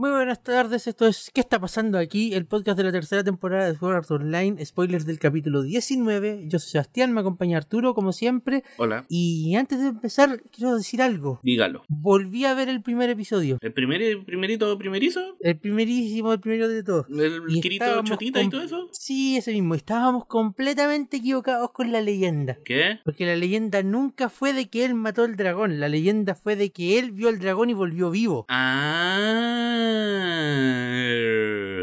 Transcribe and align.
Muy 0.00 0.12
buenas 0.12 0.42
tardes, 0.42 0.86
esto 0.86 1.06
es 1.06 1.30
¿Qué 1.34 1.42
está 1.42 1.60
pasando 1.60 1.98
aquí? 1.98 2.32
El 2.32 2.46
podcast 2.46 2.78
de 2.78 2.84
la 2.84 2.90
tercera 2.90 3.22
temporada 3.22 3.70
de 3.70 3.76
Sword 3.76 3.96
Art 3.96 4.10
Online, 4.10 4.64
spoilers 4.64 5.04
del 5.04 5.18
capítulo 5.18 5.60
19. 5.60 6.44
Yo 6.46 6.58
soy 6.58 6.70
Sebastián, 6.70 7.12
me 7.12 7.20
acompaña 7.20 7.58
Arturo, 7.58 7.92
como 7.92 8.14
siempre. 8.14 8.64
Hola, 8.78 9.04
Y 9.10 9.54
antes 9.56 9.78
de 9.78 9.88
empezar, 9.88 10.40
quiero 10.56 10.74
decir 10.74 11.02
algo. 11.02 11.38
dígalo. 11.42 11.82
Volví 11.88 12.46
a 12.46 12.54
ver 12.54 12.70
el 12.70 12.80
primer 12.80 13.10
episodio. 13.10 13.58
¿El 13.60 13.74
primer, 13.74 14.00
el 14.00 14.24
primerito 14.24 14.78
primerizo? 14.78 15.20
El 15.38 15.58
primerísimo, 15.58 16.32
el 16.32 16.40
primero 16.40 16.66
de 16.66 16.82
todos. 16.82 17.04
¿El 17.10 17.42
Y 17.50 17.60
Kirito 17.60 18.02
Chotita 18.02 18.40
y 18.40 18.48
todo 18.48 18.62
eso? 18.62 18.88
Sí, 18.92 19.36
ese 19.36 19.52
mismo. 19.52 19.74
Estábamos 19.74 20.24
completamente 20.24 21.18
equivocados 21.18 21.72
con 21.72 21.92
la 21.92 22.00
leyenda. 22.00 22.56
¿Qué? 22.64 23.00
Porque 23.04 23.26
la 23.26 23.36
leyenda 23.36 23.82
nunca 23.82 24.30
fue 24.30 24.54
de 24.54 24.70
que 24.70 24.86
él 24.86 24.94
mató 24.94 25.24
al 25.24 25.36
dragón. 25.36 25.78
La 25.78 25.90
leyenda 25.90 26.34
fue 26.34 26.56
de 26.56 26.72
que 26.72 26.98
él 26.98 27.12
vio 27.12 27.28
al 27.28 27.38
dragón 27.38 27.68
y 27.68 27.74
volvió 27.74 28.10
vivo. 28.10 28.46
Ah, 28.48 29.89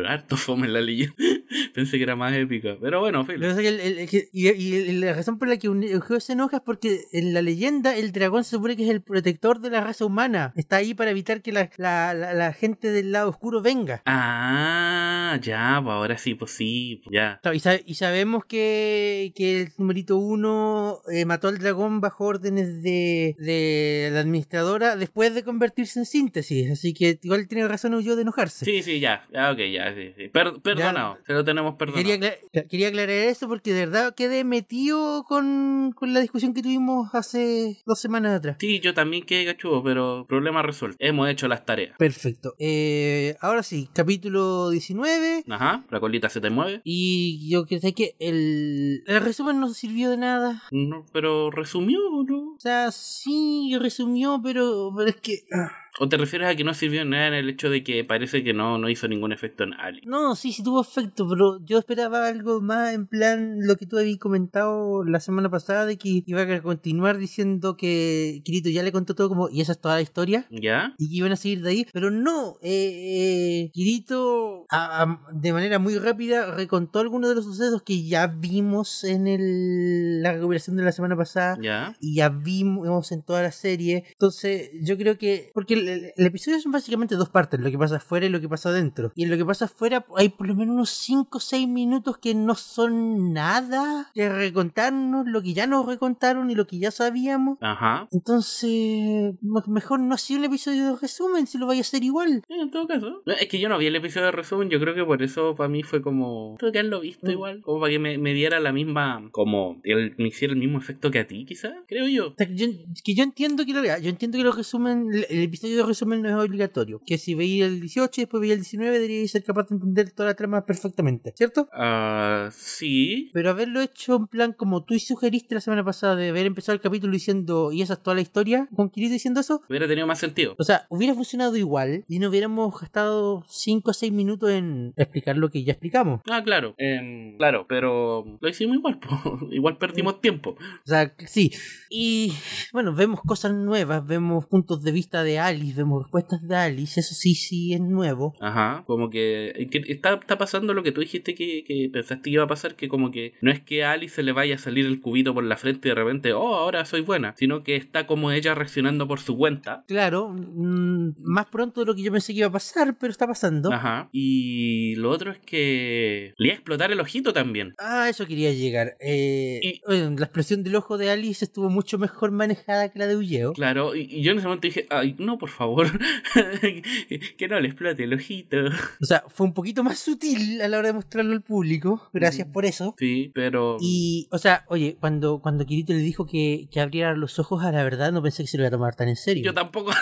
harto 0.08 0.38
fome 0.38 0.68
la 0.68 0.82
leyenda. 0.82 1.16
Pensé 1.74 1.98
que 1.98 2.04
era 2.04 2.16
más 2.16 2.34
épica. 2.36 2.78
Pero 2.82 3.00
bueno, 3.00 3.20
Lo 3.20 3.26
filo. 3.26 3.52
el- 3.52 3.80
el- 3.80 4.00
el 4.00 4.10
y, 4.32 4.48
y 4.50 4.92
la 4.94 5.14
razón 5.14 5.38
por 5.38 5.48
la 5.48 5.58
que 5.58 5.68
Eugeo 5.68 6.20
se 6.20 6.34
enoja 6.34 6.58
es 6.58 6.64
porque 6.64 7.02
en 7.12 7.34
la 7.34 7.42
leyenda 7.42 7.96
el 7.96 8.12
dragón 8.12 8.44
se 8.44 8.52
supone 8.52 8.76
que 8.76 8.84
es 8.84 8.90
el 8.90 9.02
protector 9.02 9.60
de 9.60 9.70
la 9.70 9.82
raza 9.82 10.06
humana. 10.06 10.54
Está 10.56 10.78
ahí 10.78 10.94
para 10.94 11.12
evitar 11.12 11.42
que 11.42 11.52
la, 11.52 11.70
la- 11.78 12.14
la- 12.14 12.34
la 12.34 12.54
gente 12.54 12.92
del 12.92 13.12
lado 13.12 13.30
oscuro 13.30 13.62
venga. 13.62 14.02
Ah, 14.06 15.38
ya, 15.42 15.80
pues 15.84 15.94
ahora 15.94 16.18
sí, 16.18 16.36
pues 16.36 16.52
sí, 16.52 17.02
pues 17.04 17.14
ya. 17.14 17.40
Y, 17.54 17.60
sa- 17.60 17.80
y 17.86 17.94
sabemos 17.96 18.46
que, 18.46 19.32
que 19.36 19.62
el 19.62 19.70
numerito 19.78 20.18
uno 20.18 21.00
eh, 21.12 21.26
mató 21.26 21.48
al 21.48 21.58
dragón 21.60 22.02
bajo 22.02 22.26
órdenes 22.26 22.82
de, 22.82 23.36
de 23.40 24.10
la 24.12 24.22
administradora 24.22 24.96
después 24.96 25.34
de 25.36 25.44
convertirse 25.44 26.00
en 26.00 26.06
síntesis. 26.06 26.72
Así 26.72 26.94
que 26.94 27.20
igual 27.22 27.48
tiene 27.48 27.68
razón 27.68 27.94
Eugeo 27.98 28.16
de 28.16 28.22
enojarse. 28.24 28.66
Sí, 28.66 28.82
sí, 28.84 29.00
ya, 29.00 29.26
ya, 29.32 29.52
ok, 29.52 29.58
ya, 29.72 29.94
sí, 29.94 30.14
sí. 30.18 30.28
Per- 30.30 30.62
perdonado, 30.62 31.18
se 31.26 31.34
lo 31.34 31.44
tenemos 31.44 31.76
perdonado. 31.76 32.04
Quería, 32.06 32.68
quería 32.68 32.88
aclarar 32.90 33.10
eso 33.10 33.48
porque 33.48 33.74
de 33.74 33.86
verdad 33.86 34.16
quedé 34.16 34.44
metido 34.44 35.24
con, 35.24 35.94
con 35.96 36.14
la 36.14 36.20
discusión 36.20 36.54
que 36.54 36.62
tuvimos 36.62 37.14
hace 37.14 37.78
dos 37.86 38.00
semanas 38.00 38.38
atrás. 38.38 38.58
Sí, 38.60 38.80
yo 38.80 38.94
también 38.94 39.26
quedé 39.26 39.46
cachudo, 39.46 39.84
pero 39.84 40.26
problema 40.28 40.62
resuelto. 40.62 40.98
Hemos 41.00 41.30
hecho 41.30 41.48
las 41.48 41.66
tareas. 41.66 41.96
Perfecto. 41.98 42.56
Eh, 42.60 43.36
ahora 43.42 43.64
sí, 43.64 43.90
capítulo 43.94 44.70
19. 44.70 45.44
Ajá, 45.50 45.86
la 45.90 46.00
colita 46.00 46.30
se 46.30 46.42
te 46.42 46.50
mueve. 46.50 46.82
Y 46.84 47.50
yo 47.50 47.66
sé 47.68 47.94
que 47.94 48.16
el, 48.20 49.04
el 49.08 49.22
resumen 49.22 49.60
no 49.60 49.70
sirvió 49.70 50.10
de 50.10 50.18
nada. 50.18 50.64
No, 50.72 51.06
pero 51.14 51.52
resumió, 51.52 52.00
¿o 52.12 52.24
¿no? 52.24 52.54
O 52.56 52.60
sea, 52.60 52.92
sí, 52.92 53.76
resumió, 53.80 54.40
pero, 54.44 54.92
pero 54.96 55.10
es 55.10 55.16
que... 55.18 55.44
ah. 55.54 55.72
¿O 56.00 56.08
te 56.10 56.18
refieres 56.18 56.48
a 56.50 56.56
que 56.56 56.64
no 56.64 56.74
sirvió 56.74 57.02
en 57.02 57.10
nada 57.10 57.28
en 57.28 57.34
el 57.34 57.50
hecho 57.50 57.70
de 57.70 57.84
que 57.84 58.04
parece 58.04 58.44
que 58.44 58.54
no, 58.54 58.78
no 58.78 58.90
hizo 58.90 59.08
ningún 59.08 59.32
efecto 59.32 59.64
en 59.64 59.74
Ali? 59.74 60.02
No, 60.06 60.36
sí, 60.36 60.52
sí 60.54 60.64
tuvo 60.64 60.82
efecto, 60.82 61.28
pero 61.28 61.60
yo 61.66 61.80
esperaba 61.80 62.28
algo 62.28 62.62
más 62.62 62.94
en 62.94 63.08
plan 63.08 63.58
lo 63.66 63.76
que 63.78 63.86
tú 63.86 63.98
habías 63.98 64.18
comentado 64.20 65.04
la 65.04 65.20
semana 65.20 65.50
pasada 65.50 65.86
de 65.86 65.98
que 65.98 66.24
iba 66.26 66.42
a 66.42 66.62
continuar 66.62 67.18
diciendo 67.18 67.78
que 67.78 68.42
Kirito 68.44 68.70
ya 68.70 68.84
le 68.84 68.92
contó 68.92 69.16
todo 69.16 69.30
como 69.30 69.50
y 69.50 69.62
esa 69.62 69.72
es 69.74 69.80
toda 69.82 69.96
la 69.96 70.02
historia. 70.02 70.46
¿Ya? 70.52 70.94
y 70.98 71.10
que 71.10 71.16
iban 71.16 71.32
a 71.32 71.36
seguir 71.36 71.62
de 71.62 71.70
ahí, 71.70 71.88
pero 71.94 72.12
no, 72.12 72.58
eh, 72.62 73.64
eh, 73.66 73.72
Kirito 73.74 74.66
a- 74.70 75.04
a- 75.04 75.22
de 75.34 75.54
manera 75.54 75.80
muy 75.80 75.98
rápida 75.98 76.54
recontó 76.56 77.00
algunos 77.00 77.30
de 77.30 77.36
los 77.36 77.46
sucesos 77.46 77.82
que 77.84 78.04
ya 78.08 78.28
vimos 78.28 79.04
en 79.04 79.28
el, 79.28 80.22
la 80.22 80.34
recuperación 80.34 80.76
de 80.78 80.84
la 80.84 80.92
semana 80.92 81.16
pasada 81.16 81.58
¿Ya? 81.62 81.96
y 82.00 82.16
ya 82.16 82.30
vimos 82.30 83.12
en 83.12 83.24
toda 83.24 83.42
la 83.42 83.52
serie. 83.52 84.04
Entonces, 84.12 84.70
yo 84.84 84.98
creo 84.98 85.18
que. 85.18 85.52
Porque 85.54 85.76
el, 85.88 86.06
el- 86.06 86.12
el 86.16 86.26
episodio 86.26 86.60
son 86.60 86.72
básicamente 86.72 87.16
dos 87.16 87.30
partes: 87.30 87.60
lo 87.60 87.70
que 87.72 87.78
pasa 87.78 87.98
afuera 87.98 88.26
y 88.26 88.30
lo 88.30 88.40
que 88.42 88.50
pasa 88.50 88.70
adentro. 88.70 89.12
Y 89.16 89.24
en 89.24 89.30
lo 89.30 89.38
que 89.38 89.46
pasa 89.46 89.66
afuera 89.66 90.06
hay 90.16 90.30
por 90.30 90.48
lo 90.48 90.56
menos 90.56 90.74
unos 90.76 90.90
5 90.92 91.38
o 91.38 91.42
6 91.42 91.68
minutos 91.68 92.18
que 92.18 92.36
no 92.36 92.56
son 92.56 93.34
nada 93.34 94.12
de 94.16 94.30
recontarnos 94.30 95.26
lo 95.28 95.42
que 95.42 95.54
ya 95.54 95.68
nos 95.68 95.86
recontaron 95.86 96.50
y 96.52 96.56
lo 96.56 96.68
que 96.68 96.80
ya 96.80 96.92
sabíamos. 96.92 97.58
Ajá. 97.62 98.08
Entonces, 98.12 99.36
mejor 99.68 100.00
no 100.00 100.16
hacía 100.16 100.38
un 100.38 100.46
episodio 100.46 100.88
de 100.94 100.96
resumen 101.00 101.48
si 101.48 101.58
lo 101.58 101.68
vaya 101.68 101.80
a 101.80 101.82
hacer 101.82 102.04
igual. 102.04 102.42
En 102.50 102.72
todo 102.72 102.88
caso. 102.88 103.22
Es 103.26 103.48
que 103.48 103.60
yo 103.60 103.70
no 103.70 103.78
vi 103.78 103.88
el 103.88 103.96
episodio 103.96 104.28
de 104.28 104.32
resumen, 104.32 104.70
yo 104.70 104.80
creo 104.80 104.96
que 104.96 105.04
por 105.04 105.22
eso 105.24 105.56
para 105.56 105.70
mí 105.70 105.84
fue 105.84 106.02
como... 106.02 106.56
Tuve 106.60 106.72
que 106.72 106.80
haberlo 106.80 107.00
visto 107.02 107.28
Mm. 107.28 107.32
igual. 107.32 107.62
Como 107.62 107.80
para 107.80 107.92
que 107.92 108.00
me, 108.00 108.18
me 108.18 108.34
diera 108.34 108.60
la 108.60 108.72
misma... 108.72 109.28
Como... 109.32 109.80
El, 109.84 110.16
me 110.18 110.28
hiciera 110.28 110.54
el 110.54 110.60
mismo 110.60 110.78
efecto 110.78 111.10
que 111.12 111.20
a 111.20 111.28
ti, 111.28 111.46
quizás. 111.46 111.74
Creo 111.88 112.08
yo. 112.08 112.28
O 112.30 112.34
sea, 112.38 112.48
que 112.48 112.56
yo, 112.56 112.68
que 113.04 113.16
yo 113.16 113.24
entiendo 113.24 113.66
que 113.66 113.74
lo 113.74 113.84
yo 113.84 114.10
entiendo 114.10 114.38
que 114.38 114.44
lo 114.44 114.52
resumen, 114.52 115.08
el, 115.14 115.26
el 115.30 115.44
episodio 115.44 115.77
de 115.78 115.86
resumen 115.86 116.22
no 116.22 116.30
es 116.30 116.36
obligatorio. 116.36 117.02
Que 117.06 117.18
si 117.18 117.36
veía 117.36 117.66
el 117.66 117.80
18 117.82 118.22
y 118.22 118.24
después 118.24 118.42
veía 118.42 118.54
el 118.54 118.60
19 118.62 118.94
debería 119.00 119.28
ser 119.28 119.44
capaz 119.44 119.68
de 119.70 119.76
entender 119.76 120.12
toda 120.12 120.30
la 120.30 120.36
trama 120.36 120.66
perfectamente, 120.66 121.34
¿cierto? 121.36 121.70
Ah, 121.74 122.50
sí. 122.52 123.30
Pero 123.34 123.50
haberlo 123.50 123.82
hecho 123.82 124.16
en 124.16 124.28
plan 124.28 124.54
como 124.54 124.84
tú 124.84 124.98
sugeriste 125.00 125.56
la 125.56 125.62
semana 125.62 125.84
pasada 125.84 126.16
de 126.16 126.30
haber 126.30 126.46
empezado 126.46 126.74
el 126.76 126.82
capítulo 126.82 127.14
diciendo 127.14 127.72
y 127.72 127.82
esa 127.82 127.94
es 127.94 128.04
toda 128.04 128.16
la 128.16 128.22
historia, 128.22 128.68
con 128.76 128.90
Kirito 128.90 129.14
diciendo 129.14 129.40
eso, 129.40 129.62
Hubiera 129.70 129.88
tenido 129.88 130.08
más 130.08 130.20
sentido. 130.20 130.56
o 130.58 130.64
sea, 130.64 130.86
hubiera 130.90 131.14
funcionado 131.14 131.56
igual 131.56 132.04
y 132.08 132.20
no 132.20 132.30
hubiéramos 132.30 132.80
gastado 132.80 133.44
5 133.48 133.90
o 133.92 133.94
6 133.94 134.12
minutos 134.12 134.50
en 134.52 134.94
explicar 134.98 135.38
lo 135.38 135.50
que 135.50 135.64
ya 135.64 135.74
explicamos. 135.74 136.22
Ah, 136.30 136.44
claro. 136.44 136.76
Em, 136.78 137.38
claro, 137.38 137.66
pero 137.68 138.38
lo 138.40 138.50
hicimos 138.50 138.78
igual. 138.78 139.00
igual 139.52 139.78
perdimos 139.78 140.22
tiempo. 140.22 140.52
O 140.52 140.88
sea, 140.88 141.14
sí. 141.26 141.52
Y 141.90 142.34
bueno, 142.74 142.94
vemos 142.94 143.22
cosas 143.22 143.54
nuevas, 143.54 144.06
vemos 144.06 144.46
puntos 144.46 144.84
de 144.84 144.92
vista 144.92 145.24
de 145.24 145.40
Alice, 145.68 145.78
vemos 145.78 146.04
respuestas 146.04 146.48
de 146.48 146.56
Alice, 146.56 147.00
eso 147.00 147.14
sí, 147.14 147.36
sí 147.36 147.74
es 147.74 147.82
nuevo. 147.82 148.36
Ajá, 148.40 148.84
como 148.88 149.10
que, 149.10 149.68
que 149.72 149.84
está, 149.92 150.14
está 150.14 150.38
pasando 150.38 150.74
lo 150.74 150.84
que 150.84 150.92
tú 150.92 151.02
dijiste 151.02 151.36
que, 151.36 151.64
que 151.66 151.90
pensaste 151.92 152.24
que 152.24 152.30
iba 152.32 152.44
a 152.44 152.48
pasar, 152.48 152.76
que 152.76 152.88
como 152.88 153.12
que 153.12 153.34
no 153.42 153.52
es 153.52 153.60
que 153.62 153.84
a 153.84 153.92
Alice 153.92 154.16
se 154.16 154.24
le 154.24 154.32
vaya 154.32 154.56
a 154.56 154.58
salir 154.58 154.86
el 154.86 155.02
cubito 155.02 155.34
por 155.34 155.44
la 155.44 155.58
frente 155.58 155.88
y 155.88 155.92
de 155.92 155.96
repente, 155.96 156.34
oh, 156.34 156.56
ahora 156.56 156.86
soy 156.86 157.02
buena, 157.02 157.34
sino 157.38 157.64
que 157.64 157.76
está 157.76 158.08
como 158.08 158.32
ella 158.32 158.56
reaccionando 158.56 159.08
por 159.08 159.20
su 159.20 159.38
cuenta. 159.38 159.84
Claro, 159.88 160.30
mm, 160.30 161.16
más 161.24 161.46
pronto 161.48 161.82
de 161.82 161.86
lo 161.88 161.96
que 161.96 162.04
yo 162.04 162.12
pensé 162.12 162.34
que 162.34 162.40
iba 162.40 162.48
a 162.48 162.52
pasar, 162.52 162.96
pero 163.00 163.12
está 163.12 163.28
pasando. 163.28 163.72
Ajá. 163.72 164.10
Y 164.12 164.96
lo 164.96 165.10
otro 165.10 165.32
es 165.32 165.40
que 165.40 166.34
le 166.38 166.48
iba 166.48 166.54
a 166.54 166.58
explotar 166.58 166.92
el 166.92 167.00
ojito 167.00 167.34
también. 167.34 167.74
Ah, 167.80 168.10
eso 168.10 168.26
quería 168.26 168.52
llegar. 168.54 168.96
Eh, 169.00 169.60
Y- 169.64 169.82
bueno, 169.86 170.16
la 170.18 170.26
explosión 170.26 170.64
del 170.64 170.76
ojo 170.76 170.98
de 170.98 171.10
Alice 171.10 171.44
estuvo 171.44 171.70
mucho 171.70 171.98
mejor 171.98 172.32
manejada 172.32 172.90
que 172.92 173.00
la 173.00 173.08
de 173.08 173.16
Ulleo. 173.16 173.54
Claro, 173.54 173.96
y, 173.96 174.02
y 174.10 174.22
yo 174.24 174.32
en 174.32 174.38
ese 174.38 174.48
momento 174.48 174.68
dije, 174.68 174.86
ay, 174.90 175.16
no, 175.20 175.38
por 175.38 175.47
favor, 175.50 175.88
que 177.38 177.48
no 177.48 177.60
le 177.60 177.68
explote 177.68 178.04
el 178.04 178.14
ojito. 178.14 178.58
O 179.02 179.06
sea, 179.06 179.24
fue 179.28 179.46
un 179.48 179.54
poquito 179.54 179.84
más 179.84 180.00
sutil 180.00 180.62
a 180.62 180.68
la 180.68 180.78
hora 180.78 180.88
de 180.90 180.94
mostrarlo 180.94 181.34
al 181.34 181.42
público. 181.42 182.10
Gracias 182.14 182.48
por 182.48 182.66
eso. 182.66 182.96
Sí, 182.98 183.32
pero... 183.34 183.78
Y, 183.80 184.28
o 184.32 184.38
sea, 184.38 184.66
oye, 184.68 184.98
cuando, 185.00 185.40
cuando 185.40 185.66
Kirito 185.66 185.94
le 185.94 186.00
dijo 186.00 186.26
que, 186.26 186.68
que 186.72 186.80
abriera 186.80 187.16
los 187.16 187.40
ojos 187.40 187.64
a 187.64 187.72
la 187.72 187.84
verdad, 187.84 188.12
no 188.12 188.22
pensé 188.22 188.44
que 188.44 188.48
se 188.48 188.58
lo 188.58 188.64
iba 188.64 188.70
a 188.70 188.72
tomar 188.72 188.96
tan 188.96 189.10
en 189.10 189.16
serio. 189.16 189.44
Yo 189.44 189.54
tampoco. 189.54 189.92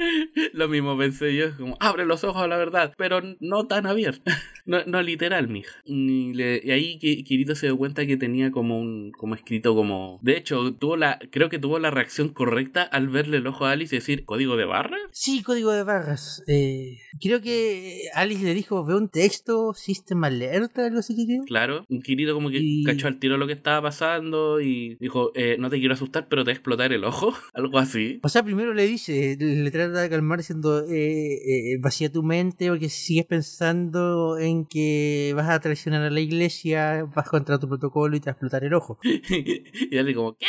Lo 0.52 0.68
mismo 0.68 0.96
pensé 0.98 1.34
yo, 1.34 1.56
como, 1.56 1.76
abre 1.80 2.06
los 2.06 2.24
ojos 2.24 2.42
a 2.42 2.46
la 2.48 2.56
verdad, 2.56 2.94
pero 2.96 3.20
no 3.40 3.66
tan 3.66 3.86
abierto. 3.86 4.22
No, 4.66 4.84
no 4.86 5.02
literal, 5.02 5.48
mija. 5.48 5.72
Y, 5.84 6.32
le- 6.34 6.60
y 6.62 6.70
ahí 6.70 6.98
Ki- 6.98 7.24
Kirito 7.24 7.56
se 7.56 7.66
dio 7.66 7.76
cuenta 7.78 8.06
que 8.06 8.16
tenía 8.18 8.52
como 8.52 8.78
un, 8.78 9.10
como 9.10 9.34
escrito 9.34 9.74
como... 9.74 10.20
De 10.22 10.36
hecho, 10.36 10.74
tuvo 10.74 10.96
la, 10.96 11.18
creo 11.32 11.48
que 11.48 11.58
tuvo 11.58 11.80
la 11.80 11.90
reacción 11.90 12.28
correcta 12.28 12.82
al 12.82 13.08
verle 13.08 13.38
el 13.38 13.46
ojo 13.48 13.64
a 13.64 13.72
Alice 13.72 13.96
y 13.96 13.98
decir, 13.98 14.24
¿código 14.26 14.56
de 14.56 14.66
barra? 14.66 14.96
Sí, 15.10 15.42
código 15.42 15.72
de 15.72 15.82
barras. 15.82 16.44
Eh, 16.46 16.98
creo 17.20 17.40
que 17.40 18.02
Alice 18.14 18.44
le 18.44 18.54
dijo, 18.54 18.84
veo 18.84 18.98
un 18.98 19.08
texto, 19.08 19.72
System 19.74 20.22
Alert, 20.22 20.78
algo 20.78 20.98
así 21.00 21.16
que 21.16 21.24
creo. 21.26 21.42
Claro. 21.46 21.84
Kirito 22.04 22.34
como 22.34 22.50
que 22.50 22.58
Y- 22.60 22.84
cachó 22.84 23.08
al 23.08 23.18
tiro 23.18 23.38
lo 23.38 23.46
que 23.48 23.54
estaba 23.54 23.82
pasando 23.82 24.60
y 24.60 24.96
dijo, 25.00 25.32
eh, 25.34 25.56
no 25.58 25.68
te 25.70 25.80
quiero 25.80 25.94
asustar, 25.94 26.28
pero 26.28 26.44
te 26.44 26.50
va 26.50 26.52
a 26.52 26.54
explotar 26.56 26.92
el 26.92 27.02
ojo. 27.04 27.34
Algo 27.54 27.78
así. 27.78 28.20
O 28.22 28.28
sea, 28.28 28.44
primero 28.44 28.72
le 28.74 28.86
dice, 28.86 29.36
le 29.40 29.70
trata 29.72 29.89
de 29.98 30.08
calmar 30.10 30.38
diciendo, 30.38 30.84
eh, 30.88 31.72
eh, 31.72 31.78
vacía 31.80 32.10
tu 32.10 32.22
mente 32.22 32.68
porque 32.68 32.88
si 32.88 33.06
sigues 33.06 33.26
pensando 33.26 34.38
en 34.38 34.64
que 34.66 35.32
vas 35.34 35.48
a 35.48 35.60
traicionar 35.60 36.02
a 36.02 36.10
la 36.10 36.20
iglesia, 36.20 37.04
vas 37.14 37.28
contra 37.28 37.58
tu 37.58 37.68
protocolo 37.68 38.16
y 38.16 38.20
te 38.20 38.26
va 38.26 38.30
a 38.30 38.34
explotar 38.34 38.64
el 38.64 38.74
ojo. 38.74 38.98
y 39.02 39.96
él 39.96 40.14
como, 40.14 40.36
¿qué? 40.36 40.46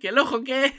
¿Que 0.00 0.08
el 0.08 0.18
ojo 0.18 0.42
qué? 0.44 0.72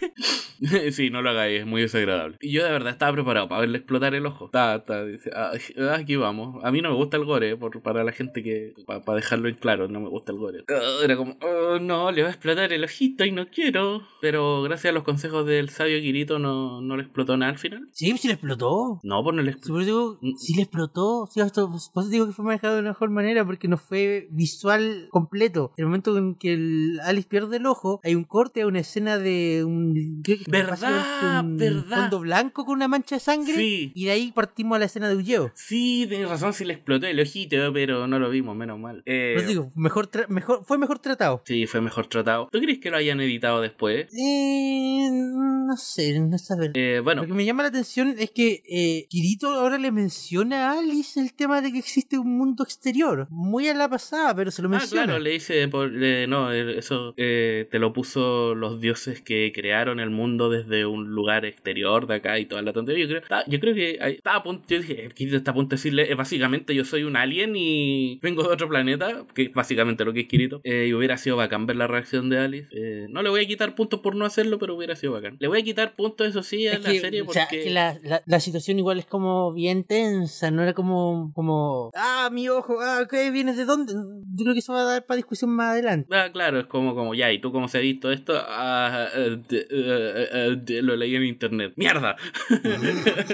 sí, 0.92 1.10
no 1.10 1.22
lo 1.22 1.32
hagáis, 1.32 1.62
es 1.62 1.66
muy 1.66 1.82
desagradable. 1.82 2.38
Y 2.42 2.52
yo 2.52 2.64
de 2.64 2.72
verdad 2.72 2.92
estaba 2.94 3.14
preparado 3.14 3.48
para 3.48 3.62
verle 3.62 3.80
explotar 3.80 4.14
el 4.16 4.26
ojo. 4.26 4.46
Está, 4.46 4.76
está, 4.76 5.06
dice, 5.06 5.32
"Ah, 5.36 5.52
aquí 5.96 6.16
vamos. 6.16 6.64
A 6.64 6.72
mí 6.72 6.82
no 6.82 6.90
me 6.90 6.96
gusta 6.96 7.18
el 7.18 7.26
gore, 7.26 7.58
por, 7.58 7.82
para 7.82 8.04
la 8.04 8.12
gente 8.12 8.44
que, 8.44 8.74
para 8.86 9.16
dejarlo 9.16 9.50
en 9.50 9.56
claro, 9.56 9.88
no 9.88 10.00
me 10.00 10.10
gusta 10.10 10.32
el 10.32 10.38
gore. 10.38 10.64
Ah, 10.70 11.00
era 11.04 11.16
como, 11.16 11.38
"Oh, 11.42 11.80
no, 11.80 12.12
le 12.12 12.22
va 12.22 12.30
a 12.30 12.32
explotar 12.32 12.72
el 12.74 12.84
ojito 12.84 13.26
y 13.26 13.32
no 13.32 13.48
quiero. 13.50 14.02
Pero 14.22 14.62
gracias 14.64 14.92
a 14.92 14.94
los 14.94 15.04
consejos 15.04 15.46
del 15.46 15.70
sabio 15.70 16.00
Kirito 16.00 16.40
no, 16.40 16.82
no 16.82 16.96
le 16.96 17.04
explotó 17.04 17.38
nada 17.38 17.52
al 17.52 17.58
final. 17.58 17.88
Sí, 17.94 18.16
sí 18.18 18.28
le 18.28 18.34
explotó. 18.36 19.00
No, 19.04 19.24
pues 19.24 19.36
no 19.36 19.42
le 19.42 19.52
eso 19.52 19.78
digo, 19.80 20.18
Mm. 20.22 20.36
sí 20.38 20.56
le 20.56 20.64
explotó. 20.64 21.28
Sí, 21.32 21.40
esto, 21.42 21.72
por 21.94 22.10
digo 22.10 22.26
que 22.28 22.34
fue 22.34 22.46
manejado 22.46 22.76
de 22.76 22.82
la 22.82 22.90
mejor 22.90 23.10
manera 23.10 23.46
porque 23.46 23.68
no 23.68 23.78
fue 23.78 24.28
visual 24.32 25.08
completo. 25.12 25.74
El 25.78 25.86
momento 25.86 26.18
en 26.18 26.36
que 26.36 26.54
el 26.54 27.00
Alice 27.04 27.28
pierde 27.28 27.58
el 27.58 27.66
ojo, 27.66 28.00
hay 28.04 28.16
un 28.16 28.24
corte 28.24 28.62
a 28.62 28.68
una 28.68 28.80
escena 28.80 29.18
de 29.18 29.64
un. 29.66 30.22
que 30.24 30.40
¿Verdad? 30.48 31.44
un 31.44 31.58
¿Verdad? 31.58 32.02
Fondo 32.02 32.20
blanco 32.22 32.66
con 32.66 32.76
una 32.76 32.88
mancha 32.88 33.16
de 33.16 33.20
sangre. 33.20 33.54
Sí. 33.56 33.92
Y 33.96 34.06
de 34.06 34.12
ahí 34.12 34.32
partimos 34.32 34.76
a 34.76 34.80
la 34.80 34.86
escena 34.86 35.10
de 35.10 35.16
Ulleo. 35.16 35.52
Sí, 35.56 36.06
tienes 36.08 36.30
razón, 36.30 36.54
sí 36.54 36.66
le 36.66 36.74
explotó 36.74 37.08
el 37.08 37.20
ojito, 37.20 37.58
pero 37.74 38.08
no 38.08 38.20
lo 38.20 38.30
vimos, 38.30 38.56
menos 38.56 38.80
mal. 38.80 39.04
Eh, 39.06 39.44
digo, 39.48 39.72
mejor, 39.76 40.10
mejor, 40.30 40.64
fue 40.66 40.78
mejor 40.78 41.00
tratado. 41.00 41.42
sí, 41.46 41.68
fue 41.68 41.82
mejor 41.82 42.08
tratado. 42.08 42.48
¿Tú 42.52 42.60
crees 42.60 42.80
que 42.80 42.90
lo 42.90 42.98
hayan 42.98 43.20
editado 43.22 43.62
después? 43.62 44.08
Eh, 44.18 45.10
no 45.12 45.76
sé, 45.78 46.20
no 46.20 46.38
saber. 46.38 46.72
Eh, 46.76 47.02
bueno, 47.04 47.22
Lo 47.24 47.28
que 47.28 47.34
me 47.34 47.46
llama 47.46 47.64
la 47.64 47.70
atención 47.70 47.81
es 47.82 48.32
que 48.32 48.64
eh, 48.70 49.08
Kirito 49.10 49.48
ahora 49.50 49.78
le 49.78 49.92
menciona 49.92 50.72
a 50.72 50.80
Alice 50.80 51.20
el 51.20 51.34
tema 51.34 51.62
de 51.62 51.72
que 51.72 51.80
existe 51.80 52.18
un 52.18 52.38
mundo 52.38 52.64
exterior. 52.64 53.28
Muy 53.30 53.68
a 53.68 53.74
la 53.74 53.90
pasada, 53.90 54.36
pero 54.36 54.52
se 54.52 54.62
lo 54.62 54.68
Ah, 54.70 54.72
menciona. 54.72 55.04
claro, 55.06 55.20
le 55.20 55.32
dice, 55.32 55.68
por- 55.68 55.92
le- 55.92 56.28
no, 56.28 56.52
eh, 56.54 56.78
eso 56.78 57.14
eh, 57.18 57.68
te 57.72 57.80
lo 57.80 57.94
puso 57.94 58.56
los 58.56 58.80
dioses 58.82 59.22
que 59.22 59.52
crearon 59.54 60.00
el 60.00 60.10
mundo 60.10 60.50
desde 60.50 60.86
un 60.86 61.10
lugar 61.12 61.46
exterior 61.46 62.08
de 62.08 62.16
acá 62.16 62.40
y 62.40 62.46
toda 62.46 62.62
la 62.62 62.74
tontería. 62.74 63.06
Yo 63.06 63.22
creo, 63.22 63.44
yo 63.48 63.60
creo 63.60 63.74
que 63.76 63.98
estaba 64.16 64.38
a 64.38 64.44
punto, 64.44 64.64
yo 64.70 64.80
dije, 64.80 65.10
Kirito 65.14 65.38
está 65.38 65.52
a 65.52 65.54
punto 65.54 65.70
de 65.72 65.78
decirle, 65.78 66.12
eh, 66.12 66.16
básicamente 66.16 66.74
yo 66.76 66.86
soy 66.86 67.04
un 67.04 67.16
alien 67.16 67.54
y 67.56 68.20
vengo 68.22 68.44
de 68.44 68.50
otro 68.54 68.70
planeta, 68.70 69.26
que 69.34 69.44
es 69.44 69.54
básicamente 69.54 70.06
lo 70.06 70.14
que 70.14 70.22
es 70.22 70.28
Kirito. 70.28 70.62
Eh, 70.64 70.88
y 70.90 70.94
hubiera 70.94 71.18
sido 71.18 71.36
bacán 71.38 71.66
ver 71.66 71.76
la 71.76 71.88
reacción 71.88 72.30
de 72.30 72.40
Alice. 72.40 72.68
Eh, 72.72 73.08
no 73.10 73.22
le 73.22 73.30
voy 73.30 73.42
a 73.44 73.48
quitar 73.48 73.76
puntos 73.76 74.00
por 74.02 74.16
no 74.16 74.26
hacerlo, 74.26 74.60
pero 74.60 74.76
hubiera 74.76 74.96
sido 74.96 75.14
bacán. 75.14 75.38
Le 75.40 75.48
voy 75.48 75.60
a 75.60 75.64
quitar 75.64 75.96
puntos, 75.96 76.28
eso 76.28 76.44
sí, 76.44 76.68
a 76.68 76.74
Es 76.74 76.84
la 76.84 76.92
que, 76.92 77.00
serie 77.00 77.22
o 77.22 77.26
porque... 77.26 77.40
sea, 77.40 77.48
que 77.48 77.70
la, 77.72 77.98
la, 78.04 78.22
la 78.26 78.40
situación 78.40 78.78
igual 78.80 79.00
es 79.00 79.06
como 79.06 79.54
bien 79.54 79.84
tensa, 79.84 80.52
no 80.52 80.62
era 80.64 80.74
como, 80.74 81.32
como, 81.34 81.92
ah, 81.96 82.30
mi 82.32 82.48
ojo, 82.50 82.78
ah, 82.82 83.08
¿qué 83.10 83.32
vienes 83.32 83.58
de 83.58 83.66
dónde? 83.66 83.94
Yo 83.94 84.44
creo 84.44 84.54
que 84.54 84.60
eso 84.60 84.74
va 84.74 84.82
a 84.82 84.86
dar 84.86 85.06
para 85.06 85.16
discusión 85.18 85.50
más 85.52 85.72
adelante. 85.72 86.08
Ah, 86.16 86.30
claro, 86.32 86.60
es 86.60 86.68
como, 86.68 86.96
como 86.96 87.14
ya, 87.16 87.32
¿y 87.32 87.40
tú 87.40 87.52
cómo 87.52 87.68
se 87.68 87.78
ha 87.78 87.82
visto 87.82 88.12
esto? 88.12 88.34
Ah, 88.38 89.08
eh, 89.16 89.38
de- 89.50 89.68
eh, 89.70 90.58
eh, 90.68 90.82
lo 90.82 90.96
leí 90.96 91.16
en 91.16 91.24
internet. 91.26 91.74
¡Mierda! 91.76 92.16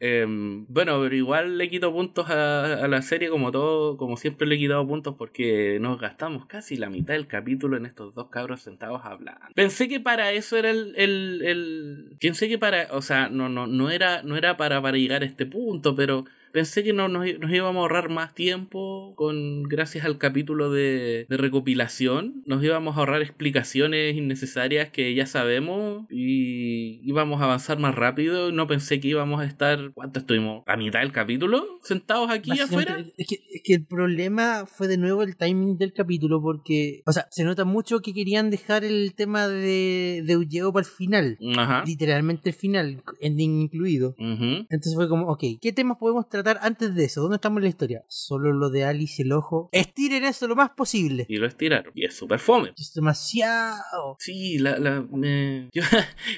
Em, 0.00 0.64
bueno, 0.68 1.00
pero 1.02 1.14
igual 1.14 1.58
le 1.58 1.68
quito 1.68 1.92
puntos 1.92 2.30
a, 2.30 2.84
a 2.84 2.88
la 2.88 3.02
serie 3.02 3.28
como 3.28 3.52
todo, 3.52 3.96
como 3.96 4.16
siempre 4.16 4.46
le 4.46 4.54
he 4.54 4.58
quitado 4.58 4.86
puntos 4.86 5.14
porque 5.18 5.78
nos 5.80 6.00
gastamos 6.00 6.46
casi 6.46 6.76
la 6.76 6.88
mitad 6.88 7.14
del 7.14 7.26
capítulo 7.26 7.76
en 7.76 7.84
estos 7.86 8.14
dos 8.14 8.28
cabros 8.28 8.62
sentados 8.62 9.02
hablando. 9.04 9.40
Pensé 9.54 9.88
que 9.88 10.00
para 10.00 10.32
eso 10.32 10.56
era 10.56 10.70
el, 10.70 10.94
el, 10.96 11.42
el- 11.44 12.16
pensé 12.20 12.48
que 12.48 12.58
para, 12.58 12.88
o 12.92 13.02
sea, 13.02 13.25
no, 13.28 13.48
no, 13.48 13.66
no 13.66 13.90
era, 13.90 14.22
no 14.22 14.36
era 14.36 14.56
para, 14.56 14.80
para 14.82 14.96
llegar 14.96 15.22
a 15.22 15.26
este 15.26 15.46
punto, 15.46 15.94
pero 15.94 16.24
pensé 16.56 16.82
que 16.82 16.94
no, 16.94 17.08
nos, 17.08 17.26
nos 17.38 17.52
íbamos 17.52 17.76
a 17.76 17.82
ahorrar 17.82 18.08
más 18.08 18.34
tiempo 18.34 19.12
con 19.14 19.64
gracias 19.64 20.06
al 20.06 20.16
capítulo 20.16 20.70
de, 20.70 21.26
de 21.28 21.36
recopilación. 21.36 22.42
Nos 22.46 22.64
íbamos 22.64 22.96
a 22.96 23.00
ahorrar 23.00 23.20
explicaciones 23.20 24.16
innecesarias 24.16 24.88
que 24.88 25.14
ya 25.14 25.26
sabemos 25.26 26.06
y 26.08 27.06
íbamos 27.06 27.42
a 27.42 27.44
avanzar 27.44 27.78
más 27.78 27.94
rápido. 27.94 28.52
No 28.52 28.66
pensé 28.66 29.00
que 29.00 29.08
íbamos 29.08 29.42
a 29.42 29.44
estar, 29.44 29.92
¿cuánto 29.92 30.20
estuvimos? 30.20 30.62
¿A 30.66 30.78
mitad 30.78 31.00
del 31.00 31.12
capítulo? 31.12 31.62
¿Sentados 31.82 32.30
aquí 32.30 32.58
afuera? 32.58 33.04
Es 33.18 33.26
que, 33.28 33.34
es 33.52 33.60
que 33.62 33.74
el 33.74 33.84
problema 33.84 34.64
fue 34.64 34.88
de 34.88 34.96
nuevo 34.96 35.24
el 35.24 35.36
timing 35.36 35.76
del 35.76 35.92
capítulo 35.92 36.40
porque, 36.40 37.02
o 37.04 37.12
sea, 37.12 37.26
se 37.30 37.44
nota 37.44 37.66
mucho 37.66 38.00
que 38.00 38.14
querían 38.14 38.48
dejar 38.48 38.82
el 38.82 39.12
tema 39.14 39.46
de, 39.46 40.22
de 40.24 40.36
Ulleo 40.38 40.72
para 40.72 40.86
el 40.86 40.90
final. 40.90 41.36
Ajá. 41.58 41.84
Literalmente 41.86 42.48
el 42.48 42.56
final, 42.56 43.02
ending 43.20 43.60
incluido. 43.60 44.14
Ujú. 44.18 44.64
Entonces 44.70 44.94
fue 44.94 45.06
como, 45.06 45.26
ok, 45.26 45.44
¿qué 45.60 45.74
temas 45.74 45.98
podemos 45.98 46.26
tratar 46.30 46.45
antes 46.60 46.94
de 46.94 47.04
eso? 47.04 47.20
¿Dónde 47.22 47.36
estamos 47.36 47.58
en 47.58 47.62
la 47.64 47.68
historia? 47.68 48.04
Solo 48.08 48.52
lo 48.52 48.70
de 48.70 48.84
Alice 48.84 49.22
el 49.22 49.32
ojo. 49.32 49.68
Estiren 49.72 50.24
eso 50.24 50.46
lo 50.48 50.56
más 50.56 50.70
posible. 50.70 51.26
Y 51.28 51.36
lo 51.36 51.46
estiraron. 51.46 51.92
Y 51.94 52.04
es 52.04 52.14
súper 52.16 52.38
fome. 52.38 52.72
Es 52.76 52.92
demasiado. 52.94 54.16
Sí, 54.18 54.58
la, 54.58 54.78
la, 54.78 55.02
me- 55.10 55.68
yo 55.74 55.82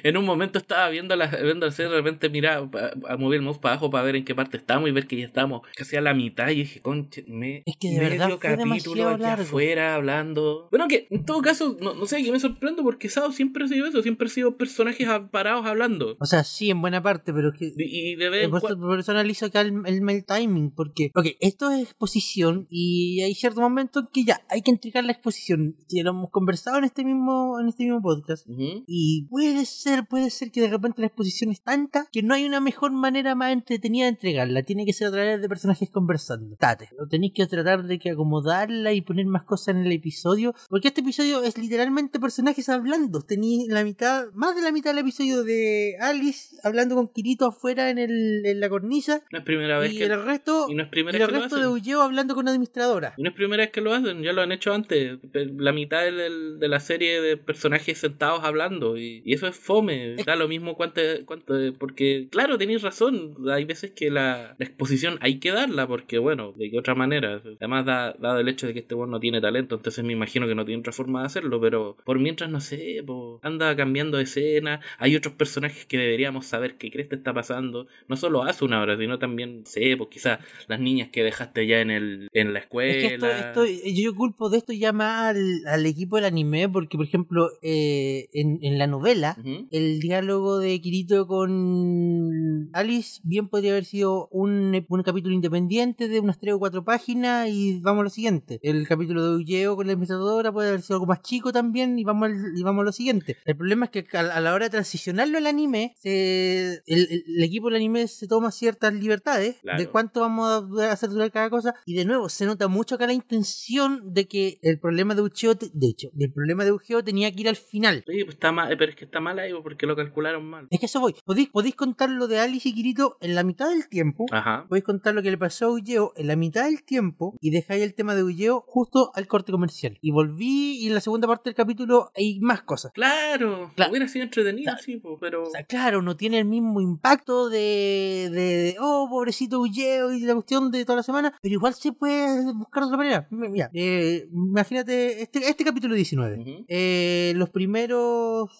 en 0.03 0.17
un 0.17 0.25
momento 0.25 0.59
estaba 0.59 0.89
viendo 0.89 1.15
la, 1.17 1.27
viendo 1.27 1.67
la 1.67 1.73
serie, 1.73 1.91
de 1.91 1.99
repente 1.99 2.29
miraba 2.29 2.71
pa- 2.71 2.93
a, 3.09 3.17
mover 3.17 3.39
el 3.39 3.45
mouse 3.45 3.59
para 3.59 3.75
abajo 3.75 3.91
para 3.91 4.05
ver 4.05 4.17
en 4.17 4.25
qué 4.25 4.35
parte 4.35 4.57
estamos 4.57 4.89
y 4.89 4.93
ver 4.93 5.07
que 5.07 5.17
ya 5.19 5.27
estamos 5.27 5.63
casi 5.77 5.97
a 5.97 6.01
la 6.01 6.15
mitad 6.15 6.49
y 6.51 6.57
dije, 6.57 6.81
conche, 6.81 7.25
me, 7.29 7.63
Es 7.67 7.77
que 7.79 7.91
de 7.91 8.01
verdad 8.01 8.29
fue 8.29 8.39
capítulo 8.39 9.09
aquí 9.09 9.23
largo. 9.23 9.43
afuera 9.43 9.95
hablando. 9.95 10.69
Bueno, 10.71 10.89
que 10.89 11.07
en 11.11 11.25
todo 11.25 11.41
caso, 11.43 11.77
no, 11.81 11.95
no 11.95 12.07
sé, 12.07 12.23
que 12.23 12.33
me 12.33 12.41
sorprendo 12.41 12.83
porque 12.83 13.09
Sao 13.09 13.33
siempre 13.33 13.65
ha 13.65 13.69
sido 13.69 13.87
eso, 13.87 14.03
siempre 14.03 14.27
ha 14.27 14.31
sido 14.31 14.57
personajes 14.57 15.07
a- 15.09 15.29
parados 15.31 15.67
hablando. 15.67 16.17
O 16.21 16.27
sea, 16.27 16.45
sí, 16.45 16.71
en 16.71 16.81
buena 16.81 17.03
parte, 17.03 17.33
pero 17.33 17.51
es 17.51 17.59
que... 17.59 17.73
Y, 17.77 18.13
y 18.13 18.17
de 18.17 18.29
vez 18.31 18.45
en 18.45 18.51
Por 18.51 18.61
cua- 18.63 18.69
eso, 18.71 18.79
por 18.81 18.99
eso 19.01 19.13
analizo 19.13 19.47
acá 19.47 19.61
el, 19.63 19.83
el, 19.89 20.09
el 20.09 20.25
timing, 20.25 20.71
porque, 20.71 21.11
ok, 21.15 21.27
esto 21.41 21.71
es 21.71 21.83
exposición 21.83 22.67
y 22.71 23.23
hay 23.23 23.35
cierto 23.35 23.61
momento 23.61 24.01
en 24.01 24.07
que 24.13 24.25
ya 24.25 24.43
hay 24.49 24.63
que 24.63 24.71
entregar 24.71 25.05
la 25.05 25.13
exposición. 25.13 25.77
Ya 25.89 26.03
lo 26.03 26.11
hemos 26.11 26.31
conversado 26.31 26.79
en 26.79 26.85
este 26.85 27.05
mismo, 27.05 27.59
en 27.61 27.69
este 27.69 27.85
mismo 27.85 28.03
podcast. 28.03 28.47
Ujú. 28.49 28.85
Y 28.87 29.27
puede 29.31 29.65
ser, 29.65 30.07
puede 30.07 30.31
ser 30.31 30.51
que 30.51 30.61
de 30.61 30.69
repente 30.69 31.01
la 31.01 31.07
exposición 31.07 31.51
es 31.51 31.63
tanta 31.63 32.07
que 32.13 32.23
no 32.23 32.35
hay 32.35 32.45
una 32.45 32.61
mejor 32.61 32.93
manera 32.93 33.35
más 33.35 33.53
entretenida 33.53 34.05
de 34.05 34.11
entregarla. 34.11 34.63
Tiene 34.63 34.85
que 34.85 34.93
ser 34.93 35.09
a 35.09 35.13
través 35.13 35.41
de 35.41 35.49
personajes 35.49 35.91
conversando. 35.91 36.57
Tate. 36.57 36.91
Lo 36.99 37.09
tenéis 37.09 37.33
que 37.35 37.47
tratar 37.47 37.85
de 37.85 37.99
que 37.99 38.11
acomodarla 38.11 38.93
y 38.93 39.01
poner 39.01 39.27
más 39.27 39.45
cosas 39.45 39.69
en 39.69 39.87
el 39.87 39.93
episodio. 39.93 40.55
Porque 40.69 40.89
este 40.89 41.01
episodio 41.01 41.43
es 41.43 41.57
literalmente 41.59 42.21
personajes 42.21 42.69
hablando. 42.69 43.23
Tenéis 43.23 43.69
la 43.69 43.85
mitad, 43.85 44.27
más 44.35 44.55
de 44.55 44.63
la 44.63 44.73
mitad 44.73 44.91
del 44.91 45.01
episodio 45.01 45.45
de 45.45 45.97
Alice 46.01 46.57
hablando 46.63 46.95
con 46.95 47.09
Kirito 47.09 47.47
afuera 47.47 47.91
en, 47.91 47.99
el, 47.99 48.45
en 48.45 48.61
la 48.61 48.69
cornisa. 48.69 49.23
No 49.33 49.39
es 49.39 49.45
primera 49.79 49.89
vez 49.89 49.93
Y 49.95 49.99
que... 49.99 50.05
el 50.05 50.25
resto, 50.25 50.67
y 50.71 50.75
no 50.75 50.83
es 50.83 50.89
primera 50.89 51.17
y 51.17 51.21
vez 51.21 51.29
que 51.29 51.35
lo 51.35 51.41
resto 51.41 51.57
de 51.57 51.63
hacen. 51.63 51.73
Ulleo 51.75 52.03
hablando 52.03 52.35
con 52.35 52.45
una 52.45 52.51
administradora. 52.53 53.15
Y 53.17 53.23
no 53.23 53.29
es 53.31 53.35
primera 53.35 53.63
vez 53.63 53.71
que 53.73 53.81
lo 53.81 53.93
hacen, 53.93 54.23
ya 54.23 54.33
lo 54.33 54.43
han 54.43 54.53
hecho 54.53 54.73
antes. 54.73 55.19
La 55.33 55.73
mitad 55.73 56.03
del- 56.05 56.59
de 56.59 56.69
la 56.69 56.81
serie 56.81 57.21
de 57.21 57.37
personajes 57.37 57.99
sentados 57.99 58.45
hablando. 58.45 58.97
Y, 58.97 59.23
y 59.25 59.35
eso 59.35 59.47
es 59.47 59.57
fome. 59.57 60.17
Da 60.27 60.37
lo 60.37 60.49
mismo 60.49 60.75
cuánto, 60.77 61.01
cuánto. 61.25 61.55
Porque, 61.79 62.29
claro, 62.31 62.59
tenéis 62.59 62.83
razón. 62.83 63.35
Hay 63.51 63.65
veces 63.65 63.93
que 63.93 64.11
la, 64.11 64.55
la 64.59 64.67
exposición 64.67 65.19
hay 65.21 65.39
que 65.39 65.53
darla. 65.53 65.87
Porque, 65.87 66.19
bueno, 66.19 66.53
de 66.57 66.71
qué 66.71 66.79
otra 66.79 66.95
manera. 66.95 67.41
Además, 67.61 67.85
da- 67.87 68.15
dado 68.19 68.41
el 68.41 68.49
hecho 68.49 68.67
de 68.67 68.73
que 68.75 68.81
este 68.81 68.95
weón 68.95 69.11
no 69.11 69.21
tiene 69.21 69.41
talento. 69.41 69.77
Entonces 69.77 70.05
me 70.05 70.13
imagino 70.13 70.47
que 70.47 70.55
no 70.55 70.65
tiene 70.65 70.81
otra 70.81 70.93
forma 70.93 71.21
de 71.21 71.27
hacerlo. 71.27 71.61
Pero 71.61 71.97
por 72.05 72.19
mientras, 72.19 72.51
no 72.51 72.61
sé, 72.61 73.03
po, 73.07 73.41
anda 73.43 73.75
cambiando 73.77 74.17
de 74.19 74.25
escena. 74.25 74.81
Hay 74.99 75.17
otros 75.17 75.35
personajes 75.35 75.87
que 75.87 75.99
deberíamos 75.99 76.47
saber 76.47 76.77
qué 76.77 76.91
crees 76.91 77.09
que 77.09 77.15
está 77.17 77.33
pasando. 77.33 77.87
No 78.09 78.17
solo 78.17 78.43
hace 78.43 78.65
una 78.65 78.81
hora, 78.81 78.97
sino 78.97 79.19
también, 79.19 79.65
sé, 79.69 79.97
pues 79.97 80.09
quizás 80.11 80.41
las 80.67 80.81
niñas 80.81 81.11
que 81.13 81.23
dejaste 81.23 81.67
ya 81.69 81.81
en, 81.81 81.91
el, 81.93 82.29
en 82.33 82.53
la 82.53 82.59
escuela. 82.59 82.93
Es 82.93 83.07
que 83.09 83.15
esto, 83.15 83.27
esto- 83.63 83.65
yo 83.95 84.15
culpo 84.17 84.51
de 84.51 84.59
esto 84.59 84.73
ya 84.73 84.93
más 84.93 85.37
al, 85.37 85.63
al 85.67 85.87
equipo 85.87 86.17
del 86.17 86.25
anime, 86.25 86.69
porque 86.69 86.97
por 86.97 87.07
ejemplo, 87.07 87.49
eh, 87.63 88.29
en, 88.33 88.59
en 88.63 88.79
la 88.79 88.87
novela, 88.89 89.37
el 89.71 90.01
diálogo 90.01 90.59
de 90.59 90.81
Kirito 90.81 91.27
con 91.29 92.48
Alice 92.73 93.21
bien 93.25 93.49
podría 93.49 93.73
haber 93.73 93.85
sido 93.85 94.29
un, 94.31 94.85
un 94.89 95.03
capítulo 95.03 95.35
independiente 95.35 96.09
de 96.09 96.21
unas 96.21 96.39
tres 96.39 96.55
o 96.55 96.59
cuatro 96.59 96.85
páginas 96.85 97.49
y 97.49 97.81
vamos 97.81 98.01
a 98.01 98.05
lo 98.05 98.11
siguiente. 98.11 98.59
El 98.63 98.87
capítulo 98.87 99.25
de 99.25 99.37
Ulleo 99.37 99.77
con 99.77 99.87
la 99.87 99.93
administradora 99.93 100.53
puede 100.53 100.69
haber 100.69 100.83
sido 100.83 100.97
algo 100.97 101.07
más 101.07 101.23
chico 101.23 101.53
también 101.53 101.99
y 101.99 102.05
vamos, 102.05 102.29
al- 102.31 102.53
y 102.57 102.63
vamos 102.63 102.83
a 102.83 102.85
lo 102.87 102.93
siguiente. 102.93 103.37
El 103.45 103.57
problema 103.57 103.87
es 103.87 103.91
que 103.91 104.07
a, 104.17 104.21
a 104.21 104.41
la 104.41 104.55
hora 104.55 104.67
de 104.67 104.71
transicionarlo 104.71 105.39
al 105.39 105.47
anime, 105.47 105.95
se- 105.99 106.83
el, 106.87 107.07
el- 107.11 107.25
el 107.37 107.43
equipo 107.43 107.67
del 107.69 107.77
anime 107.77 108.07
se 108.09 108.27
toma 108.27 108.51
ciertas 108.51 108.93
libertades 108.95 109.57
Claro. 109.63 109.79
de 109.79 109.87
cuánto 109.89 110.21
vamos 110.21 110.65
a 110.81 110.93
hacer 110.93 111.11
durar 111.11 111.31
cada 111.31 111.51
cosa 111.51 111.75
y 111.87 111.95
de 111.95 112.05
nuevo 112.05 112.29
se 112.29 112.47
nota 112.47 112.69
mucho 112.69 112.95
acá 112.95 113.07
la 113.07 113.13
intención 113.13 114.13
de 114.13 114.27
que 114.29 114.59
el 114.63 114.79
problema 114.79 115.15
de 115.15 115.23
Ucheo, 115.23 115.57
te- 115.57 115.71
de 115.73 115.87
hecho, 115.89 116.09
el 116.19 116.33
problema 116.33 116.65
de 116.65 116.73
Ucheo 116.73 117.03
tenía 117.03 117.31
que 117.33 117.41
ir 117.43 117.49
al 117.49 117.57
final. 117.57 118.05
Sí, 118.07 118.25
pues 118.25 118.35
está 118.35 118.53
mal, 118.53 118.75
pero 118.79 118.91
es 118.91 118.97
que 118.97 119.05
está 119.05 119.21
mal 119.21 119.39
ahí 119.39 119.53
porque 119.63 119.87
lo 119.87 119.97
calcularon 119.97 120.45
mal. 120.45 120.67
Es 120.71 120.81
que 120.81 120.87
eso 120.87 121.01
voy. 121.01 121.15
Podéis, 121.25 121.49
podéis 121.49 121.75
contar 121.75 122.11
lo 122.11 122.27
de 122.29 122.39
Alice 122.49 122.69
y 122.69 122.75
Kirito 122.75 123.17
en 123.21 123.35
la 123.35 123.43
mitad 123.45 123.69
del 123.71 123.89
tiempo. 123.89 124.27
Ajá. 124.31 124.67
Podéis 124.69 124.85
contar 124.85 125.15
lo 125.15 125.23
que 125.23 125.31
le 125.31 125.39
pasó 125.39 125.67
a 125.67 125.71
Ulleo 125.73 126.13
en 126.17 126.27
la 126.27 126.37
mitad 126.37 126.65
del 126.65 126.83
tiempo 126.83 127.37
y 127.41 127.51
dejáis 127.51 127.83
el 127.83 127.95
tema 127.95 128.15
de 128.15 128.23
Ulleo 128.25 128.65
justo 128.67 129.11
al 129.15 129.27
corte 129.27 129.53
comercial. 129.53 129.99
Y 130.01 130.11
volví 130.11 130.79
y 130.79 130.89
en 130.89 130.95
la 130.95 131.01
segunda 131.01 131.27
parte 131.29 131.51
del 131.51 131.55
capítulo 131.55 132.11
hay 132.17 132.41
más 132.41 132.63
cosas. 132.63 132.93
Claro, 132.93 133.71
Claro. 133.75 133.91
hubiera 133.91 134.09
sido 134.09 134.25
entretenido, 134.25 134.65
Claro. 134.73 134.79
sí, 134.85 135.01
pero. 135.21 135.43
O 135.45 135.51
sea, 135.51 135.65
claro, 135.65 136.03
no 136.03 136.17
tiene 136.17 136.39
el 136.39 136.45
mismo 136.45 136.81
impacto 136.81 137.49
de, 137.49 138.29
de, 138.33 138.41
de, 138.41 138.77
oh, 138.81 139.07
pobrecito 139.11 139.61
Ulleo 139.61 140.13
y 140.13 140.21
la 140.21 140.35
cuestión 140.35 140.71
de 140.71 140.85
toda 140.85 140.97
la 140.97 141.03
semana, 141.03 141.39
pero 141.43 141.53
igual 141.55 141.75
se 141.75 141.93
puede 141.93 142.53
buscar 142.53 142.83
de 142.83 142.87
otra 142.87 142.97
manera. 142.99 143.29
Mira, 143.31 143.71
eh, 143.75 144.29
imagínate 144.33 145.23
este, 145.23 145.49
este 145.49 145.65
capítulo 145.65 145.95
19. 145.95 146.39
Ujú. 146.41 146.65
Eh, 146.69 147.33
los 147.37 147.51
primeros 147.51 148.51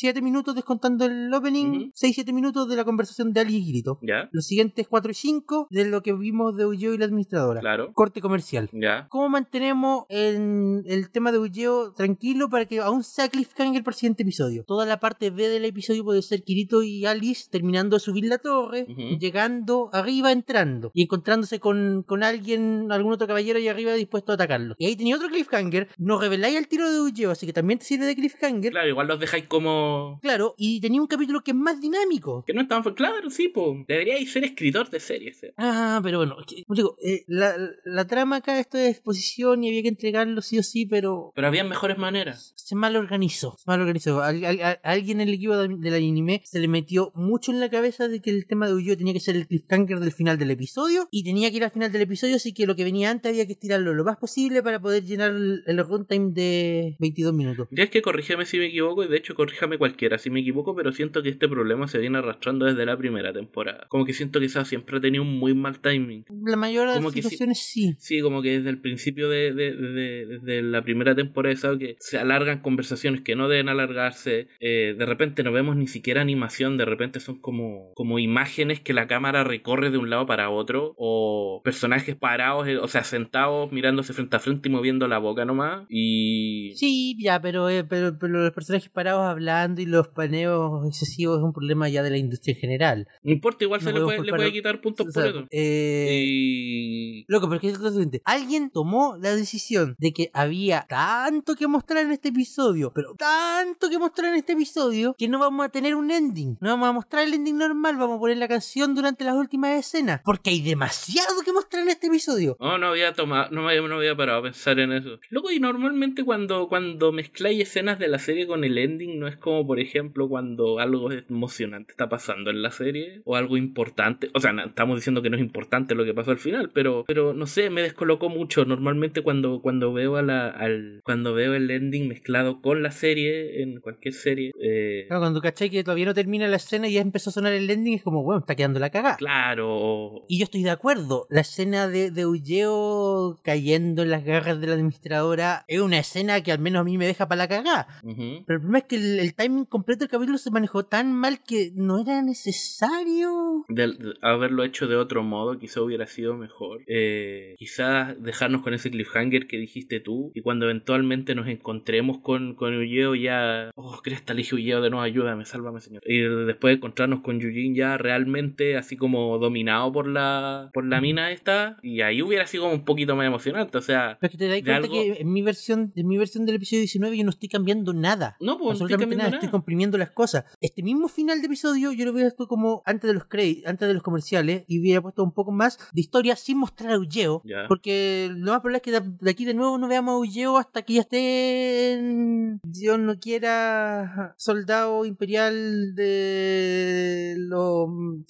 7 0.00 0.22
minutos 0.22 0.54
descontando 0.54 1.04
el 1.04 1.32
opening, 1.32 1.66
Ujú. 1.66 1.92
6-7 1.94 2.32
minutos 2.32 2.68
de 2.68 2.76
la 2.76 2.84
conversación 2.84 3.32
de 3.32 3.40
Ali 3.40 3.56
y 3.56 3.68
Grito. 3.70 3.98
Ya, 4.02 4.28
Los 4.32 4.46
siguientes 4.46 4.86
4 4.88 5.10
y 5.10 5.14
5 5.14 5.66
de 5.70 5.84
lo 5.84 6.02
que 6.02 6.12
vimos 6.14 6.56
de 6.56 6.64
Ulleo 6.66 6.94
y 6.94 6.98
la 6.98 7.04
administradora. 7.04 7.60
claro. 7.60 7.92
Corte 7.92 8.20
comercial. 8.20 8.68
Ya. 8.72 9.06
¿Cómo 9.10 9.28
mantenemos 9.28 10.04
el, 10.08 10.82
el 10.86 11.10
tema 11.10 11.32
de 11.32 11.38
Ulleo 11.38 11.92
tranquilo 11.92 12.48
para 12.48 12.64
que 12.64 12.78
aún 12.80 13.04
sea 13.04 13.28
cliffhanger 13.28 13.82
el 13.86 13.94
siguiente 13.94 14.22
episodio? 14.22 14.64
Toda 14.66 14.86
la 14.86 14.98
parte 15.00 15.30
B 15.30 15.48
del 15.48 15.64
episodio 15.66 16.02
puede 16.04 16.22
ser 16.22 16.42
Kirito 16.44 16.82
y 16.82 17.04
Alice 17.04 17.48
terminando 17.50 17.96
de 17.96 18.00
subir 18.00 18.24
la 18.24 18.38
torre, 18.38 18.86
llegando 19.20 19.90
arriba, 19.92 20.32
entrando 20.32 20.90
y 20.94 21.02
encontrándose 21.02 21.60
con, 21.60 22.02
con 22.06 22.22
alguien, 22.22 22.90
algún 22.90 23.12
otro 23.12 23.26
caballero 23.26 23.58
ahí 23.58 23.68
arriba 23.68 23.92
dispuesto 23.94 24.32
a 24.32 24.34
atacarlo. 24.36 24.74
Y 24.78 24.86
ahí 24.86 24.96
tenía 24.96 25.16
otro 25.16 25.28
cliffhanger, 25.28 25.88
nos 25.98 26.20
reveláis 26.20 26.56
el 26.56 26.68
tiro 26.68 26.90
de 26.90 27.00
Ulleo, 27.00 27.30
así 27.30 27.46
que 27.46 27.52
también 27.52 27.78
te 27.78 27.84
sirve 27.84 28.06
de 28.06 28.14
cliffhanger. 28.14 28.72
Claro, 28.72 28.88
igual 28.88 29.06
los 29.08 29.20
dejáis 29.20 29.46
como. 29.46 29.89
Claro, 30.22 30.54
y 30.58 30.80
tenía 30.80 31.00
un 31.00 31.06
capítulo 31.06 31.42
que 31.42 31.50
es 31.52 31.56
más 31.56 31.80
dinámico. 31.80 32.44
Que 32.46 32.52
no 32.54 32.62
estaban. 32.62 32.94
Claro, 32.94 33.30
sí, 33.30 33.48
pues. 33.48 33.86
Deberíais 33.86 34.30
ser 34.32 34.44
escritor 34.44 34.90
de 34.90 35.00
series. 35.00 35.42
eh. 35.42 35.54
Ah, 35.56 36.00
pero 36.02 36.18
bueno, 36.18 36.36
como 36.66 36.76
digo, 36.76 36.96
eh, 37.04 37.24
la, 37.26 37.54
la 37.84 38.06
trama 38.06 38.36
acá, 38.36 38.58
esto 38.58 38.78
de 38.78 38.88
exposición 38.88 39.62
y 39.64 39.68
había 39.68 39.82
que 39.82 39.88
entregarlo 39.88 40.42
sí 40.42 40.58
o 40.58 40.62
sí, 40.62 40.86
pero 40.86 41.32
Pero 41.34 41.46
habían 41.46 41.68
mejores 41.68 41.98
maneras. 41.98 42.52
se 42.56 42.74
mal 42.74 42.96
organizó. 42.96 43.56
Se 43.58 43.64
mal 43.66 43.80
organizó. 43.80 44.22
Al- 44.22 44.44
al- 44.44 44.60
a, 44.62 44.70
alguien 44.82 45.20
en 45.20 45.28
el 45.28 45.34
equipo 45.34 45.56
de- 45.56 45.68
del 45.76 45.94
anime 45.94 46.42
se 46.44 46.58
le 46.60 46.68
metió 46.68 47.12
mucho 47.14 47.52
en 47.52 47.60
la 47.60 47.68
cabeza 47.70 48.08
de 48.08 48.20
que 48.20 48.30
el 48.30 48.46
tema 48.46 48.66
de 48.66 48.74
Uyo 48.74 48.96
tenía 48.96 49.12
que 49.12 49.20
ser 49.20 49.36
el 49.36 49.46
cliffhanger 49.46 50.00
del 50.00 50.12
final 50.12 50.38
del 50.38 50.50
episodio 50.50 51.08
y 51.10 51.24
tenía 51.24 51.50
que 51.50 51.56
ir 51.56 51.64
al 51.64 51.70
final 51.70 51.90
del 51.92 52.02
episodio, 52.02 52.36
así 52.36 52.52
que 52.52 52.66
lo 52.66 52.76
que 52.76 52.84
venía 52.84 53.10
antes 53.10 53.30
había 53.30 53.46
que 53.46 53.52
estirarlo 53.52 53.94
lo 53.94 54.04
más 54.04 54.16
posible 54.18 54.62
para 54.62 54.80
poder 54.80 55.04
llenar 55.04 55.30
el, 55.30 55.62
el 55.66 55.78
runtime 55.86 56.30
de 56.32 56.96
22 56.98 57.34
minutos. 57.34 57.68
Ya 57.70 57.84
es 57.84 57.90
que 57.90 58.02
corrígeme 58.02 58.46
si 58.46 58.58
me 58.58 58.66
equivoco, 58.66 59.04
y 59.04 59.08
de 59.08 59.16
hecho 59.16 59.34
corríjame 59.34 59.78
cualquiera 59.80 60.16
si 60.18 60.30
me 60.30 60.40
equivoco, 60.40 60.76
pero 60.76 60.92
siento 60.92 61.22
que 61.24 61.30
este 61.30 61.48
problema 61.48 61.88
se 61.88 61.98
viene 61.98 62.18
arrastrando 62.18 62.66
desde 62.66 62.86
la 62.86 62.96
primera 62.96 63.32
temporada. 63.32 63.86
Como 63.88 64.04
que 64.04 64.12
siento 64.12 64.38
que 64.38 64.46
esa 64.46 64.64
siempre 64.64 64.98
ha 64.98 65.00
tenido 65.00 65.24
un 65.24 65.36
muy 65.38 65.54
mal 65.54 65.80
timing. 65.80 66.24
La 66.46 66.56
mayoría 66.56 66.94
de 66.94 67.00
las 67.00 67.12
situaciones 67.12 67.58
sí. 67.58 67.94
Sí, 67.98 68.20
como 68.20 68.42
que 68.42 68.58
desde 68.58 68.70
el 68.70 68.78
principio 68.80 69.28
de, 69.28 69.52
de, 69.52 69.74
de- 69.74 70.26
desde 70.26 70.62
la 70.62 70.82
primera 70.82 71.14
temporada 71.16 71.52
he 71.52 71.56
sabido 71.56 71.78
que 71.80 71.96
se 71.98 72.18
alargan 72.18 72.60
conversaciones 72.60 73.22
que 73.22 73.34
no 73.34 73.48
deben 73.48 73.68
alargarse. 73.68 74.46
eh, 74.60 74.94
de 74.96 75.06
repente 75.06 75.42
no 75.42 75.50
vemos 75.52 75.74
ni 75.76 75.86
siquiera 75.88 76.20
animación, 76.20 76.76
de 76.76 76.84
repente 76.84 77.18
son 77.18 77.40
como, 77.40 77.92
como 77.94 78.18
imágenes 78.20 78.80
que 78.80 78.92
la 78.92 79.06
cámara 79.08 79.42
recorre 79.42 79.90
de 79.90 79.98
un 79.98 80.10
lado 80.10 80.26
para 80.26 80.50
otro. 80.50 80.94
O 80.98 81.62
personajes 81.64 82.14
parados, 82.16 82.68
eh, 82.68 82.76
o 82.76 82.86
sea, 82.88 83.02
sentados, 83.04 83.72
mirándose 83.72 84.12
frente 84.12 84.36
a 84.36 84.40
frente 84.40 84.68
y 84.68 84.72
moviendo 84.72 85.08
la 85.08 85.18
boca 85.18 85.44
nomás. 85.44 85.86
Y. 85.88 86.72
Sí, 86.76 87.16
ya, 87.18 87.40
pero, 87.40 87.68
eh, 87.70 87.84
pero, 87.84 88.18
pero 88.18 88.32
los 88.44 88.52
personajes 88.52 88.88
parados 88.90 89.24
hablando 89.24 89.69
y 89.78 89.86
los 89.86 90.08
paneos 90.08 90.86
excesivos 90.86 91.38
es 91.38 91.44
un 91.44 91.52
problema 91.52 91.88
ya 91.88 92.02
de 92.02 92.10
la 92.10 92.18
industria 92.18 92.54
en 92.54 92.60
general. 92.60 93.08
No 93.22 93.32
importa, 93.32 93.64
igual 93.64 93.80
No 93.82 93.88
se 93.88 93.92
le 93.92 94.00
puede, 94.04 94.18
le 94.18 94.24
culpar- 94.24 94.36
puede 94.36 94.52
quitar 94.52 94.80
puntos 94.80 95.06
O 95.08 95.10
sea, 95.10 95.22
por 95.24 95.30
eso. 95.30 95.48
eh, 95.50 96.20
Y. 96.24 97.24
Loco, 97.28 97.48
pero 97.48 97.60
es 97.62 97.78
lo 97.78 97.90
siguiente. 97.90 98.22
Alguien 98.24 98.70
tomó 98.70 99.16
la 99.20 99.34
decisión 99.34 99.94
de 99.98 100.12
que 100.12 100.30
había 100.32 100.86
tanto 100.88 101.54
que 101.56 101.66
mostrar 101.66 102.04
en 102.04 102.12
este 102.12 102.28
episodio, 102.30 102.92
pero 102.94 103.14
tanto 103.16 103.88
que 103.88 103.98
mostrar 103.98 104.30
en 104.32 104.36
este 104.38 104.52
episodio, 104.54 105.14
que 105.18 105.28
no 105.28 105.38
vamos 105.38 105.66
a 105.66 105.68
tener 105.68 105.94
un 105.94 106.10
ending. 106.10 106.56
No 106.60 106.70
vamos 106.70 106.88
a 106.88 106.92
mostrar 106.92 107.26
el 107.26 107.34
ending 107.34 107.58
normal, 107.58 107.96
vamos 107.96 108.16
a 108.16 108.20
poner 108.20 108.38
la 108.38 108.48
canción 108.48 108.94
durante 108.94 109.24
las 109.24 109.34
últimas 109.34 109.78
escenas. 109.78 110.20
Porque 110.24 110.50
hay 110.50 110.60
demasiado 110.62 111.42
que 111.44 111.52
mostrar 111.52 111.82
en 111.82 111.90
este 111.90 112.06
episodio. 112.08 112.56
No, 112.60 112.78
no 112.78 112.88
había 112.88 113.12
tomado, 113.12 113.50
no 113.50 113.62
me, 113.62 113.80
no 113.80 113.96
había 113.96 114.16
parado 114.16 114.38
a 114.40 114.42
pensar 114.42 114.78
en 114.78 114.92
eso. 114.92 115.18
Loco, 115.30 115.50
y 115.50 115.60
normalmente 115.60 116.24
cuando, 116.24 116.68
cuando 116.68 117.12
mezcláis 117.12 117.60
escenas 117.62 117.98
de 117.98 118.08
la 118.08 118.18
serie 118.18 118.46
con 118.46 118.64
el 118.64 118.78
ending, 118.78 119.18
no 119.18 119.28
es 119.28 119.36
como, 119.36 119.49
por 119.66 119.80
ejemplo, 119.80 120.28
cuando 120.28 120.78
algo 120.78 121.10
emocionante 121.12 121.92
está 121.92 122.08
pasando 122.08 122.50
en 122.50 122.62
la 122.62 122.70
serie, 122.70 123.22
o 123.24 123.36
algo 123.36 123.56
importante. 123.56 124.30
O 124.34 124.40
sea, 124.40 124.52
no, 124.52 124.64
estamos 124.64 124.96
diciendo 124.96 125.22
que 125.22 125.30
no 125.30 125.36
es 125.36 125.42
importante 125.42 125.94
lo 125.94 126.04
que 126.04 126.14
pasó 126.14 126.30
al 126.30 126.38
final, 126.38 126.70
pero, 126.72 127.04
pero 127.06 127.34
no 127.34 127.46
sé, 127.46 127.70
me 127.70 127.82
descolocó 127.82 128.28
mucho. 128.28 128.64
Normalmente 128.64 129.22
cuando, 129.22 129.60
cuando 129.62 129.92
veo 129.92 130.16
a 130.16 130.22
la, 130.22 130.48
al, 130.48 131.00
cuando 131.04 131.34
veo 131.34 131.54
el 131.54 131.70
ending 131.70 132.08
mezclado 132.08 132.60
con 132.60 132.82
la 132.82 132.90
serie, 132.90 133.62
en 133.62 133.80
cualquier 133.80 134.14
serie, 134.14 134.52
eh, 134.60 135.04
Claro, 135.08 135.20
cuando 135.22 135.40
cachai 135.40 135.70
que 135.70 135.84
todavía 135.84 136.06
no 136.06 136.14
termina 136.14 136.46
la 136.48 136.56
escena 136.56 136.88
y 136.88 136.92
ya 136.94 137.00
empezó 137.00 137.30
a 137.30 137.32
sonar 137.32 137.52
el 137.52 137.68
ending, 137.68 137.94
es 137.94 138.02
como, 138.02 138.22
bueno, 138.22 138.40
está 138.40 138.54
quedando 138.54 138.80
la 138.80 138.90
cagada. 138.90 139.16
claro, 139.16 140.24
Y 140.28 140.38
yo 140.38 140.44
estoy 140.44 140.62
de 140.62 140.70
acuerdo. 140.70 141.26
La 141.30 141.40
escena 141.40 141.88
de, 141.88 142.10
de 142.10 142.26
Ulleo 142.26 143.38
cayendo 143.42 144.02
en 144.02 144.10
las 144.10 144.24
garras 144.24 144.60
de 144.60 144.66
la 144.66 144.74
administradora 144.74 145.64
es 145.68 145.80
una 145.80 145.98
escena 145.98 146.42
que 146.42 146.52
al 146.52 146.58
menos 146.58 146.80
a 146.80 146.84
mí 146.84 146.98
me 146.98 147.06
deja 147.06 147.28
para 147.28 147.40
la 147.40 147.48
cagada. 147.48 147.86
Pero 148.02 148.14
el 148.38 148.44
problema 148.44 148.78
es 148.78 148.84
que 148.84 148.96
el, 148.96 149.18
el 149.20 149.34
timing 149.40 149.64
completo 149.64 150.00
del 150.00 150.08
capítulo 150.10 150.38
se 150.38 150.50
manejó 150.50 150.84
tan 150.84 151.12
mal 151.12 151.40
que 151.42 151.72
no 151.74 151.98
era 151.98 152.20
necesario. 152.22 153.64
de, 153.68 153.86
de 153.88 154.14
haberlo 154.22 154.64
hecho 154.64 154.86
de 154.86 154.96
otro 154.96 155.22
modo, 155.22 155.58
quizá 155.58 155.80
hubiera 155.82 156.06
sido 156.06 156.36
mejor. 156.36 156.82
Eh, 156.86 157.54
quizás 157.58 158.20
dejarnos 158.22 158.62
con 158.62 158.74
ese 158.74 158.90
cliffhanger 158.90 159.46
que 159.46 159.56
dijiste 159.58 160.00
tú 160.00 160.32
y 160.34 160.42
cuando 160.42 160.66
eventualmente 160.66 161.34
nos 161.34 161.48
encontremos 161.48 162.18
con, 162.18 162.54
con 162.54 162.74
Ulleo 162.76 163.14
ya... 163.14 163.70
Oh, 163.74 164.00
Cresta, 164.02 164.32
elige 164.32 164.54
Ulleo 164.54 164.80
de 164.80 164.90
nuevo, 164.90 165.02
ayúdame, 165.02 165.44
sálvame, 165.44 165.80
señor. 165.80 166.02
Y 166.06 166.18
después 166.20 166.72
de 166.72 166.76
encontrarnos 166.76 167.20
con 167.20 167.40
Yujin 167.40 167.74
ya 167.74 167.96
realmente 167.98 168.76
así 168.76 168.96
como 168.96 169.38
dominado 169.38 169.92
por 169.92 170.06
la, 170.08 170.70
por 170.72 170.84
la 170.86 171.00
mina 171.00 171.30
esta 171.30 171.78
y 171.82 172.00
ahí 172.02 172.22
hubiera 172.22 172.46
sido 172.46 172.64
como 172.64 172.74
un 172.74 172.84
poquito 172.84 173.16
más 173.16 173.26
emocionante, 173.26 173.78
o 173.78 173.82
sea... 173.82 174.18
Pero 174.20 174.30
que 174.32 174.38
te 174.38 174.48
das 174.48 174.54
cuenta 174.62 174.76
algo- 174.76 174.92
que 174.92 175.20
en 175.20 175.32
mi 175.32 175.42
versión, 175.42 175.92
en 175.96 176.06
mi 176.08 176.18
versión 176.18 176.46
del 176.46 176.56
episodio 176.56 176.80
19 176.80 177.16
yo 177.16 177.24
no 177.24 177.30
estoy 177.30 177.48
cambiando 177.48 177.92
nada. 177.92 178.36
No, 178.40 178.58
pues 178.58 178.78
no 178.80 178.86
estoy 178.86 178.98
cambiando 178.98 179.16
nada, 179.24 179.29
estoy 179.34 179.48
comprimiendo 179.48 179.98
las 179.98 180.10
cosas. 180.10 180.44
Este 180.60 180.82
mismo 180.82 181.08
final 181.08 181.40
de 181.40 181.46
episodio 181.46 181.92
yo 181.92 182.04
lo 182.04 182.12
hubiera 182.12 182.30
puesto 182.30 182.46
como 182.46 182.82
antes 182.84 183.08
de 183.08 183.14
los 183.14 183.24
créditos, 183.26 183.68
antes 183.68 183.88
de 183.88 183.94
los 183.94 184.02
comerciales, 184.02 184.64
y 184.66 184.80
hubiera 184.80 185.00
puesto 185.00 185.22
un 185.22 185.32
poco 185.32 185.52
más 185.52 185.78
de 185.92 186.00
historia 186.00 186.36
sin 186.36 186.58
mostrar 186.58 186.92
a 186.92 186.98
Ulleo. 186.98 187.42
Ya. 187.44 187.66
Porque 187.68 188.28
lo 188.30 188.52
más 188.52 188.60
probable 188.60 188.78
es 188.78 188.82
que 188.82 189.00
de 189.00 189.30
aquí 189.30 189.44
de 189.44 189.54
nuevo 189.54 189.78
no 189.78 189.88
veamos 189.88 190.14
a 190.14 190.18
Ulleo 190.18 190.58
hasta 190.58 190.82
que 190.82 190.94
ya 190.94 191.00
esté 191.02 191.92
en, 191.92 192.60
Dios 192.62 192.98
no 192.98 193.18
quiera, 193.18 194.34
soldado 194.36 195.04
imperial 195.04 195.94
de 195.94 197.34
lo, 197.38 197.84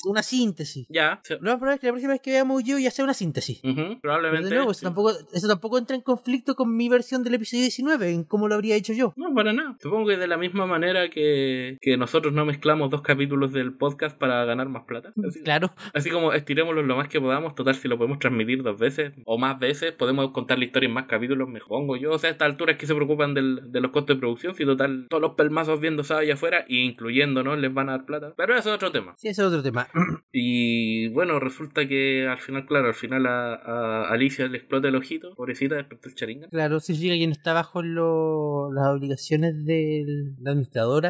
una 0.04 0.22
síntesis. 0.22 0.86
Ya, 0.88 1.20
sí. 1.24 1.34
Lo 1.40 1.50
más 1.50 1.58
probable 1.58 1.74
es 1.74 1.80
que 1.80 1.86
la 1.86 1.92
próxima 1.92 2.12
vez 2.12 2.22
que 2.22 2.30
veamos 2.30 2.54
a 2.54 2.56
Ulleo 2.58 2.78
ya 2.78 2.90
sea 2.90 3.04
una 3.04 3.14
síntesis. 3.14 3.60
Ujú, 3.64 3.74
Pero 3.74 4.00
probablemente. 4.00 4.48
de 4.48 4.54
nuevo, 4.56 4.70
eso 4.70 4.80
sí. 4.80 4.84
tampoco, 4.84 5.12
eso 5.32 5.48
tampoco 5.48 5.78
entra 5.78 5.96
en 5.96 6.02
conflicto 6.02 6.54
con 6.54 6.74
mi 6.76 6.88
versión 6.88 7.22
del 7.22 7.34
episodio 7.34 7.62
19, 7.62 8.10
en 8.10 8.24
cómo 8.24 8.48
lo 8.48 8.54
habría 8.54 8.76
hecho 8.76 8.92
yo. 8.92 9.12
No, 9.16 9.34
para 9.34 9.52
nada. 9.52 9.76
Supongo 9.80 10.08
que 10.08 10.16
de 10.16 10.26
la 10.26 10.36
misma 10.36 10.66
manera 10.66 10.89
que, 11.10 11.78
que 11.80 11.96
nosotros 11.96 12.32
no 12.34 12.44
mezclamos 12.44 12.90
dos 12.90 13.02
capítulos 13.02 13.52
del 13.52 13.72
podcast 13.74 14.16
para 14.18 14.44
ganar 14.44 14.68
más 14.68 14.84
plata. 14.84 15.12
Así, 15.26 15.42
Claro. 15.42 15.70
así 15.94 16.10
como 16.10 16.32
estirémoslo 16.32 16.82
lo 16.82 16.96
más 16.96 17.08
que 17.08 17.20
podamos, 17.20 17.54
total, 17.54 17.74
si 17.74 17.88
lo 17.88 17.96
podemos 17.98 18.18
transmitir 18.18 18.62
dos 18.62 18.78
veces 18.78 19.12
o 19.24 19.38
más 19.38 19.58
veces, 19.58 19.92
podemos 19.92 20.30
contar 20.32 20.58
la 20.58 20.64
historia 20.64 20.88
en 20.88 20.94
más 20.94 21.06
capítulos, 21.06 21.48
me 21.48 21.60
pongo 21.60 21.96
yo. 21.96 22.12
O 22.12 22.18
sea, 22.18 22.30
a 22.30 22.32
estas 22.32 22.46
alturas 22.46 22.76
que 22.76 22.86
se 22.86 22.94
preocupan 22.94 23.34
del- 23.34 23.70
de 23.72 23.80
los 23.80 23.90
costos 23.90 24.16
de 24.16 24.20
producción, 24.20 24.54
si 24.54 24.64
total, 24.64 25.06
todos 25.08 25.20
los 25.22 25.34
pelmazos 25.34 25.80
viendo 25.80 26.02
allá 26.10 26.34
afuera, 26.34 26.64
incluyéndonos, 26.68 27.58
les 27.58 27.72
van 27.72 27.88
a 27.88 27.92
dar 27.92 28.04
plata. 28.06 28.34
Pero 28.36 28.54
eso 28.56 28.68
es 28.70 28.74
otro 28.74 28.90
tema. 28.90 29.14
Sí, 29.16 29.28
ese 29.28 29.42
es 29.42 29.46
otro 29.48 29.62
tema. 29.62 29.88
Y 30.32 31.08
bueno, 31.08 31.40
resulta 31.40 31.86
que 31.88 32.26
al 32.28 32.38
final, 32.38 32.64
claro, 32.66 32.88
al 32.88 32.94
final 32.94 33.26
a, 33.26 33.54
a 33.54 34.10
Alicia 34.10 34.46
le 34.48 34.58
explota 34.58 34.88
el 34.88 34.94
ojito, 34.96 35.34
pobrecita, 35.34 35.74
despertó 35.76 36.08
el 36.08 36.14
charinga. 36.14 36.48
Claro, 36.48 36.78
significa 36.80 37.14
que 37.16 37.26
no 37.26 37.32
está 37.32 37.52
bajo 37.52 37.82
lo- 37.82 38.72
las 38.72 38.86
obligaciones 38.88 39.64
de 39.64 40.04
la 40.40 40.52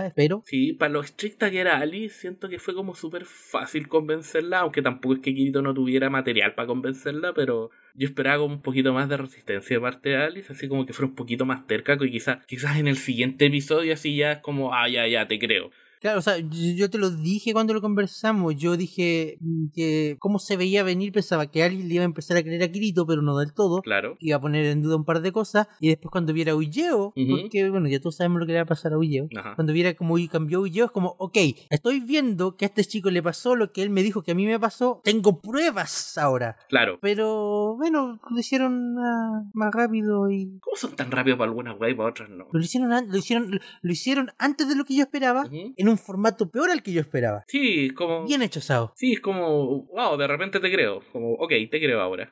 espero. 0.06 0.42
Sí, 0.46 0.72
para 0.72 0.92
lo 0.92 1.00
estricta 1.00 1.50
que 1.50 1.60
era 1.60 1.78
Alice, 1.78 2.20
siento 2.20 2.48
que 2.48 2.58
fue 2.58 2.74
como 2.74 2.94
súper 2.94 3.24
fácil 3.24 3.88
convencerla, 3.88 4.60
aunque 4.60 4.82
tampoco 4.82 5.14
es 5.14 5.20
que 5.20 5.34
Kirito 5.34 5.62
no 5.62 5.74
tuviera 5.74 6.10
material 6.10 6.54
para 6.54 6.66
convencerla, 6.66 7.32
pero 7.34 7.70
yo 7.94 8.06
esperaba 8.06 8.38
como 8.38 8.54
un 8.54 8.62
poquito 8.62 8.92
más 8.92 9.08
de 9.08 9.16
resistencia 9.16 9.76
de 9.76 9.80
parte 9.80 10.10
de 10.10 10.16
Alice, 10.16 10.52
así 10.52 10.68
como 10.68 10.86
que 10.86 10.92
fuera 10.92 11.08
un 11.08 11.14
poquito 11.14 11.44
más 11.44 11.66
terca, 11.66 11.98
que 11.98 12.10
quizás 12.10 12.44
quizás 12.46 12.78
en 12.78 12.88
el 12.88 12.96
siguiente 12.96 13.46
episodio 13.46 13.92
así 13.92 14.16
ya 14.16 14.32
es 14.32 14.38
como, 14.38 14.74
ah, 14.74 14.88
ya, 14.88 15.06
ya, 15.06 15.26
te 15.26 15.38
creo. 15.38 15.70
Claro, 16.00 16.18
o 16.18 16.22
sea, 16.22 16.38
yo, 16.38 16.88
te 16.88 16.96
lo 16.96 17.10
dije 17.10 17.52
cuando 17.52 17.74
lo 17.74 17.80
conversamos. 17.82 18.56
Yo 18.56 18.76
dije 18.76 19.38
que 19.74 20.16
cómo 20.18 20.38
se 20.38 20.56
veía 20.56 20.82
venir, 20.82 21.12
pensaba 21.12 21.46
que 21.50 21.62
alguien 21.62 21.88
le 21.88 21.94
iba 21.96 22.02
a 22.02 22.06
empezar 22.06 22.38
a 22.38 22.42
creer 22.42 22.62
a 22.62 22.72
Kirito, 22.72 23.06
pero 23.06 23.20
no 23.20 23.36
del 23.36 23.52
todo. 23.52 23.82
Claro. 23.82 24.16
Iba 24.18 24.38
a 24.38 24.40
poner 24.40 24.64
en 24.64 24.80
duda 24.82 24.96
un 24.96 25.04
par 25.04 25.20
de 25.20 25.30
cosas. 25.30 25.68
Y 25.78 25.88
después 25.88 26.10
cuando 26.10 26.32
viera 26.32 26.52
a 26.52 26.56
Ulleo, 26.56 27.12
Ujú. 27.14 27.40
porque 27.42 27.68
bueno, 27.68 27.86
ya 27.88 28.00
todos 28.00 28.16
sabemos 28.16 28.40
lo 28.40 28.46
que 28.46 28.52
le 28.52 28.58
va 28.58 28.62
a 28.62 28.66
pasar 28.66 28.94
a 28.94 28.98
Ulleo. 28.98 29.28
Ajá. 29.36 29.54
Cuando 29.56 29.72
viera 29.74 29.92
cómo 29.94 30.16
cambió 30.30 30.62
Ulleo, 30.62 30.86
es 30.86 30.90
como, 30.90 31.16
ok, 31.18 31.36
estoy 31.68 32.00
viendo 32.00 32.56
que 32.56 32.64
a 32.64 32.68
este 32.68 32.84
chico 32.84 33.10
le 33.10 33.22
pasó 33.22 33.54
lo 33.54 33.70
que 33.72 33.82
él 33.82 33.90
me 33.90 34.02
dijo 34.02 34.22
que 34.22 34.32
a 34.32 34.34
mí 34.34 34.46
me 34.46 34.58
pasó. 34.58 35.02
Tengo 35.04 35.40
pruebas 35.42 36.16
ahora. 36.16 36.56
Claro. 36.70 36.98
Pero 37.02 37.76
bueno, 37.76 38.18
lo 38.30 38.38
hicieron 38.38 38.96
ah, 38.98 39.42
más 39.52 39.72
rápido 39.74 40.30
y 40.30 40.58
¿Cómo 40.60 40.76
son 40.76 40.96
tan 40.96 41.10
rápidos 41.10 41.38
para 41.38 41.50
algunas 41.50 41.78
wey 41.78 41.92
y 41.92 41.94
para 41.94 42.08
otras 42.08 42.30
no? 42.30 42.46
lo 42.50 42.60
hicieron, 42.60 42.90
lo 42.90 43.16
hicieron, 43.18 43.60
lo 43.82 43.92
hicieron 43.92 44.30
antes 44.38 44.66
de 44.68 44.76
lo 44.76 44.84
que 44.84 44.94
yo 44.96 45.02
esperaba, 45.02 45.44
Ujú. 45.44 45.74
en 45.76 45.89
un 45.90 45.98
formato 45.98 46.50
peor 46.50 46.70
al 46.70 46.82
que 46.82 46.92
yo 46.92 47.00
esperaba. 47.00 47.44
Sí, 47.48 47.86
es 47.86 47.92
como. 47.92 48.26
Bien 48.26 48.42
hecho, 48.42 48.60
Sao. 48.60 48.92
Sí, 48.96 49.12
es 49.12 49.20
como. 49.20 49.84
Wow, 49.86 50.16
de 50.16 50.26
repente 50.26 50.60
te 50.60 50.72
creo. 50.72 51.02
Como, 51.12 51.32
ok, 51.34 51.50
te 51.70 51.80
creo 51.80 52.00
ahora. 52.00 52.30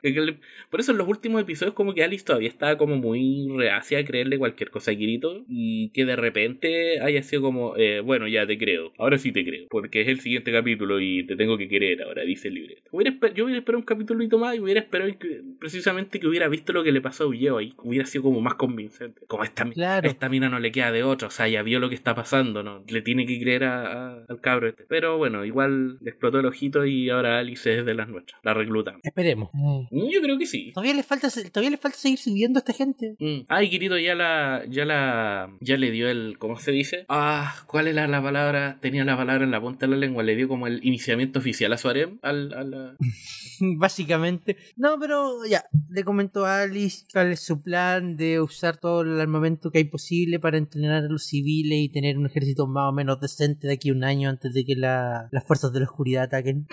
Por 0.70 0.80
eso 0.80 0.92
en 0.92 0.98
los 0.98 1.08
últimos 1.08 1.40
episodios, 1.42 1.74
como 1.74 1.94
que 1.94 2.04
Alice 2.04 2.24
todavía 2.24 2.48
estaba 2.48 2.76
como 2.78 2.96
muy 2.96 3.48
reacia 3.56 3.98
a 3.98 4.04
creerle 4.04 4.38
cualquier 4.38 4.70
cosa 4.70 4.90
a 4.90 4.94
Kirito. 4.96 5.44
Y 5.48 5.90
que 5.90 6.04
de 6.04 6.16
repente 6.16 7.00
haya 7.00 7.22
sido 7.22 7.42
como, 7.42 7.76
eh, 7.76 8.00
bueno, 8.00 8.28
ya 8.28 8.46
te 8.46 8.58
creo. 8.58 8.92
Ahora 8.98 9.18
sí 9.18 9.32
te 9.32 9.44
creo. 9.44 9.66
Porque 9.70 10.02
es 10.02 10.08
el 10.08 10.20
siguiente 10.20 10.52
capítulo 10.52 11.00
y 11.00 11.26
te 11.26 11.36
tengo 11.36 11.56
que 11.58 11.68
querer 11.68 12.02
ahora, 12.02 12.22
dice 12.22 12.48
el 12.48 12.54
libreto. 12.54 12.82
Hubiera 12.92 13.14
yo 13.34 13.44
hubiera 13.44 13.58
esperado 13.58 13.78
un 13.80 13.84
capítulito 13.84 14.38
más 14.38 14.56
y 14.56 14.60
hubiera 14.60 14.80
esperado 14.80 15.10
que- 15.18 15.42
precisamente 15.58 16.20
que 16.20 16.26
hubiera 16.26 16.48
visto 16.48 16.72
lo 16.72 16.82
que 16.84 16.92
le 16.92 17.00
pasó 17.00 17.24
a 17.24 17.26
Ulleo 17.28 17.58
ahí. 17.58 17.74
Hubiera 17.82 18.06
sido 18.06 18.24
como 18.24 18.40
más 18.40 18.54
convincente. 18.54 19.22
Como 19.26 19.44
esta, 19.44 19.64
Claro. 19.70 20.08
esta 20.08 20.28
mina 20.28 20.48
no 20.48 20.58
le 20.60 20.72
queda 20.72 20.92
de 20.92 21.02
otra. 21.02 21.28
O 21.28 21.30
sea, 21.30 21.48
ya 21.48 21.62
vio 21.62 21.80
lo 21.80 21.88
que 21.88 21.94
está 21.94 22.14
pasando, 22.14 22.62
¿no? 22.62 22.82
Le 22.88 23.02
tiene 23.02 23.26
que 23.26 23.38
creer 23.48 23.64
a- 23.64 23.92
a- 23.92 24.24
al 24.28 24.40
cabro 24.40 24.68
este. 24.68 24.84
Pero 24.88 25.16
bueno, 25.16 25.44
igual 25.44 25.98
le 26.00 26.10
explotó 26.10 26.38
el 26.40 26.46
ojito 26.46 26.84
y 26.84 27.08
ahora 27.10 27.38
Alice 27.38 27.78
es 27.78 27.84
de 27.86 27.94
las 27.94 28.08
nuestras. 28.08 28.40
La 28.44 28.52
reclutamos. 28.54 29.00
Esperemos. 29.04 29.48
Mm, 29.52 29.86
Yo 30.12 30.20
creo 30.20 30.38
que 30.38 30.46
sí. 30.46 30.72
Todavía 30.74 30.94
le 30.94 31.02
falta, 31.02 31.28
todavía 31.50 31.70
le 31.70 31.76
falta 31.78 31.96
seguir 31.98 32.18
subiendo 32.18 32.58
a 32.58 32.60
esta 32.60 32.72
gente. 32.72 33.16
Mm. 33.18 33.46
Ah, 33.48 33.62
y 33.62 33.70
Kirito 33.70 33.98
ya 33.98 34.14
la, 34.14 34.64
ya 34.68 34.84
la, 34.84 35.50
ya 35.60 35.76
le 35.78 35.90
dio 35.90 36.08
el, 36.08 36.36
¿cómo 36.38 36.58
se 36.58 36.72
dice? 36.72 37.06
Ah, 37.08 37.54
¿cuál 37.66 37.88
era 37.88 38.06
la 38.06 38.22
palabra? 38.22 38.78
Tenía 38.80 39.04
la 39.04 39.16
palabra 39.16 39.44
en 39.44 39.50
la 39.50 39.60
punta 39.60 39.86
de 39.86 39.92
la 39.92 39.96
lengua, 39.98 40.22
le 40.22 40.36
dio 40.36 40.48
como 40.48 40.66
el 40.66 40.80
iniciamiento 40.84 41.38
oficial 41.38 41.72
a 41.72 41.78
su 41.78 41.88
harem, 41.88 42.18
al, 42.22 42.52
a 42.52 42.62
la... 42.64 42.96
Básicamente. 43.78 44.56
No, 44.76 44.98
pero 45.00 45.44
ya, 45.48 45.64
le 45.90 46.04
comentó 46.04 46.44
a 46.46 46.62
Alice 46.62 47.04
cuál 47.12 47.32
es 47.32 47.40
su 47.40 47.62
plan 47.62 48.16
de 48.16 48.40
usar 48.40 48.76
todo 48.76 49.02
el 49.02 49.20
armamento 49.20 49.70
que 49.70 49.78
hay 49.78 49.84
posible 49.84 50.38
para 50.38 50.58
entrenar 50.58 51.04
a 51.04 51.08
los 51.08 51.24
civiles 51.26 51.78
y 51.78 51.88
tener 51.88 52.18
un 52.18 52.26
ejército 52.26 52.66
más 52.66 52.90
o 52.90 52.92
menos 52.92 53.20
decente 53.20 53.37
de 53.38 53.72
aquí 53.72 53.90
a 53.90 53.92
un 53.92 54.04
año 54.04 54.28
antes 54.28 54.52
de 54.52 54.64
que 54.64 54.74
la- 54.74 55.28
las 55.30 55.44
fuerzas 55.46 55.72
de 55.72 55.80
la 55.80 55.86
oscuridad 55.86 56.24
ataquen. 56.24 56.66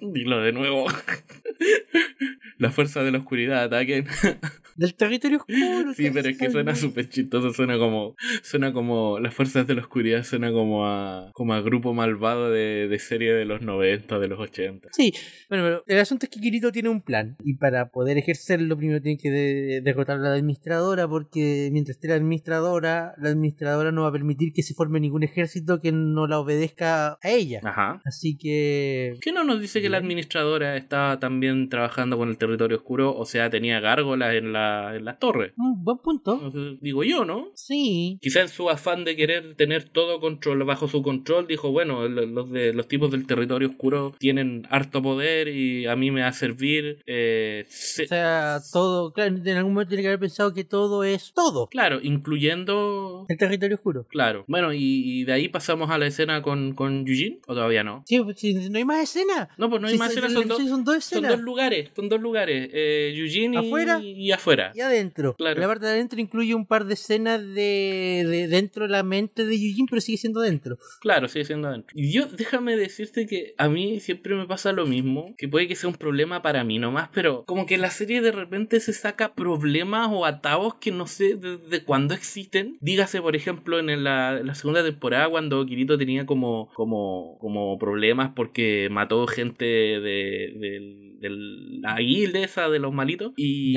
Dilo 0.00 0.40
de 0.40 0.52
nuevo. 0.52 0.86
la 2.58 2.70
fuerza 2.70 3.02
de 3.02 3.10
la 3.12 3.18
oscuridad 3.18 3.64
ataquen. 3.64 4.06
Del 4.76 4.94
territorio 4.94 5.38
oscuro. 5.38 5.94
Sí, 5.94 6.10
pero 6.12 6.28
es 6.28 6.38
que 6.38 6.50
suena 6.50 6.74
súper 6.74 7.08
chistoso, 7.08 7.52
suena 7.52 7.78
como, 7.78 8.16
suena 8.42 8.72
como, 8.72 9.18
las 9.20 9.34
fuerzas 9.34 9.66
de 9.66 9.74
la 9.74 9.82
oscuridad 9.82 10.24
suena 10.24 10.50
como 10.52 10.86
a, 10.86 11.30
como 11.32 11.54
a 11.54 11.60
grupo 11.60 11.94
malvado 11.94 12.50
de, 12.50 12.88
de 12.88 12.98
serie 12.98 13.32
de 13.32 13.44
los 13.44 13.62
90, 13.62 14.18
de 14.18 14.28
los 14.28 14.40
80. 14.40 14.88
Sí, 14.92 15.12
bueno, 15.48 15.64
pero 15.64 15.84
el 15.86 15.98
asunto 16.00 16.26
es 16.26 16.30
que 16.30 16.40
Kirito 16.40 16.72
tiene 16.72 16.88
un 16.88 17.02
plan 17.02 17.36
y 17.44 17.54
para 17.54 17.90
poder 17.90 18.18
ejercerlo 18.18 18.76
primero 18.76 19.00
tiene 19.00 19.18
que 19.18 19.30
de- 19.30 19.80
derrotar 19.82 20.18
a 20.18 20.20
la 20.20 20.34
administradora 20.34 21.06
porque 21.08 21.68
mientras 21.72 21.96
esté 21.96 22.08
la 22.08 22.14
administradora, 22.14 23.14
la 23.18 23.30
administradora 23.30 23.92
no 23.92 24.02
va 24.02 24.08
a 24.08 24.12
permitir 24.12 24.52
que 24.52 24.62
se 24.62 24.74
forme 24.74 25.00
ningún 25.00 25.22
ejército 25.22 25.80
que 25.80 25.92
no 25.92 26.26
la 26.26 26.38
obedezca 26.38 27.18
a 27.22 27.30
ella. 27.30 27.60
Ajá. 27.64 28.00
Así 28.04 28.36
que... 28.36 29.14
¿Qué 29.20 29.32
no 29.32 29.44
nos 29.44 29.60
dice 29.60 29.80
que 29.80 29.88
la 29.88 29.98
administradora 29.98 30.76
estaba 30.76 31.18
también 31.20 31.68
trabajando 31.68 32.16
con 32.16 32.28
el 32.28 32.38
territorio 32.38 32.76
oscuro? 32.76 33.14
O 33.16 33.24
sea, 33.24 33.50
tenía 33.50 33.80
gárgolas 33.80 34.34
en 34.34 34.52
la, 34.52 34.63
en 34.96 35.04
las 35.04 35.18
torres. 35.18 35.52
Un 35.56 35.82
buen 35.84 35.98
punto. 35.98 36.34
Entonces, 36.42 36.78
digo 36.80 37.04
yo, 37.04 37.24
¿no? 37.24 37.48
Sí. 37.54 38.18
Quizá 38.20 38.40
en 38.42 38.48
su 38.48 38.68
afán 38.70 39.04
de 39.04 39.16
querer 39.16 39.54
tener 39.56 39.88
todo 39.88 40.20
control 40.20 40.64
bajo 40.64 40.88
su 40.88 41.02
control, 41.02 41.46
dijo, 41.46 41.70
bueno, 41.70 42.08
lo- 42.08 42.26
los, 42.26 42.50
de, 42.50 42.72
los 42.72 42.88
tipos 42.88 43.10
del 43.10 43.26
territorio 43.26 43.68
oscuro 43.68 44.14
tienen 44.18 44.66
harto 44.70 45.02
poder 45.02 45.48
y 45.48 45.86
a 45.86 45.96
mí 45.96 46.10
me 46.10 46.22
va 46.22 46.28
a 46.28 46.32
servir. 46.32 47.02
eh, 47.06 47.64
se- 47.68 48.04
O 48.04 48.08
sea, 48.08 48.58
todo, 48.72 49.12
claro, 49.12 49.34
en 49.36 49.48
algún 49.56 49.72
momento 49.74 49.90
tiene 49.90 50.02
que 50.02 50.08
haber 50.08 50.20
pensado 50.20 50.52
que 50.54 50.64
todo 50.64 51.04
es 51.04 51.32
todo. 51.34 51.68
claro, 51.68 52.00
incluyendo... 52.02 53.26
El 53.28 53.36
territorio 53.38 53.76
oscuro. 53.76 54.06
Claro. 54.08 54.44
Bueno, 54.48 54.72
y, 54.72 54.78
y 54.80 55.24
de 55.24 55.32
ahí 55.32 55.48
pasamos 55.48 55.90
a 55.90 55.98
la 55.98 56.06
escena 56.06 56.42
con, 56.42 56.74
con 56.74 57.04
Yujin, 57.06 57.40
¿o 57.46 57.54
todavía 57.54 57.82
no? 57.84 58.02
Sí, 58.06 58.20
pues, 58.20 58.38
si 58.38 58.54
no 58.54 58.78
hay 58.78 58.84
más 58.84 59.02
escena. 59.02 59.48
No, 59.58 59.68
pues 59.70 59.80
no 59.82 59.88
hay 59.88 59.96
más 59.98 60.10
escenas, 60.10 60.30
el 60.30 60.36
son 60.38 60.48
dos, 60.48 60.58
episodio 60.58 60.74
son 60.76 60.84
dos 60.84 60.96
escenas. 60.96 61.40
lugares, 61.40 61.90
son 61.94 62.08
dos 62.08 62.20
lugares, 62.20 62.70
eh, 62.72 63.12
y 63.14 63.56
¿Afuera? 63.56 64.00
y 64.02 64.30
afuera. 64.32 64.53
Y 64.74 64.80
adentro. 64.80 65.34
Claro. 65.34 65.60
La 65.60 65.66
parte 65.66 65.86
de 65.86 65.92
adentro 65.92 66.20
incluye 66.20 66.54
un 66.54 66.66
par 66.66 66.84
de 66.84 66.94
escenas 66.94 67.40
de, 67.40 68.24
de 68.26 68.48
dentro 68.48 68.84
de 68.84 68.90
la 68.90 69.02
mente 69.02 69.44
de 69.44 69.58
Yujin, 69.58 69.86
pero 69.86 70.00
sigue 70.00 70.18
siendo 70.18 70.40
dentro. 70.40 70.78
Claro, 71.00 71.28
sigue 71.28 71.44
siendo 71.44 71.68
adentro. 71.68 71.94
Y 71.94 72.12
yo, 72.12 72.26
déjame 72.26 72.76
decirte 72.76 73.26
que 73.26 73.54
a 73.58 73.68
mí 73.68 74.00
siempre 74.00 74.34
me 74.34 74.46
pasa 74.46 74.72
lo 74.72 74.86
mismo, 74.86 75.34
que 75.36 75.48
puede 75.48 75.68
que 75.68 75.76
sea 75.76 75.88
un 75.88 75.96
problema 75.96 76.42
para 76.42 76.64
mí 76.64 76.78
nomás, 76.78 77.08
pero 77.12 77.44
como 77.44 77.66
que 77.66 77.78
la 77.78 77.90
serie 77.90 78.20
de 78.20 78.32
repente 78.32 78.80
se 78.80 78.92
saca 78.92 79.34
problemas 79.34 80.08
o 80.10 80.24
atavos 80.24 80.74
que 80.76 80.90
no 80.90 81.06
sé 81.06 81.36
desde 81.36 81.84
cuándo 81.84 82.14
existen. 82.14 82.76
Dígase, 82.80 83.20
por 83.20 83.36
ejemplo, 83.36 83.78
en 83.78 84.04
la, 84.04 84.40
la 84.42 84.54
segunda 84.54 84.82
temporada 84.82 85.28
cuando 85.28 85.64
Kirito 85.66 85.98
tenía 85.98 86.26
como, 86.26 86.70
como, 86.74 87.38
como 87.40 87.78
problemas 87.78 88.32
porque 88.34 88.88
mató 88.90 89.26
gente 89.26 89.64
de, 89.64 91.13
del- 91.24 91.80
la 91.80 91.96
guilda 91.98 92.40
esa 92.40 92.68
de 92.68 92.78
los 92.78 92.92
malitos. 92.92 93.32
Y, 93.36 93.74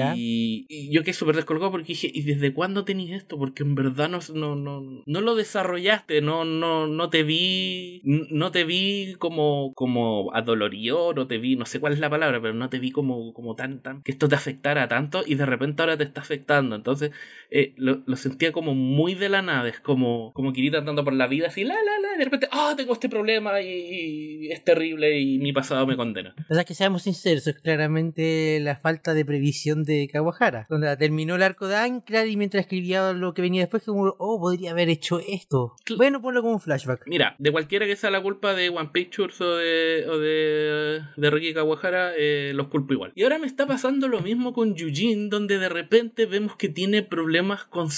yo 0.91 1.03
quedé 1.03 1.13
súper 1.13 1.35
descolgado 1.35 1.71
porque 1.71 1.87
dije, 1.89 2.11
¿y 2.13 2.21
desde 2.23 2.53
cuándo 2.53 2.85
tenías 2.85 3.21
esto? 3.21 3.37
Porque 3.37 3.63
en 3.63 3.75
verdad 3.75 4.09
no, 4.09 4.19
no, 4.33 4.55
no, 4.55 5.03
no 5.05 5.21
lo 5.21 5.35
desarrollaste, 5.35 6.21
no, 6.21 6.45
no, 6.45 6.87
no 6.87 7.09
te 7.09 7.23
vi, 7.23 8.01
no 8.03 8.51
te 8.51 8.63
vi 8.63 9.15
como, 9.17 9.73
como 9.73 10.33
adolorido, 10.33 11.13
no 11.13 11.27
te 11.27 11.37
vi, 11.37 11.55
no 11.55 11.65
sé 11.65 11.79
cuál 11.79 11.93
es 11.93 11.99
la 11.99 12.09
palabra, 12.09 12.41
pero 12.41 12.53
no 12.53 12.69
te 12.69 12.79
vi 12.79 12.91
como, 12.91 13.33
como 13.33 13.55
tan, 13.55 13.81
tan, 13.81 14.03
que 14.03 14.11
esto 14.11 14.27
te 14.27 14.35
afectara 14.35 14.87
tanto 14.87 15.23
y 15.25 15.35
de 15.35 15.45
repente 15.45 15.81
ahora 15.81 15.97
te 15.97 16.03
está 16.03 16.21
afectando. 16.21 16.75
Entonces, 16.75 17.11
eh, 17.49 17.73
lo, 17.77 18.03
lo 18.05 18.15
sentía 18.15 18.51
como 18.51 18.75
muy 18.75 19.15
de 19.15 19.29
la 19.29 19.41
nada, 19.41 19.69
es 19.69 19.79
como, 19.79 20.31
como 20.33 20.53
Kirito 20.53 20.77
andando 20.77 21.03
por 21.03 21.13
la 21.13 21.27
vida 21.27 21.47
así, 21.47 21.63
la, 21.63 21.75
la, 21.75 21.99
la, 21.99 22.15
y 22.15 22.17
de 22.17 22.23
repente, 22.25 22.47
ah, 22.51 22.73
tengo 22.75 22.93
este 22.93 23.09
problema 23.09 23.61
y, 23.61 24.47
y 24.47 24.51
es 24.51 24.63
terrible 24.63 25.19
y 25.19 25.37
mi 25.39 25.53
pasado 25.53 25.87
me 25.87 25.95
condena. 25.95 26.35
O 26.49 26.53
sea, 26.53 26.63
que 26.63 26.73
seamos 26.73 27.03
sinceros, 27.03 27.36
es 27.45 27.59
claramente 27.59 28.59
la 28.61 28.75
falta 28.77 29.13
de 29.13 29.25
previsión 29.25 29.83
de 29.83 30.09
Kawahara. 30.11 30.65
Donde 30.69 30.95
terminó 30.97 31.35
el 31.35 31.43
arco 31.43 31.67
de 31.67 31.75
Ankar 31.75 32.27
y 32.27 32.37
mientras 32.37 32.61
escribía 32.61 33.13
lo 33.13 33.33
que 33.33 33.41
venía 33.41 33.61
después, 33.61 33.83
como, 33.83 34.15
oh, 34.17 34.39
podría 34.39 34.71
haber 34.71 34.89
hecho 34.89 35.19
esto. 35.19 35.75
Bueno, 35.97 36.21
ponlo 36.21 36.41
como 36.41 36.53
un 36.53 36.59
flashback. 36.59 37.03
Mira, 37.05 37.35
de 37.37 37.51
cualquiera 37.51 37.85
que 37.85 37.95
sea 37.95 38.09
la 38.09 38.21
culpa 38.21 38.53
de 38.53 38.69
One 38.69 38.89
Pictures 38.91 39.39
o 39.41 39.55
de, 39.55 40.05
o 40.09 40.17
de, 40.17 41.01
de 41.15 41.29
Ricky 41.29 41.53
Kawahara, 41.53 42.13
eh, 42.17 42.51
los 42.55 42.67
culpo 42.67 42.93
igual. 42.93 43.11
Y 43.15 43.23
ahora 43.23 43.39
me 43.39 43.47
está 43.47 43.67
pasando 43.67 44.07
lo 44.07 44.21
mismo 44.21 44.53
con 44.53 44.75
Yujin, 44.75 45.29
donde 45.29 45.59
de 45.59 45.69
repente 45.69 46.25
vemos 46.25 46.55
que 46.55 46.69
tiene 46.69 47.03
problemas 47.03 47.65
con, 47.65 47.89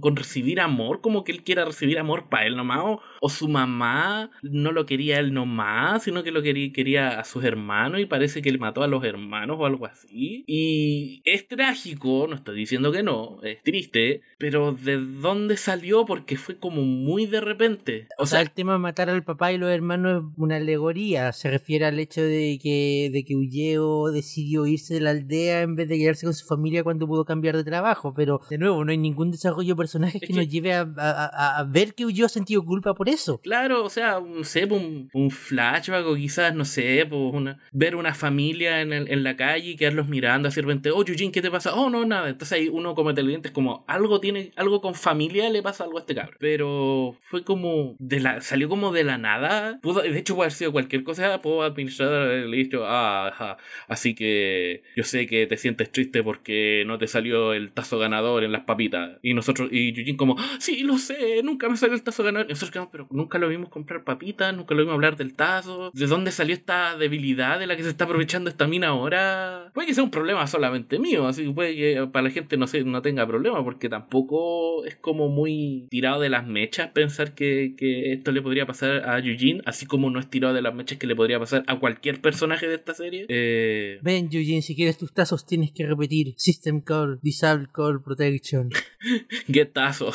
con 0.00 0.16
recibir 0.16 0.60
amor, 0.60 1.00
como 1.00 1.24
que 1.24 1.32
él 1.32 1.42
quiera 1.42 1.64
recibir 1.64 1.98
amor 1.98 2.28
para 2.28 2.46
él 2.46 2.56
nomás, 2.56 2.80
o, 2.82 3.00
o 3.20 3.28
su 3.28 3.48
mamá 3.48 4.30
no 4.42 4.72
lo 4.72 4.86
quería 4.86 5.18
él 5.18 5.32
nomás, 5.32 6.02
sino 6.02 6.22
que 6.22 6.32
lo 6.32 6.42
quería, 6.42 6.72
quería 6.72 7.20
a 7.20 7.24
sus 7.24 7.44
hermanos 7.44 8.00
y 8.00 8.06
parece 8.06 8.42
que 8.42 8.48
él 8.48 8.58
mató 8.58 8.81
a 8.82 8.86
los 8.88 9.04
hermanos 9.04 9.56
o 9.60 9.66
algo 9.66 9.86
así. 9.86 10.44
Y 10.46 11.22
es 11.24 11.46
trágico, 11.48 12.26
no 12.28 12.36
estoy 12.36 12.56
diciendo 12.56 12.92
que 12.92 13.02
no, 13.02 13.40
es 13.42 13.62
triste, 13.62 14.22
pero 14.38 14.72
¿de 14.72 14.96
dónde 14.96 15.56
salió? 15.56 16.04
Porque 16.04 16.36
fue 16.36 16.56
como 16.58 16.82
muy 16.82 17.26
de 17.26 17.40
repente. 17.40 18.08
O 18.18 18.26
sea, 18.26 18.40
el 18.40 18.50
tema 18.50 18.72
de 18.74 18.78
matar 18.78 19.10
al 19.10 19.22
papá 19.24 19.52
y 19.52 19.58
los 19.58 19.70
hermanos 19.70 20.22
es 20.24 20.38
una 20.38 20.56
alegoría. 20.56 21.32
Se 21.32 21.50
refiere 21.50 21.84
al 21.86 21.98
hecho 21.98 22.22
de 22.22 22.58
que, 22.62 23.10
de 23.12 23.24
que 23.24 23.36
Ulleo 23.36 24.10
decidió 24.10 24.66
irse 24.66 24.94
de 24.94 25.00
la 25.00 25.10
aldea 25.10 25.62
en 25.62 25.74
vez 25.76 25.88
de 25.88 25.98
quedarse 25.98 26.26
con 26.26 26.34
su 26.34 26.46
familia 26.46 26.82
cuando 26.84 27.06
pudo 27.06 27.24
cambiar 27.24 27.56
de 27.56 27.64
trabajo. 27.64 28.12
Pero, 28.14 28.40
de 28.50 28.58
nuevo, 28.58 28.84
no 28.84 28.90
hay 28.92 28.98
ningún 28.98 29.30
desarrollo 29.30 29.74
de 29.74 29.76
personajes 29.76 30.16
Es 30.16 30.20
que, 30.20 30.26
que- 30.28 30.32
nos 30.40 30.48
lleve 30.48 30.72
a, 30.74 30.82
a- 30.96 31.64
ver 31.64 31.94
que 31.94 32.04
Ulleo 32.06 32.26
ha 32.26 32.28
sentido 32.28 32.62
culpa 32.64 32.94
por 32.94 33.08
eso. 33.08 33.38
Claro, 33.42 33.84
o 33.84 33.90
sea, 33.90 34.20
no 34.20 34.44
sé, 34.44 34.64
un, 34.64 35.08
un 35.12 35.30
flashback 35.30 36.06
o 36.06 36.14
quizás, 36.14 36.54
no 36.54 36.64
sé, 36.64 37.04
pues 37.08 37.20
una, 37.34 37.58
ver 37.72 37.96
una 37.96 38.14
familia 38.14 38.61
en, 38.66 38.92
el- 38.92 39.10
en 39.10 39.22
la 39.24 39.36
calle 39.36 39.70
y 39.70 39.76
quedarlos 39.76 40.08
mirando 40.08 40.48
así 40.48 40.56
de 40.60 40.66
repente, 40.66 40.90
oh, 40.90 41.04
Yujin, 41.04 41.32
¿qué 41.32 41.42
te 41.42 41.50
pasa? 41.50 41.74
Oh, 41.74 41.90
no, 41.90 42.04
nada. 42.04 42.28
Entonces 42.28 42.58
ahí 42.58 42.68
uno 42.68 42.94
como 42.94 43.12
televidente 43.14 43.48
es 43.48 43.54
como, 43.54 43.84
algo 43.88 44.20
tiene, 44.20 44.52
algo 44.56 44.80
con 44.80 44.94
familia 44.94 45.48
le 45.50 45.62
pasa 45.62 45.84
algo 45.84 45.98
a 45.98 46.00
este 46.00 46.14
cabrón. 46.14 46.36
Pero 46.40 47.16
fue 47.20 47.44
como, 47.44 47.96
de 47.98 48.20
la, 48.20 48.40
salió 48.40 48.68
como 48.68 48.92
de 48.92 49.04
la 49.04 49.18
nada. 49.18 49.80
De 49.82 50.18
hecho 50.18 50.34
puede 50.34 50.46
haber 50.46 50.52
sido 50.56 50.72
cualquier 50.72 51.02
cosa, 51.04 51.40
puedo 51.42 51.62
administrar 51.62 52.12
haberle 52.12 52.56
dicho, 52.56 52.82
ah, 52.86 53.56
así 53.88 54.14
que 54.14 54.82
yo 54.96 55.04
sé 55.04 55.26
que 55.26 55.46
te 55.46 55.56
sientes 55.56 55.90
triste 55.90 56.22
porque 56.22 56.84
no 56.86 56.98
te 56.98 57.06
salió 57.06 57.52
el 57.52 57.72
tazo 57.72 57.98
ganador 57.98 58.44
en 58.44 58.52
las 58.52 58.62
papitas. 58.64 59.18
Y 59.22 59.34
nosotros, 59.34 59.68
y 59.72 59.92
Yujin 59.92 60.16
como, 60.16 60.36
"Ah, 60.38 60.56
sí, 60.58 60.82
lo 60.82 60.98
sé, 60.98 61.42
nunca 61.42 61.68
me 61.68 61.76
salió 61.76 61.94
el 61.94 62.02
tazo 62.02 62.22
ganador. 62.22 62.46
Y 62.48 62.50
nosotros 62.50 62.70
quedamos, 62.70 62.90
pero 62.92 63.06
nunca 63.10 63.38
lo 63.38 63.48
vimos 63.48 63.68
comprar 63.68 64.04
papitas, 64.04 64.54
nunca 64.54 64.74
lo 64.74 64.80
vimos 64.82 64.94
hablar 64.94 65.16
del 65.16 65.34
tazo. 65.34 65.90
¿De 65.94 66.06
dónde 66.06 66.30
salió 66.32 66.54
esta 66.54 66.96
debilidad 66.96 67.58
de 67.58 67.66
la 67.66 67.76
que 67.76 67.82
se 67.82 67.88
está 67.90 68.04
aprovechando 68.04 68.50
esta 68.52 68.66
mina 68.66 68.88
ahora? 68.88 69.70
Puede 69.74 69.88
que 69.88 69.94
sea 69.94 70.04
un 70.04 70.10
problema 70.10 70.46
solamente 70.46 70.98
mío, 70.98 71.26
así 71.26 71.44
que 71.44 71.50
puede 71.52 71.74
que 71.74 72.06
para 72.12 72.24
la 72.24 72.30
gente 72.30 72.56
no, 72.56 72.66
se, 72.66 72.84
no 72.84 73.02
tenga 73.02 73.26
problema, 73.26 73.62
porque 73.64 73.88
tampoco 73.88 74.84
es 74.84 74.96
como 74.96 75.28
muy 75.28 75.86
tirado 75.90 76.20
de 76.20 76.28
las 76.28 76.46
mechas 76.46 76.90
pensar 76.92 77.34
que, 77.34 77.74
que 77.76 78.12
esto 78.12 78.32
le 78.32 78.42
podría 78.42 78.66
pasar 78.66 79.08
a 79.08 79.18
Yujin, 79.20 79.62
así 79.66 79.86
como 79.86 80.10
no 80.10 80.20
es 80.20 80.30
tirado 80.30 80.54
de 80.54 80.62
las 80.62 80.74
mechas 80.74 80.98
que 80.98 81.06
le 81.06 81.16
podría 81.16 81.38
pasar 81.38 81.64
a 81.66 81.78
cualquier 81.78 82.20
personaje 82.20 82.68
de 82.68 82.74
esta 82.76 82.94
serie. 82.94 83.26
Eh, 83.28 83.98
Ven, 84.02 84.28
Eugene, 84.30 84.62
si 84.62 84.74
quieres 84.76 84.98
tus 84.98 85.12
tazos 85.12 85.46
tienes 85.46 85.72
que 85.72 85.86
repetir 85.86 86.34
System 86.36 86.80
Call, 86.80 87.18
Disable 87.22 87.68
Call 87.72 88.02
Protection. 88.02 88.70
Guetazo. 89.48 90.10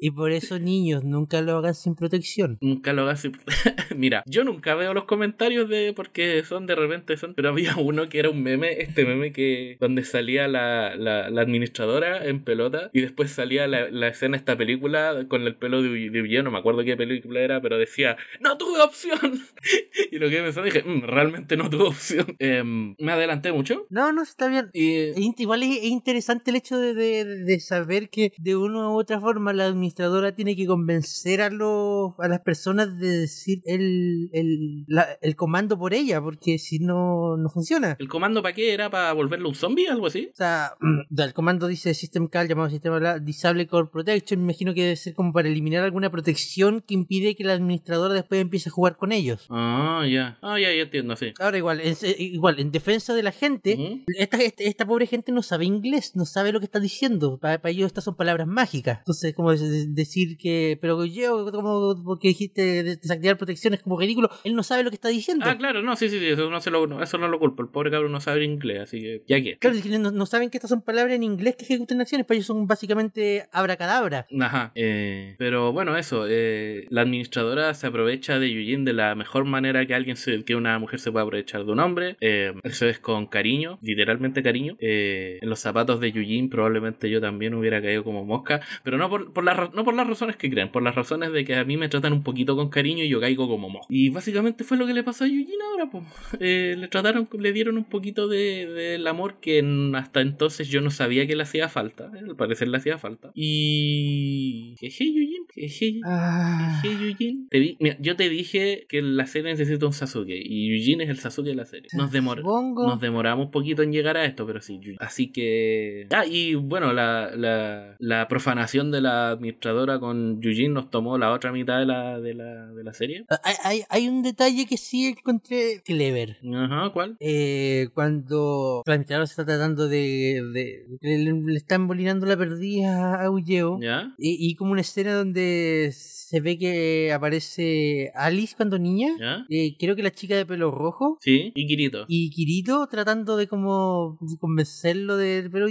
y 0.00 0.10
por 0.10 0.32
eso, 0.32 0.58
niños, 0.58 1.04
nunca 1.04 1.40
lo 1.40 1.56
hagan 1.56 1.74
sin 1.74 1.94
protección. 1.94 2.58
Nunca 2.60 2.92
lo 2.92 3.02
hagas. 3.02 3.20
sin- 3.20 3.32
Mira, 3.96 4.22
yo 4.26 4.44
nunca 4.44 4.74
veo 4.74 4.94
los 4.94 5.04
comentarios 5.04 5.68
de 5.68 5.92
porque 5.94 6.42
son 6.44 6.66
de 6.66 6.74
repente 6.74 7.16
pero 7.36 7.48
había 7.50 7.76
uno 7.76 8.08
que 8.08 8.18
era 8.18 8.30
un 8.30 8.42
meme, 8.42 8.80
este 8.80 9.04
meme 9.04 9.32
que 9.32 9.76
donde 9.80 10.04
salía 10.04 10.48
la, 10.48 10.94
la, 10.96 11.30
la 11.30 11.40
administradora 11.42 12.24
en 12.26 12.42
pelota 12.44 12.90
y 12.92 13.00
después 13.00 13.30
salía 13.30 13.66
la, 13.66 13.90
la 13.90 14.08
escena 14.08 14.32
de 14.32 14.38
esta 14.38 14.56
película 14.56 15.26
con 15.28 15.42
el 15.42 15.56
pelo 15.56 15.82
de, 15.82 15.88
de 16.10 16.22
villano, 16.22 16.44
no 16.44 16.50
me 16.52 16.58
acuerdo 16.58 16.84
qué 16.84 16.96
película 16.96 17.40
era, 17.40 17.60
pero 17.60 17.78
decía, 17.78 18.16
no 18.40 18.56
tuve 18.58 18.80
opción. 18.80 19.18
y 20.10 20.18
lo 20.18 20.28
que 20.28 20.36
pensé 20.42 20.62
dije, 20.62 20.82
"Mm, 20.82 21.02
realmente 21.02 21.56
no 21.56 21.68
tuve 21.70 21.84
opción. 21.84 22.26
Em, 22.38 22.94
me 22.98 23.12
adelanté 23.12 23.52
mucho. 23.52 23.86
No, 23.90 24.12
no, 24.12 24.22
está 24.22 24.48
bien. 24.48 24.70
Y, 24.72 25.10
Igual 25.40 25.62
es, 25.62 25.78
es 25.78 25.84
interesante 25.84 26.50
el 26.50 26.56
hecho 26.56 26.78
de, 26.78 26.92
de- 26.94 27.24
de 27.44 27.60
saber 27.60 28.10
que 28.10 28.32
de 28.38 28.56
una 28.56 28.90
u 28.90 28.98
otra 28.98 29.20
forma 29.20 29.52
la 29.52 29.66
administradora 29.66 30.34
tiene 30.34 30.54
que 30.56 30.66
convencer 30.66 31.40
a 31.40 31.50
los 31.50 32.12
a 32.18 32.28
las 32.28 32.40
personas 32.40 32.98
de 32.98 33.08
decir 33.20 33.60
el, 33.64 34.28
el, 34.32 34.84
la- 34.86 35.18
el 35.22 35.34
comando 35.36 35.78
por 35.78 35.94
ella, 35.94 36.20
porque 36.20 36.58
si 36.58 36.78
no, 36.78 37.09
no 37.36 37.48
funciona. 37.48 37.96
¿El 37.98 38.08
comando 38.08 38.42
para 38.42 38.54
qué 38.54 38.72
era? 38.72 38.90
¿Para 38.90 39.12
volverlo 39.12 39.48
un 39.48 39.54
zombie? 39.54 39.88
¿Algo 39.88 40.06
así? 40.06 40.28
O 40.32 40.36
sea, 40.36 40.72
el 41.16 41.32
comando 41.34 41.66
dice 41.66 41.94
System 41.94 42.26
Call, 42.28 42.48
llamado 42.48 42.70
Sistema 42.70 43.18
Disable 43.18 43.66
Core 43.66 43.88
Protection. 43.92 44.40
Me 44.40 44.44
imagino 44.52 44.74
que 44.74 44.82
debe 44.82 44.96
ser 44.96 45.14
como 45.14 45.32
para 45.32 45.48
eliminar 45.48 45.84
alguna 45.84 46.10
protección 46.10 46.80
que 46.80 46.94
impide 46.94 47.34
que 47.34 47.44
la 47.44 47.54
administradora 47.54 48.14
después 48.14 48.40
empiece 48.40 48.68
a 48.68 48.72
jugar 48.72 48.96
con 48.96 49.12
ellos. 49.12 49.46
Ah, 49.50 50.04
ya. 50.10 50.38
Ah, 50.42 50.58
ya, 50.58 50.72
ya 50.72 50.82
entiendo, 50.82 51.16
sí. 51.16 51.32
Ahora 51.40 51.58
igual, 51.58 51.80
es- 51.80 52.04
igual, 52.18 52.58
en 52.60 52.70
defensa 52.72 53.14
de 53.14 53.22
la 53.22 53.32
gente, 53.32 54.04
esta, 54.18 54.36
esta, 54.38 54.62
esta 54.64 54.86
pobre 54.86 55.06
gente 55.06 55.32
no 55.32 55.42
sabe 55.42 55.64
inglés, 55.64 56.12
no 56.16 56.24
sabe 56.24 56.52
lo 56.52 56.60
que 56.60 56.66
está 56.66 56.80
diciendo. 56.80 57.38
Para, 57.38 57.60
ellos 57.70 57.86
estas 57.86 58.04
son 58.04 58.16
palabras 58.16 58.46
mágicas. 58.46 58.98
Entonces, 58.98 59.34
como 59.34 59.52
de- 59.52 59.58
de- 59.68 59.86
decir 59.88 60.36
que, 60.36 60.78
pero 60.80 61.04
yo, 61.04 61.50
como 61.52 62.02
porque 62.04 62.28
dijiste 62.28 62.82
de- 62.82 62.96
desactivar 62.96 63.36
protección 63.36 63.74
es 63.74 63.82
como 63.82 63.98
ridículo, 63.98 64.30
él 64.44 64.54
no 64.54 64.62
sabe 64.62 64.82
lo 64.82 64.90
que 64.90 64.96
está 64.96 65.08
diciendo. 65.08 65.44
Ah, 65.48 65.56
claro, 65.56 65.82
no, 65.82 65.96
sí, 65.96 66.08
sí, 66.08 66.18
sí, 66.18 66.26
eso 66.26 66.50
no, 66.50 66.60
se 66.60 66.70
lo, 66.70 66.86
no, 66.86 66.99
eso 67.04 67.18
no 67.18 67.28
lo 67.28 67.38
culpo. 67.38 67.62
El 67.62 67.68
pobre 67.68 67.90
cabrón 67.90 68.12
no 68.12 68.20
sabe 68.20 68.44
inglés, 68.44 68.80
así 68.80 69.00
que 69.00 69.22
ya 69.26 69.42
que. 69.42 69.56
Claro, 69.58 69.76
es 69.76 69.82
que 69.82 69.98
no, 69.98 70.10
no 70.10 70.26
saben 70.26 70.50
que 70.50 70.58
estas 70.58 70.70
son 70.70 70.82
palabras 70.82 71.14
en 71.16 71.22
inglés 71.22 71.56
que 71.56 71.64
ejecutan 71.64 72.00
acciones, 72.00 72.26
para 72.26 72.36
ellos 72.36 72.46
son 72.46 72.66
básicamente 72.66 73.46
abracadabra. 73.52 74.26
Ajá. 74.40 74.72
eh, 74.74 75.34
pero 75.38 75.72
bueno, 75.72 75.96
eso. 75.96 76.26
eh, 76.28 76.86
la 76.90 77.02
administradora 77.02 77.72
se 77.74 77.86
aprovecha 77.86 78.38
de 78.38 78.46
Eugene 78.48 78.84
de 78.84 78.92
la 78.92 79.14
mejor 79.14 79.44
manera 79.44 79.84
que 79.86 79.94
alguien 79.94 80.16
se- 80.16 80.44
que 80.44 80.54
una 80.56 80.78
mujer 80.78 81.00
se 81.00 81.10
puede 81.12 81.24
aprovechar 81.24 81.64
de 81.64 81.72
un 81.72 81.80
hombre. 81.80 82.16
eh, 82.20 82.52
eso 82.64 82.86
es 82.86 82.98
con 82.98 83.26
cariño, 83.26 83.78
literalmente 83.82 84.42
cariño. 84.42 84.76
eh, 84.80 85.38
en 85.42 85.48
los 85.48 85.60
zapatos 85.60 86.00
de 86.00 86.08
Eugene 86.08 86.48
probablemente 86.48 87.08
yo 87.10 87.20
también 87.20 87.54
hubiera 87.54 87.80
caído 87.82 88.04
como 88.04 88.24
mosca. 88.24 88.60
Pero 88.82 88.98
no 88.98 89.08
por, 89.08 89.32
por 89.32 89.44
las 89.44 89.56
ra- 89.56 89.70
no 89.74 89.84
por 89.84 89.94
las 89.94 90.06
razones 90.06 90.36
que 90.36 90.50
creen, 90.50 90.70
por 90.70 90.82
las 90.82 90.94
razones 90.94 91.32
de 91.32 91.44
que 91.44 91.54
a 91.56 91.64
mí 91.64 91.76
me 91.76 91.88
tratan 91.88 92.12
un 92.12 92.22
poquito 92.22 92.56
con 92.56 92.68
cariño 92.70 93.04
y 93.04 93.08
yo 93.08 93.20
caigo 93.20 93.48
como 93.48 93.68
mosca. 93.68 93.86
Y 93.90 94.10
básicamente 94.10 94.64
fue 94.64 94.76
lo 94.76 94.86
que 94.86 94.94
le 94.94 95.02
pasó 95.02 95.24
a 95.24 95.26
Eugene 95.26 95.62
ahora, 95.70 95.90
pues. 95.90 96.04
Eh, 96.40 96.76
trataron, 96.90 97.28
le 97.38 97.52
dieron 97.52 97.76
un 97.78 97.84
poquito 97.84 98.28
de- 98.28 98.66
del 98.66 99.06
amor 99.06 99.40
que 99.40 99.64
hasta 99.94 100.20
entonces 100.20 100.68
yo 100.68 100.80
no 100.80 100.90
sabía 100.90 101.26
que 101.26 101.36
le 101.36 101.42
hacía 101.44 101.68
falta. 101.68 102.10
eh, 102.14 102.20
al 102.28 102.36
parecer 102.36 102.68
le 102.68 102.76
hacía 102.76 102.98
falta. 102.98 103.30
Y. 103.34 104.74
Jeje, 104.78 105.04
Eugene. 105.04 105.46
Jeje. 105.54 106.00
Ah. 106.04 106.80
Eugene. 106.84 107.46
Te 107.50 107.58
vi- 107.58 107.76
mira, 107.80 107.96
yo 108.00 108.16
te 108.16 108.28
dije 108.28 108.86
que 108.88 109.02
la 109.02 109.26
serie 109.26 109.50
necesita 109.52 109.86
un 109.86 109.92
Sasuke. 109.92 110.40
Y 110.44 110.74
Eugene 110.76 111.04
es 111.04 111.10
el 111.10 111.18
Sasuke 111.18 111.46
de 111.48 111.54
la 111.54 111.64
serie. 111.66 111.88
Nos, 111.94 112.12
demor- 112.12 112.42
nos 112.42 113.00
demoramos 113.00 113.46
un 113.46 113.50
poquito 113.50 113.82
en 113.82 113.92
llegar 113.92 114.16
a 114.16 114.24
esto, 114.24 114.46
pero 114.46 114.60
sí. 114.60 114.74
Eugene. 114.76 114.96
Así 115.00 115.30
que. 115.32 116.06
Ah, 116.10 116.26
y 116.26 116.54
bueno, 116.54 116.92
la, 116.92 117.30
la, 117.36 117.96
la 117.98 118.28
profanación 118.28 118.90
de 118.90 119.00
la 119.00 119.30
administradora 119.30 119.98
con 119.98 120.40
Eugene 120.42 120.70
nos 120.70 120.90
tomó 120.90 121.18
la 121.18 121.32
otra 121.32 121.52
mitad 121.52 121.78
de 121.78 121.86
la, 121.86 122.20
de 122.20 122.34
la, 122.34 122.66
de 122.72 122.84
la 122.84 122.92
serie. 122.92 123.24
Hay, 123.44 123.54
hay, 123.64 123.82
hay 123.88 124.08
un 124.08 124.22
detalle 124.22 124.66
que 124.66 124.76
sí 124.76 125.06
encontré 125.06 125.82
clever. 125.84 126.38
Ajá, 126.54 126.79
¿cuál? 126.92 127.16
Eh, 127.20 127.88
cuando 127.94 128.82
la 128.86 128.94
administradora 128.94 129.26
se 129.26 129.32
está 129.32 129.44
tratando 129.44 129.88
de. 129.88 130.42
de- 130.52 130.86
le, 131.00 131.32
le 131.32 131.56
están 131.56 131.86
bolinando 131.86 132.26
la 132.26 132.36
perdida 132.36 133.22
a 133.22 133.30
Ulleo. 133.30 133.78
¿Ya? 133.80 134.14
Y, 134.18 134.36
y 134.48 134.54
como 134.54 134.72
una 134.72 134.80
escena 134.80 135.14
donde 135.14 135.90
se 135.92 136.40
ve 136.40 136.58
que 136.58 137.12
aparece 137.12 138.12
Alice 138.14 138.54
cuando 138.56 138.78
niña. 138.78 139.08
¿Ya? 139.18 139.46
Eh, 139.50 139.76
creo 139.78 139.96
que 139.96 140.02
la 140.02 140.10
chica 140.12 140.36
de 140.36 140.46
pelo 140.46 140.70
rojo. 140.70 141.18
Sí, 141.20 141.52
y 141.54 141.66
Kirito. 141.66 142.04
Y 142.08 142.30
Kirito 142.30 142.86
tratando 142.86 143.36
de 143.36 143.46
como 143.48 144.18
convencerlo 144.40 145.16
de 145.16 145.48
pero 145.52 145.68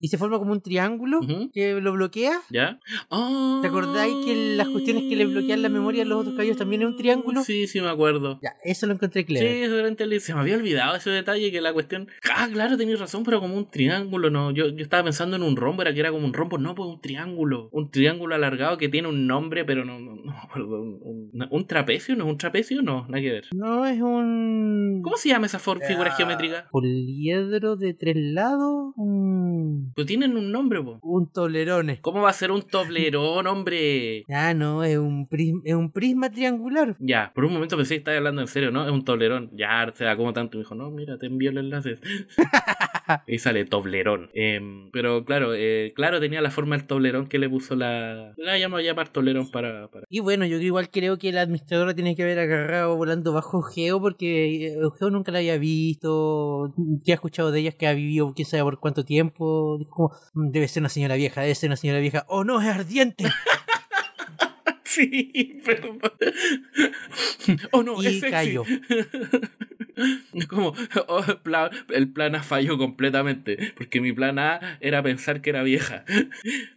y 0.00 0.08
se 0.08 0.18
forma 0.18 0.38
como 0.38 0.52
un 0.52 0.60
triángulo 0.60 1.20
que 1.52 1.80
lo 1.80 1.92
bloquea. 1.92 2.40
¿Ya? 2.50 2.78
¿Te 3.62 3.68
acordáis 3.68 4.14
que 4.24 4.54
las 4.56 4.68
cuestiones 4.68 5.04
que 5.04 5.16
le 5.16 5.26
bloquean 5.26 5.62
la 5.62 5.68
memoria 5.68 6.02
a 6.02 6.06
los 6.06 6.20
otros 6.20 6.34
caballos 6.34 6.56
también 6.56 6.82
es 6.82 6.88
un 6.88 6.96
triángulo? 6.96 7.42
Sí, 7.44 7.66
sí, 7.66 7.80
me 7.80 7.88
acuerdo. 7.88 8.38
Ya, 8.42 8.52
eso 8.64 8.86
lo 8.86 8.94
encontré 8.94 9.22
Sí, 9.22 9.26
clever. 9.26 9.64
eso 9.64 9.78
era. 9.78 9.88
Se 10.28 10.34
me 10.34 10.40
había 10.40 10.56
olvidado 10.56 10.94
ese 10.94 11.08
detalle 11.08 11.50
que 11.50 11.62
la 11.62 11.72
cuestión. 11.72 12.06
Ah, 12.36 12.48
claro, 12.52 12.76
tenías 12.76 13.00
razón, 13.00 13.22
pero 13.24 13.40
como 13.40 13.56
un 13.56 13.70
triángulo, 13.70 14.28
no. 14.28 14.50
Yo, 14.50 14.68
yo 14.68 14.82
estaba 14.82 15.04
pensando 15.04 15.36
en 15.36 15.42
un 15.42 15.56
rombo, 15.56 15.80
era 15.80 15.94
que 15.94 16.00
era 16.00 16.10
como 16.10 16.26
un 16.26 16.34
rombo, 16.34 16.58
no, 16.58 16.74
pues 16.74 16.86
un 16.90 17.00
triángulo. 17.00 17.70
Un 17.72 17.90
triángulo 17.90 18.34
alargado 18.34 18.76
que 18.76 18.90
tiene 18.90 19.08
un 19.08 19.26
nombre, 19.26 19.64
pero 19.64 19.86
no, 19.86 19.98
no, 19.98 20.16
no 20.16 20.32
acuerdo. 20.32 20.82
Un, 20.82 21.30
un- 21.32 21.48
¿un 21.50 21.66
trapecio? 21.66 22.14
¿No 22.14 22.26
es 22.26 22.30
un 22.32 22.36
trapecio? 22.36 22.82
No, 22.82 23.06
nada 23.08 23.22
que 23.22 23.30
ver. 23.30 23.44
No 23.54 23.86
es 23.86 23.98
un 24.02 25.00
¿Cómo 25.02 25.16
se 25.16 25.30
llama 25.30 25.46
esa 25.46 25.58
for- 25.58 25.80
figura 25.82 26.10
Ah, 26.12 26.16
geométrica? 26.16 26.68
poliedro 26.70 27.76
de 27.76 27.94
tres 27.94 28.16
lados, 28.18 28.92
un, 28.96 29.92
Pues 29.94 30.06
tienen 30.06 30.36
un 30.36 30.52
nombre, 30.52 30.82
po. 30.82 30.98
un 31.02 31.32
tolerone. 31.32 32.00
¿Cómo 32.02 32.20
va 32.20 32.28
a 32.28 32.34
ser 32.34 32.50
un 32.50 32.60
toblerón, 32.62 33.46
hombre? 33.46 34.24
Ah, 34.28 34.52
no, 34.52 34.84
es 34.84 34.98
un 34.98 35.26
prisma, 35.26 35.62
es 35.64 35.74
un 35.74 35.90
prisma 35.90 36.30
triangular. 36.30 36.96
Ya, 36.98 37.32
por 37.34 37.46
un 37.46 37.54
momento 37.54 37.76
pensé 37.78 37.94
que 37.94 37.98
estaba 38.00 38.16
hablando 38.18 38.42
en 38.42 38.48
serio, 38.48 38.70
¿no? 38.70 38.84
Es 38.84 38.92
un 38.92 39.04
toblerón. 39.04 39.50
Ya, 39.56 39.90
se 39.94 40.04
da 40.04 40.16
como 40.18 40.34
tanto. 40.34 40.56
Y 40.56 40.58
me 40.58 40.64
dijo, 40.64 40.74
no, 40.74 40.90
mira, 40.90 41.16
te 41.18 41.26
envío 41.26 41.48
el 41.50 41.56
enlace. 41.58 41.98
y 43.26 43.38
sale 43.38 43.64
toblerón. 43.64 44.28
Em, 44.34 44.90
pero 44.90 45.24
claro, 45.24 45.54
eh, 45.54 45.92
claro, 45.96 46.20
tenía 46.20 46.42
la 46.42 46.50
forma 46.50 46.76
del 46.76 46.86
toblerón 46.86 47.26
que 47.28 47.38
le 47.38 47.48
puso 47.48 47.74
la. 47.74 48.34
La 48.36 48.58
llamo 48.58 48.76
a 48.76 48.82
llamar 48.82 49.08
toblerón 49.08 49.50
para. 49.50 49.88
para... 49.88 50.04
Y 50.10 50.20
bueno, 50.20 50.44
yo 50.44 50.58
igual 50.58 50.90
creo 50.90 51.16
que 51.18 51.32
la 51.32 51.40
administradora 51.42 51.94
tiene 51.94 52.14
que 52.14 52.22
haber 52.24 52.38
agarrado 52.38 52.96
volando 52.96 53.32
bajo 53.32 53.62
Geo 53.62 54.00
porque 54.00 54.66
eh, 54.66 54.76
Geo 54.98 55.10
nunca 55.10 55.32
la 55.32 55.38
había 55.38 55.56
visto, 55.56 56.74
que 57.04 57.12
ha 57.12 57.14
escuchado 57.14 57.50
de 57.52 57.60
ella 57.60 57.72
que 57.72 57.86
ha 57.86 57.94
vivido 57.94 58.34
quién 58.34 58.46
sabe 58.46 58.64
por 58.64 58.78
cuánto 58.80 59.04
tiempo. 59.04 59.76
Dijo 59.78 59.90
como, 59.90 60.14
"Mm, 60.34 60.50
debe 60.50 60.68
ser 60.68 60.82
una 60.82 60.90
señora 60.90 61.14
vieja, 61.14 61.40
debe 61.40 61.54
ser 61.54 61.68
una 61.70 61.76
señora 61.76 62.00
vieja. 62.00 62.26
¡Oh 62.28 62.44
no, 62.44 62.60
es 62.60 62.66
ardiente! 62.68 63.24
Sí, 64.84 65.60
perdón. 65.64 66.00
oh 67.72 67.82
no, 67.82 68.02
Y 68.02 68.06
es 68.06 68.20
sexy. 68.20 68.30
cayó. 68.32 68.64
Como, 70.48 70.74
oh, 71.08 71.24
el, 71.26 71.38
plan, 71.38 71.70
el 71.88 72.12
plan 72.12 72.34
A 72.34 72.42
falló 72.42 72.78
completamente. 72.78 73.72
Porque 73.76 74.00
mi 74.00 74.12
plan 74.12 74.38
A 74.38 74.78
era 74.80 75.02
pensar 75.02 75.40
que 75.40 75.50
era 75.50 75.62
vieja. 75.62 76.04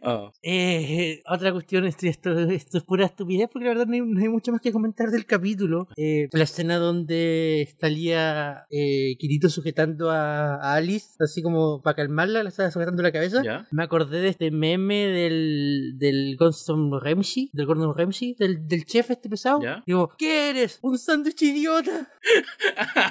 Oh. 0.04 0.32
Eh, 0.42 1.22
otra 1.28 1.52
cuestión, 1.52 1.86
esto, 1.86 2.08
esto, 2.08 2.38
esto 2.40 2.78
es 2.78 2.84
pura 2.84 3.06
estupidez 3.06 3.50
porque 3.52 3.66
la 3.66 3.74
verdad 3.74 3.86
no 3.86 3.94
hay, 3.94 4.02
no 4.02 4.20
hay 4.20 4.30
mucho 4.30 4.52
más 4.52 4.62
que 4.62 4.72
comentar 4.72 5.10
del 5.10 5.26
capítulo. 5.26 5.88
Eh, 5.96 6.28
la 6.32 6.44
escena 6.44 6.78
donde 6.78 7.62
estaría 7.62 8.66
eh, 8.72 9.16
Kirito 9.20 9.50
sujetando 9.50 10.10
a, 10.10 10.56
a 10.56 10.76
Alice, 10.76 11.16
así 11.20 11.44
como 11.44 11.82
para 11.82 11.96
calmarla, 11.96 12.44
la 12.44 12.50
estaba 12.50 12.72
sujetando 12.72 13.04
la 13.04 13.12
cabeza. 13.12 13.44
¿Ya? 13.44 13.68
Me 13.72 13.84
acordé 13.84 14.22
de 14.22 14.30
este 14.30 14.50
meme 14.52 15.08
del, 15.08 15.94
del 15.98 16.36
Gordon 16.38 17.00
Ramsay, 17.00 17.50
del 17.54 17.66
Gordon 17.66 17.96
Ramsay, 17.96 18.36
del, 18.40 18.68
del 18.68 18.86
chef 18.86 19.12
este 19.12 19.30
pesado. 19.30 19.62
¿Ya? 19.62 19.84
Digo, 19.86 20.12
¿qué 20.18 20.50
eres? 20.50 20.80
¿Un 20.82 20.98
sándwich 20.98 21.42
idiota? 21.44 22.10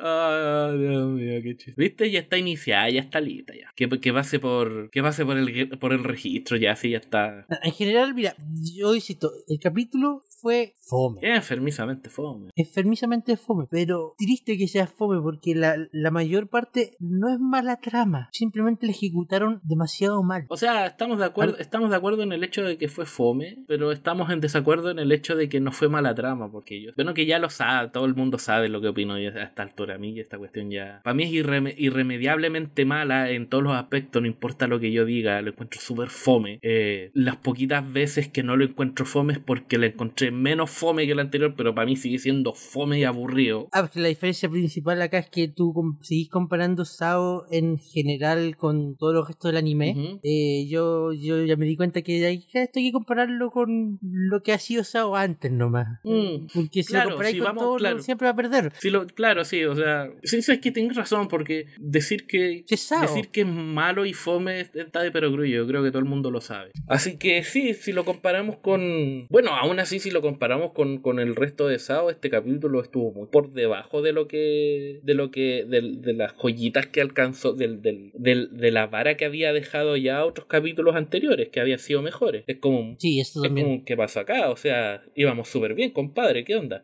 Ah, 0.00 0.74
Dios 0.76 1.08
mío, 1.08 1.40
qué 1.42 1.56
chiste. 1.56 1.74
¿Viste? 1.76 2.10
Ya 2.10 2.20
está 2.20 2.38
iniciada, 2.38 2.90
ya 2.90 3.00
está 3.00 3.20
lista 3.20 3.54
ya. 3.54 3.72
Que, 3.74 3.88
que 3.88 4.12
pase 4.12 4.38
por. 4.38 4.90
Que 4.90 5.02
pase 5.02 5.24
por 5.24 5.36
el 5.36 5.78
por 5.78 5.92
el 5.92 6.04
registro, 6.04 6.56
ya 6.56 6.76
sí, 6.76 6.90
ya 6.90 6.98
está. 6.98 7.46
En 7.62 7.72
general, 7.72 8.14
mira, 8.14 8.34
yo 8.76 8.94
insisto, 8.94 9.30
el 9.48 9.58
capítulo 9.58 10.22
fue 10.40 10.74
fome. 10.80 11.20
Es 11.22 11.36
enfermizamente 11.36 12.10
fome. 12.10 12.50
enfermizamente 12.54 13.36
fome, 13.36 13.66
pero 13.70 14.14
triste 14.18 14.56
que 14.58 14.68
sea 14.68 14.86
fome 14.86 15.20
porque 15.20 15.54
la, 15.54 15.76
la 15.92 16.10
mayor 16.10 16.48
parte 16.48 16.96
no 17.00 17.32
es 17.32 17.38
mala 17.40 17.76
trama, 17.80 18.28
simplemente 18.32 18.86
la 18.86 18.92
ejecutaron 18.92 19.60
demasiado 19.64 20.22
mal. 20.22 20.46
O 20.48 20.56
sea, 20.56 20.86
estamos 20.86 21.18
de 21.18 21.24
acuerdo, 21.24 21.58
estamos 21.58 21.90
de 21.90 21.96
acuerdo 21.96 22.22
en 22.22 22.32
el 22.32 22.44
hecho 22.44 22.62
de 22.62 22.78
que 22.78 22.88
fue 22.88 23.06
fome, 23.06 23.64
pero 23.66 23.92
estamos 23.92 24.30
en 24.30 24.40
desacuerdo 24.40 24.90
en 24.90 24.98
el 24.98 25.12
hecho 25.12 25.36
de 25.36 25.48
que 25.48 25.60
no 25.60 25.72
fue 25.72 25.88
mala 25.88 26.14
trama, 26.14 26.50
porque 26.50 26.82
yo, 26.82 26.92
bueno 26.96 27.14
que 27.14 27.26
ya 27.26 27.38
lo 27.38 27.50
sabe, 27.50 27.90
todo 27.90 28.04
el 28.04 28.14
mundo 28.14 28.38
sabe 28.38 28.68
lo 28.68 28.80
que 28.80 28.92
opino 28.96 29.18
yo 29.18 29.28
a 29.28 29.42
esta 29.42 29.62
altura. 29.62 29.96
para 29.96 29.98
mí 29.98 30.18
esta 30.18 30.38
cuestión 30.38 30.70
ya... 30.70 31.00
Para 31.04 31.14
mí 31.14 31.24
es 31.24 31.32
irremediablemente 31.32 32.84
mala 32.86 33.30
en 33.30 33.48
todos 33.48 33.62
los 33.62 33.74
aspectos, 33.74 34.22
no 34.22 34.28
importa 34.28 34.66
lo 34.66 34.80
que 34.80 34.90
yo 34.90 35.04
diga, 35.04 35.40
lo 35.42 35.50
encuentro 35.50 35.80
súper 35.80 36.08
fome. 36.08 36.58
Eh, 36.62 37.10
las 37.12 37.36
poquitas 37.36 37.92
veces 37.92 38.28
que 38.28 38.42
no 38.42 38.56
lo 38.56 38.64
encuentro 38.64 39.04
fome 39.04 39.34
es 39.34 39.38
porque 39.38 39.76
lo 39.76 39.86
encontré 39.86 40.30
menos 40.30 40.70
fome 40.70 41.04
que 41.04 41.12
el 41.12 41.20
anterior, 41.20 41.54
pero 41.56 41.74
para 41.74 41.86
mí 41.86 41.96
sigue 41.96 42.18
siendo 42.18 42.54
fome 42.54 43.00
y 43.00 43.04
aburrido. 43.04 43.68
Ah, 43.72 43.88
la 43.94 44.08
diferencia 44.08 44.48
principal 44.48 45.00
acá 45.02 45.18
es 45.18 45.28
que 45.28 45.48
tú 45.48 45.74
seguís 46.00 46.30
comparando 46.30 46.84
Sao 46.84 47.44
en 47.50 47.78
general 47.78 48.56
con 48.56 48.96
todo 48.96 49.12
lo 49.12 49.24
resto 49.24 49.48
del 49.48 49.58
anime. 49.58 50.18
Eh, 50.22 50.66
yo, 50.68 51.12
yo 51.12 51.44
ya 51.44 51.56
me 51.56 51.66
di 51.66 51.76
cuenta 51.76 52.02
que 52.02 52.24
hay, 52.24 52.46
esto 52.52 52.78
hay 52.78 52.86
que 52.86 52.92
compararlo 52.92 53.50
con 53.50 53.98
lo 54.00 54.42
que 54.42 54.52
ha 54.52 54.58
sido 54.58 54.84
Sao 54.84 55.16
antes 55.16 55.52
nomás. 55.52 56.00
Mm, 56.04 56.46
porque 56.54 56.82
si 56.82 56.94
lo 56.94 57.04
comparáis 57.04 57.42
con 57.42 57.56
todo, 57.56 57.98
siempre 58.00 58.26
va 58.26 58.32
a 58.32 58.36
perder. 58.36 58.72
Lo, 58.90 59.06
claro, 59.06 59.44
sí, 59.44 59.64
o 59.64 59.74
sea, 59.74 60.10
sí, 60.22 60.38
es 60.38 60.58
que 60.60 60.70
tienes 60.70 60.96
razón, 60.96 61.28
porque 61.28 61.66
decir 61.78 62.26
que, 62.26 62.64
decir 62.68 63.28
que 63.30 63.40
es 63.42 63.46
malo 63.46 64.06
y 64.06 64.12
fome 64.12 64.60
está 64.60 65.02
de 65.02 65.10
perogrullo, 65.10 65.56
yo 65.56 65.66
creo 65.66 65.82
que 65.82 65.90
todo 65.90 66.00
el 66.00 66.08
mundo 66.08 66.30
lo 66.30 66.40
sabe. 66.40 66.70
Así 66.88 67.18
que 67.18 67.42
sí, 67.42 67.74
si 67.74 67.92
lo 67.92 68.04
comparamos 68.04 68.56
con. 68.58 69.26
Bueno, 69.28 69.50
aún 69.54 69.80
así, 69.80 69.98
si 69.98 70.10
lo 70.10 70.22
comparamos 70.22 70.72
con, 70.72 70.98
con 70.98 71.18
el 71.18 71.34
resto 71.34 71.68
de 71.68 71.78
Sao, 71.78 72.10
este 72.10 72.30
capítulo 72.30 72.80
estuvo 72.80 73.12
muy 73.12 73.26
por 73.26 73.52
debajo 73.52 74.02
de 74.02 74.12
lo 74.12 74.28
que. 74.28 75.00
de 75.02 75.14
lo 75.14 75.30
que. 75.30 75.64
de, 75.66 76.12
las 76.12 76.32
joyitas 76.34 76.86
que 76.86 77.00
alcanzó, 77.00 77.52
del, 77.52 77.82
del, 77.82 78.12
de 78.14 78.70
la 78.70 78.86
vara 78.86 79.16
que 79.16 79.24
había 79.24 79.52
dejado 79.52 79.96
ya 79.96 80.24
otros 80.24 80.46
capítulos 80.46 80.96
anteriores, 80.96 81.48
que 81.48 81.60
habían 81.60 81.78
sido 81.78 82.02
mejores. 82.02 82.44
Es 82.46 82.58
como. 82.58 82.96
Sí, 82.98 83.20
esto 83.20 83.42
también. 83.42 83.66
Como, 83.66 83.84
¿Qué 83.84 83.96
pasó 83.96 84.20
acá? 84.20 84.50
O 84.50 84.56
sea, 84.56 85.02
íbamos 85.14 85.48
súper 85.48 85.74
bien, 85.74 85.90
compadre, 85.90 86.44
¿qué 86.44 86.56
onda? 86.56 86.82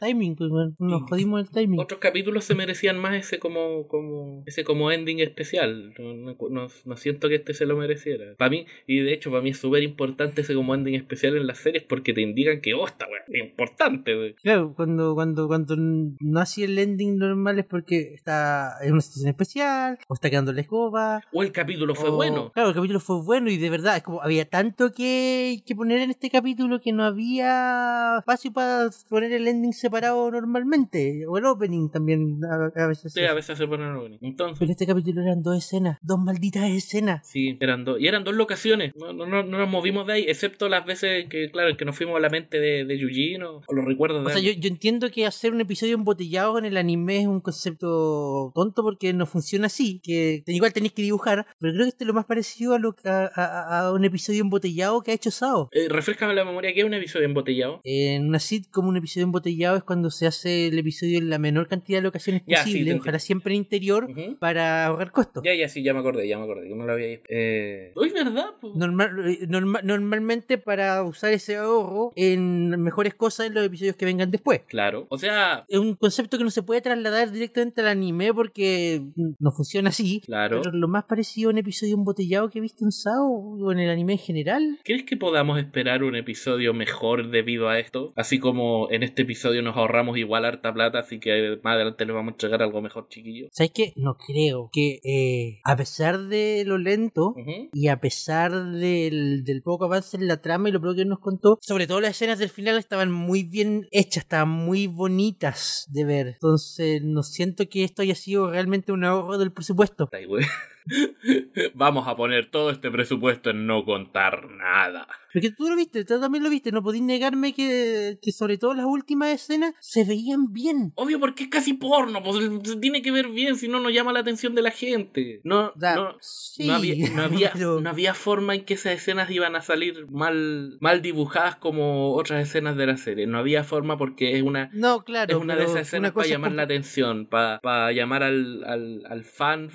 Timing, 0.00 0.36
pues, 0.36 0.50
nos 0.78 1.02
jodimos 1.08 1.31
el 1.38 1.50
timing. 1.50 1.80
Otros 1.80 2.00
capítulos 2.00 2.44
se 2.44 2.54
merecían 2.54 2.98
más 2.98 3.16
ese 3.16 3.38
como. 3.38 3.86
como 3.88 4.42
ese 4.46 4.64
como 4.64 4.90
ending 4.90 5.20
especial. 5.20 5.94
No, 5.98 6.68
no, 6.84 6.96
siento 6.96 7.28
que 7.28 7.36
este 7.36 7.54
se 7.54 7.66
lo 7.66 7.76
mereciera. 7.76 8.34
Para 8.36 8.50
mí, 8.50 8.66
y 8.86 9.00
de 9.00 9.12
hecho, 9.12 9.30
para 9.30 9.42
mí 9.42 9.50
es 9.50 9.58
súper 9.58 9.82
importante 9.82 10.42
ese 10.42 10.54
como 10.54 10.74
ending 10.74 10.94
especial 10.94 11.36
en 11.36 11.46
las 11.46 11.58
series 11.58 11.84
porque 11.84 12.12
te 12.12 12.20
indican 12.20 12.60
que, 12.60 12.74
oh, 12.74 12.86
esta 12.86 13.06
weá 13.06 13.22
es 13.26 13.40
importante, 13.42 14.34
Claro, 14.42 14.74
cuando, 14.74 15.14
cuando, 15.14 15.48
cuando 15.48 15.76
no 15.76 16.40
hacía 16.40 16.66
el 16.66 16.78
ending 16.78 17.18
normal 17.18 17.58
es 17.58 17.64
porque 17.64 18.14
está 18.14 18.76
en 18.82 18.92
una 18.92 19.00
situación 19.00 19.30
especial, 19.30 19.98
o 20.08 20.14
está 20.14 20.30
quedando 20.30 20.52
la 20.52 20.60
escoba. 20.60 21.22
O 21.32 21.42
el 21.42 21.52
capítulo 21.52 21.94
fue 21.94 22.10
bueno. 22.10 22.50
Claro, 22.52 22.70
el 22.70 22.74
capítulo 22.74 23.00
fue 23.00 23.22
bueno 23.22 23.50
y 23.50 23.58
de 23.58 23.70
verdad, 23.70 23.96
es 23.96 24.02
como 24.02 24.22
había 24.22 24.48
tanto 24.48 24.92
que, 24.92 25.62
que 25.66 25.74
poner 25.74 26.00
en 26.00 26.10
este 26.10 26.30
capítulo 26.30 26.80
que 26.80 26.92
no 26.92 27.04
había 27.04 28.18
espacio 28.18 28.52
para 28.52 28.90
poner 29.08 29.32
el 29.32 29.48
ending 29.48 29.72
separado 29.72 30.30
normalmente. 30.30 31.21
O 31.28 31.38
el 31.38 31.46
opening 31.46 31.88
también 31.90 32.40
a, 32.44 32.86
veces. 32.86 33.12
Sí, 33.12 33.22
a 33.24 33.34
veces 33.34 33.58
se 33.58 33.66
pone 33.66 33.88
el 33.88 33.96
opening. 33.96 34.18
Entonces. 34.20 34.58
Pero 34.58 34.68
en 34.68 34.72
este 34.72 34.86
capítulo 34.86 35.22
eran 35.22 35.42
dos 35.42 35.56
escenas, 35.56 35.98
dos 36.02 36.18
malditas 36.18 36.70
escenas. 36.70 37.26
Sí, 37.26 37.56
eran 37.60 37.84
dos. 37.84 38.00
Y 38.00 38.06
eran 38.06 38.24
dos 38.24 38.34
locaciones. 38.34 38.92
No, 38.96 39.12
no, 39.12 39.26
no, 39.26 39.42
nos 39.42 39.68
movimos 39.68 40.06
de 40.06 40.12
ahí, 40.14 40.24
excepto 40.28 40.68
las 40.68 40.84
veces 40.84 41.28
que, 41.28 41.50
claro, 41.50 41.76
que 41.76 41.84
nos 41.84 41.96
fuimos 41.96 42.16
a 42.16 42.20
la 42.20 42.28
mente 42.28 42.60
de, 42.60 42.84
de 42.84 42.98
Yujin 42.98 43.42
o, 43.42 43.62
los 43.68 43.84
recuerdos 43.84 44.24
de. 44.24 44.30
O 44.30 44.32
sea, 44.32 44.42
yo, 44.42 44.52
yo 44.52 44.68
entiendo 44.68 45.10
que 45.10 45.26
hacer 45.26 45.52
un 45.52 45.60
episodio 45.60 45.94
embotellado 45.94 46.58
en 46.58 46.64
el 46.64 46.76
anime 46.76 47.20
es 47.20 47.26
un 47.26 47.40
concepto 47.40 48.52
tonto 48.54 48.82
porque 48.82 49.12
no 49.12 49.26
funciona 49.26 49.66
así. 49.66 50.00
Que 50.02 50.42
igual 50.46 50.72
tenéis 50.72 50.92
que 50.92 51.02
dibujar, 51.02 51.46
pero 51.58 51.72
creo 51.72 51.84
que 51.84 51.90
este 51.90 52.04
es 52.04 52.08
lo 52.08 52.14
más 52.14 52.26
parecido 52.26 52.74
a, 52.74 52.78
lo, 52.78 52.94
a, 53.04 53.80
a, 53.86 53.92
un 53.92 54.04
episodio 54.04 54.42
embotellado 54.42 55.02
que 55.02 55.12
ha 55.12 55.14
hecho 55.14 55.30
Sao. 55.30 55.68
Eh, 55.72 55.88
refrescame 55.88 56.34
la 56.34 56.44
memoria, 56.44 56.72
¿qué 56.74 56.80
es 56.80 56.86
un 56.86 56.94
episodio 56.94 57.26
embotellado? 57.26 57.80
En 57.84 58.28
una 58.28 58.38
como 58.70 58.88
un 58.88 58.96
episodio 58.96 59.24
embotellado 59.24 59.76
es 59.76 59.84
cuando 59.84 60.10
se 60.10 60.26
hace 60.26 60.68
el 60.68 60.78
episodio 60.78 61.11
en 61.16 61.30
la 61.30 61.38
menor 61.38 61.68
cantidad 61.68 61.98
de 61.98 62.02
locaciones 62.02 62.42
posible, 62.42 62.94
ojalá 62.94 63.18
siempre 63.18 63.54
en 63.54 63.58
interior, 63.58 64.08
para 64.38 64.86
ahorrar 64.86 65.12
costos. 65.12 65.42
Ya, 65.44 65.54
ya, 65.54 65.68
sí, 65.68 65.82
ya 65.82 65.94
me 65.94 66.00
acordé, 66.00 66.26
ya 66.28 66.38
me 66.38 66.44
acordé, 66.44 66.68
que 66.68 66.74
no 66.74 66.84
lo 66.84 66.92
había 66.92 67.20
eh... 67.28 67.92
¿Es 68.04 68.12
verdad? 68.12 68.46
Normal, 68.74 69.10
eh, 69.28 69.46
normalmente 69.46 70.58
para 70.58 71.02
usar 71.02 71.32
ese 71.32 71.56
ahorro 71.56 72.12
en 72.16 72.70
mejores 72.82 73.14
cosas 73.14 73.46
en 73.46 73.54
los 73.54 73.64
episodios 73.64 73.96
que 73.96 74.04
vengan 74.04 74.30
después. 74.30 74.60
Claro, 74.66 75.06
o 75.08 75.18
sea... 75.18 75.64
Es 75.68 75.78
un 75.78 75.94
concepto 75.94 76.38
que 76.38 76.44
no 76.44 76.50
se 76.50 76.62
puede 76.62 76.80
trasladar 76.80 77.30
directamente 77.30 77.80
al 77.80 77.88
anime 77.88 78.32
porque 78.34 79.02
no 79.38 79.50
funciona 79.50 79.90
así. 79.90 80.20
Claro. 80.20 80.62
Pero 80.62 80.76
lo 80.76 80.88
más 80.88 81.04
parecido 81.04 81.50
a 81.50 81.52
un 81.52 81.58
episodio 81.58 81.94
embotellado 81.94 82.50
que 82.50 82.58
he 82.58 82.62
visto 82.62 82.84
en 82.84 82.92
Sao 82.92 83.26
o 83.26 83.72
en 83.72 83.78
el 83.78 83.90
anime 83.90 84.14
en 84.14 84.18
general. 84.18 84.78
¿Crees 84.84 85.04
que 85.04 85.16
podamos 85.16 85.58
esperar 85.58 86.02
un 86.02 86.16
episodio 86.16 86.74
mejor 86.74 87.30
debido 87.30 87.68
a 87.68 87.78
esto? 87.78 88.12
Así 88.16 88.38
como 88.38 88.90
en 88.90 89.02
este 89.02 89.22
episodio 89.22 89.62
nos 89.62 89.76
ahorramos 89.76 90.18
igual 90.18 90.44
harta 90.44 90.72
plata, 90.72 90.91
así 91.00 91.18
que 91.18 91.58
más 91.62 91.74
adelante 91.74 92.04
les 92.04 92.14
vamos 92.14 92.32
a 92.32 92.34
entregar 92.34 92.62
algo 92.62 92.80
mejor, 92.80 93.08
chiquillos. 93.08 93.50
¿Sabes 93.52 93.72
qué? 93.74 93.92
No 93.96 94.16
creo 94.16 94.70
que 94.72 95.00
eh, 95.04 95.60
a 95.64 95.76
pesar 95.76 96.18
de 96.18 96.64
lo 96.66 96.78
lento 96.78 97.34
y 97.72 97.88
a 97.88 98.00
pesar 98.00 98.52
del, 98.52 99.44
del, 99.44 99.62
poco 99.62 99.84
avance 99.84 100.16
en 100.16 100.26
la 100.26 100.40
trama 100.40 100.68
y 100.68 100.72
lo 100.72 100.80
poco 100.80 100.94
que 100.94 101.04
nos 101.04 101.20
contó, 101.20 101.58
sobre 101.60 101.86
todo 101.86 102.00
las 102.00 102.12
escenas 102.12 102.38
del 102.38 102.48
final 102.48 102.78
estaban 102.78 103.10
muy 103.12 103.42
bien 103.42 103.88
hechas, 103.90 104.24
estaban 104.24 104.48
muy 104.48 104.86
bonitas 104.86 105.86
de 105.90 106.04
ver. 106.04 106.26
Entonces, 106.28 107.02
no 107.02 107.22
siento 107.22 107.68
que 107.68 107.84
esto 107.84 108.02
haya 108.02 108.14
sido 108.14 108.50
realmente 108.50 108.92
un 108.92 109.04
ahorro 109.04 109.38
del 109.38 109.52
presupuesto. 109.52 110.08
Vamos 111.74 112.08
a 112.08 112.16
poner 112.16 112.50
todo 112.50 112.70
este 112.70 112.90
presupuesto 112.90 113.50
en 113.50 113.66
no 113.66 113.84
contar 113.84 114.48
nada. 114.50 115.06
Porque 115.32 115.50
tú 115.50 115.68
lo 115.68 115.76
viste, 115.76 116.04
tú 116.04 116.20
también 116.20 116.44
lo 116.44 116.50
viste, 116.50 116.72
no 116.72 116.82
podéis 116.82 117.02
negarme 117.02 117.54
que, 117.54 118.18
que 118.20 118.32
sobre 118.32 118.58
todo 118.58 118.74
las 118.74 118.84
últimas 118.84 119.30
escenas 119.30 119.74
se 119.80 120.04
veían 120.04 120.52
bien. 120.52 120.92
Obvio 120.96 121.18
porque 121.18 121.44
es 121.44 121.48
casi 121.48 121.72
porno, 121.72 122.22
pues 122.22 122.38
tiene 122.80 123.00
que 123.00 123.10
ver 123.10 123.28
bien, 123.28 123.56
si 123.56 123.68
no 123.68 123.80
nos 123.80 123.92
llama 123.92 124.12
la 124.12 124.20
atención 124.20 124.54
de 124.54 124.62
la 124.62 124.70
gente. 124.70 125.40
No, 125.44 125.72
no, 125.76 126.16
no, 126.58 126.74
había, 126.74 127.10
no, 127.10 127.22
había, 127.22 127.52
no 127.54 127.88
había 127.88 128.14
forma 128.14 128.54
en 128.54 128.64
que 128.64 128.74
esas 128.74 128.92
escenas 128.92 129.30
iban 129.30 129.56
a 129.56 129.62
salir 129.62 130.06
mal, 130.10 130.76
mal 130.80 131.00
dibujadas 131.00 131.56
como 131.56 132.14
otras 132.14 132.46
escenas 132.46 132.76
de 132.76 132.86
la 132.86 132.96
serie. 132.98 133.26
No 133.26 133.38
había 133.38 133.64
forma 133.64 133.96
porque 133.96 134.36
es 134.36 134.42
una, 134.42 134.70
no, 134.74 135.02
claro, 135.02 135.34
es 135.34 135.42
una 135.42 135.56
de 135.56 135.64
esas 135.64 135.88
escenas 135.88 136.12
para 136.12 136.28
llamar 136.28 136.52
la 136.52 136.62
atención, 136.64 137.26
para, 137.26 137.58
para 137.60 137.90
llamar 137.92 138.22
al, 138.22 138.64
al, 138.64 139.02
al 139.08 139.24
fan. 139.24 139.70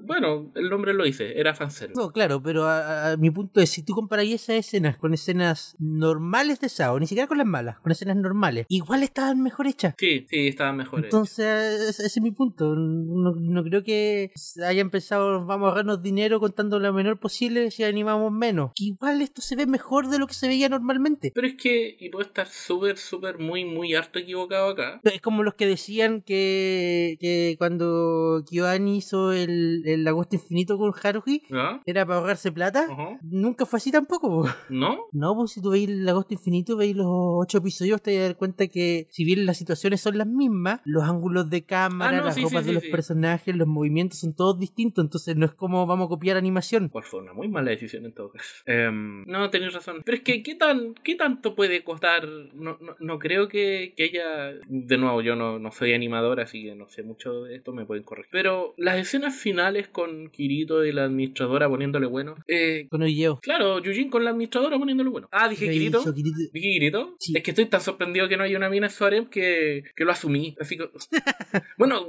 Bueno, 0.00 0.45
el 0.54 0.70
nombre 0.70 0.94
lo 0.94 1.04
dice, 1.04 1.38
era 1.38 1.54
fanservice. 1.54 2.00
No, 2.00 2.10
claro, 2.10 2.42
pero 2.42 2.68
a, 2.68 3.16
mi 3.18 3.30
punto 3.30 3.60
es, 3.60 3.70
si 3.70 3.82
tú 3.82 3.94
comparas 3.94 4.26
esas 4.26 4.56
escenas 4.56 4.96
con 4.96 5.14
escenas 5.14 5.76
normales 5.78 6.60
de 6.60 6.68
Sao, 6.68 6.98
ni 6.98 7.06
siquiera 7.06 7.26
con 7.26 7.38
las 7.38 7.46
malas, 7.46 7.78
con 7.80 7.92
escenas 7.92 8.16
normales, 8.16 8.66
igual 8.68 9.02
estaban 9.02 9.42
mejor 9.42 9.66
hechas. 9.66 9.94
Sí, 9.98 10.26
sí, 10.28 10.48
estaban 10.48 10.76
mejor 10.76 11.04
Entonces, 11.04 11.98
ese 11.98 12.06
es 12.06 12.20
mi 12.20 12.30
punto. 12.30 12.74
No, 12.74 13.64
creo 13.64 13.82
que 13.82 14.32
hayan 14.64 14.90
pensado, 14.90 15.44
vamos 15.44 15.66
a 15.66 15.68
ahorrarnos 15.70 16.02
dinero 16.02 16.40
contando 16.40 16.78
lo 16.78 16.92
menor 16.92 17.18
posible 17.18 17.70
si 17.70 17.84
animamos 17.84 18.32
menos. 18.32 18.72
Que 18.74 18.84
igual 18.84 19.22
esto 19.22 19.42
se 19.42 19.56
ve 19.56 19.66
mejor 19.66 20.08
de 20.08 20.18
lo 20.18 20.26
que 20.26 20.34
se 20.34 20.48
veía 20.48 20.68
normalmente. 20.68 21.32
Pero 21.34 21.46
es 21.46 21.54
que, 21.54 21.96
y 21.98 22.10
puedo 22.10 22.26
estar 22.26 22.46
súper, 22.46 22.98
súper, 22.98 23.38
muy, 23.38 23.64
muy 23.64 23.94
harto 23.94 24.18
equivocado 24.18 24.70
acá. 24.70 25.00
Es 25.04 25.20
como 25.20 25.42
los 25.42 25.54
que 25.54 25.66
decían 25.66 26.22
que, 26.22 27.16
que 27.20 27.56
cuando 27.58 28.44
Kyoani 28.48 28.98
hizo 28.98 29.32
el, 29.32 29.82
el 29.86 30.06
Infinito 30.36 30.78
con 30.78 30.92
Haruhi, 31.02 31.42
era 31.84 32.06
para 32.06 32.18
ahorrarse 32.18 32.52
plata. 32.52 32.86
Nunca 33.22 33.66
fue 33.66 33.78
así 33.78 33.90
tampoco. 33.90 34.46
¿No? 34.70 35.06
No, 35.12 35.34
pues 35.34 35.52
si 35.52 35.62
tú 35.62 35.70
veis 35.70 35.88
el 35.88 36.08
Agosto 36.08 36.34
Infinito, 36.34 36.76
veis 36.76 36.96
los 36.96 37.06
ocho 37.08 37.58
episodios, 37.58 38.02
te 38.02 38.18
das 38.18 38.34
cuenta 38.34 38.66
que 38.68 39.06
si 39.10 39.24
bien 39.24 39.46
las 39.46 39.56
situaciones 39.56 40.00
son 40.00 40.18
las 40.18 40.26
mismas, 40.26 40.80
los 40.84 41.04
ángulos 41.04 41.50
de 41.50 41.64
cámara, 41.64 42.18
ah, 42.18 42.24
las 42.24 42.40
ropas 42.40 42.64
de 42.64 42.72
los 42.72 42.84
personajes, 42.84 43.54
los 43.56 43.68
movimientos 43.68 44.20
son 44.20 44.34
todos 44.34 44.58
distintos, 44.58 45.04
entonces 45.04 45.36
no 45.36 45.46
es 45.46 45.52
como 45.52 45.86
vamos 45.86 46.06
a 46.06 46.08
copiar 46.08 46.36
animación. 46.36 46.88
Pues 46.90 47.06
fue 47.06 47.20
una 47.20 47.32
muy 47.32 47.48
mala 47.48 47.70
decisión 47.70 48.04
en 48.04 48.12
todo 48.12 48.30
caso. 48.30 48.46
Em, 48.66 49.24
no, 49.26 49.48
tenéis 49.50 49.72
razón. 49.72 50.02
Pero 50.04 50.18
es 50.18 50.22
que, 50.22 50.42
¿qué, 50.42 50.54
tan, 50.54 50.94
qué 51.02 51.14
tanto 51.14 51.54
puede 51.54 51.82
costar? 51.84 52.26
No, 52.26 52.78
no, 52.98 53.18
creo 53.18 53.48
que, 53.48 53.94
que, 53.96 54.04
ella, 54.04 54.52
de 54.66 54.98
nuevo, 54.98 55.22
yo 55.22 55.36
no, 55.36 55.58
no 55.58 55.70
soy 55.70 55.92
animador, 55.92 56.40
así 56.40 56.64
que 56.64 56.74
no 56.74 56.88
sé 56.88 57.02
mucho 57.02 57.44
de 57.44 57.56
esto, 57.56 57.72
me 57.72 57.86
pueden 57.86 58.04
corregir. 58.04 58.30
Pero 58.30 58.74
las 58.76 58.98
escenas 58.98 59.36
finales 59.36 59.88
con 59.88 60.25
Kirito 60.30 60.84
y 60.84 60.92
la 60.92 61.04
administradora 61.04 61.68
poniéndole 61.68 62.06
bueno. 62.06 62.36
Eh, 62.48 62.86
con 62.90 63.06
yo. 63.06 63.38
Claro, 63.40 63.78
Yujin 63.80 64.10
con 64.10 64.24
la 64.24 64.30
administradora 64.30 64.78
poniéndole 64.78 65.10
bueno. 65.10 65.28
Ah, 65.32 65.48
dije 65.48 65.68
Kirito. 65.68 66.02
¿Dije 66.12 66.50
Kirito? 66.52 67.16
Es 67.34 67.42
que 67.42 67.50
estoy 67.50 67.66
tan 67.66 67.80
sorprendido 67.80 68.28
que 68.28 68.36
no 68.36 68.44
haya 68.44 68.56
una 68.56 68.68
mina 68.68 68.88
en 69.12 69.26
que, 69.26 69.84
que 69.94 70.04
lo 70.04 70.12
asumí. 70.12 70.56
Así 70.60 70.76
que. 70.76 70.88
bueno, 71.78 72.06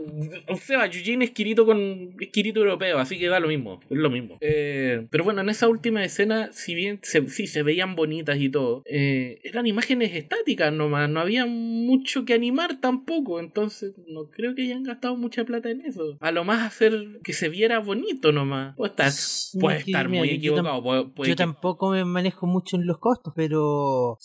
o 0.47 0.58
sea, 0.58 0.88
Yujin 0.88 1.21
es 1.21 1.32
Kirito 1.32 1.65
con. 1.65 2.15
Es 2.19 2.30
Kirito 2.30 2.62
europeo, 2.62 2.97
así 2.97 3.17
que 3.17 3.27
da 3.27 3.39
lo 3.39 3.47
mismo. 3.47 3.80
Es 3.89 3.97
lo 3.97 4.10
mismo. 4.10 4.38
Eh, 4.41 5.08
pero 5.10 5.23
bueno, 5.23 5.41
en 5.41 5.49
esa 5.49 5.67
última 5.67 6.03
escena, 6.03 6.51
si 6.51 6.75
bien 6.75 6.99
se, 7.03 7.27
sí 7.30 7.47
se 7.47 7.63
veían 7.63 7.95
bonitas 7.95 8.39
y 8.39 8.49
todo, 8.49 8.84
eh, 8.86 9.39
eran 9.43 9.67
imágenes 9.67 10.15
estáticas 10.15 10.73
nomás. 10.73 11.10
No 11.10 11.19
había 11.19 11.45
mucho 11.45 12.25
que 12.25 12.34
animar 12.34 12.80
tampoco. 12.80 13.39
Entonces, 13.39 13.93
no 14.08 14.30
creo 14.30 14.56
que 14.56 14.63
hayan 14.63 14.84
gastado 14.84 15.15
mucha 15.15 15.45
plata 15.45 15.69
en 15.69 15.82
eso. 15.82 16.17
A 16.19 16.32
lo 16.32 16.43
más 16.43 16.65
hacer 16.65 17.19
que 17.23 17.34
se 17.34 17.49
viera 17.49 17.80
bonito 17.80 18.07
bonito 18.08 18.32
nomás. 18.32 18.76
Puede 18.76 18.89
estar, 18.91 19.12
Sí, 19.12 19.60
puede 19.60 19.84
que, 19.84 19.91
estar 19.91 20.08
mira, 20.08 20.22
muy 20.22 20.30
yo- 20.30 20.36
equivocado. 20.36 20.84
puede- 20.84 21.06
puede 21.06 21.30
Yo 21.30 21.36
que- 21.36 21.43
tampoco 21.43 21.89
me 21.91 22.06
manejo 22.06 22.48
mucho 22.48 22.76
en 22.78 22.86
los 22.88 22.98
costos, 23.00 23.34
pero 23.36 24.17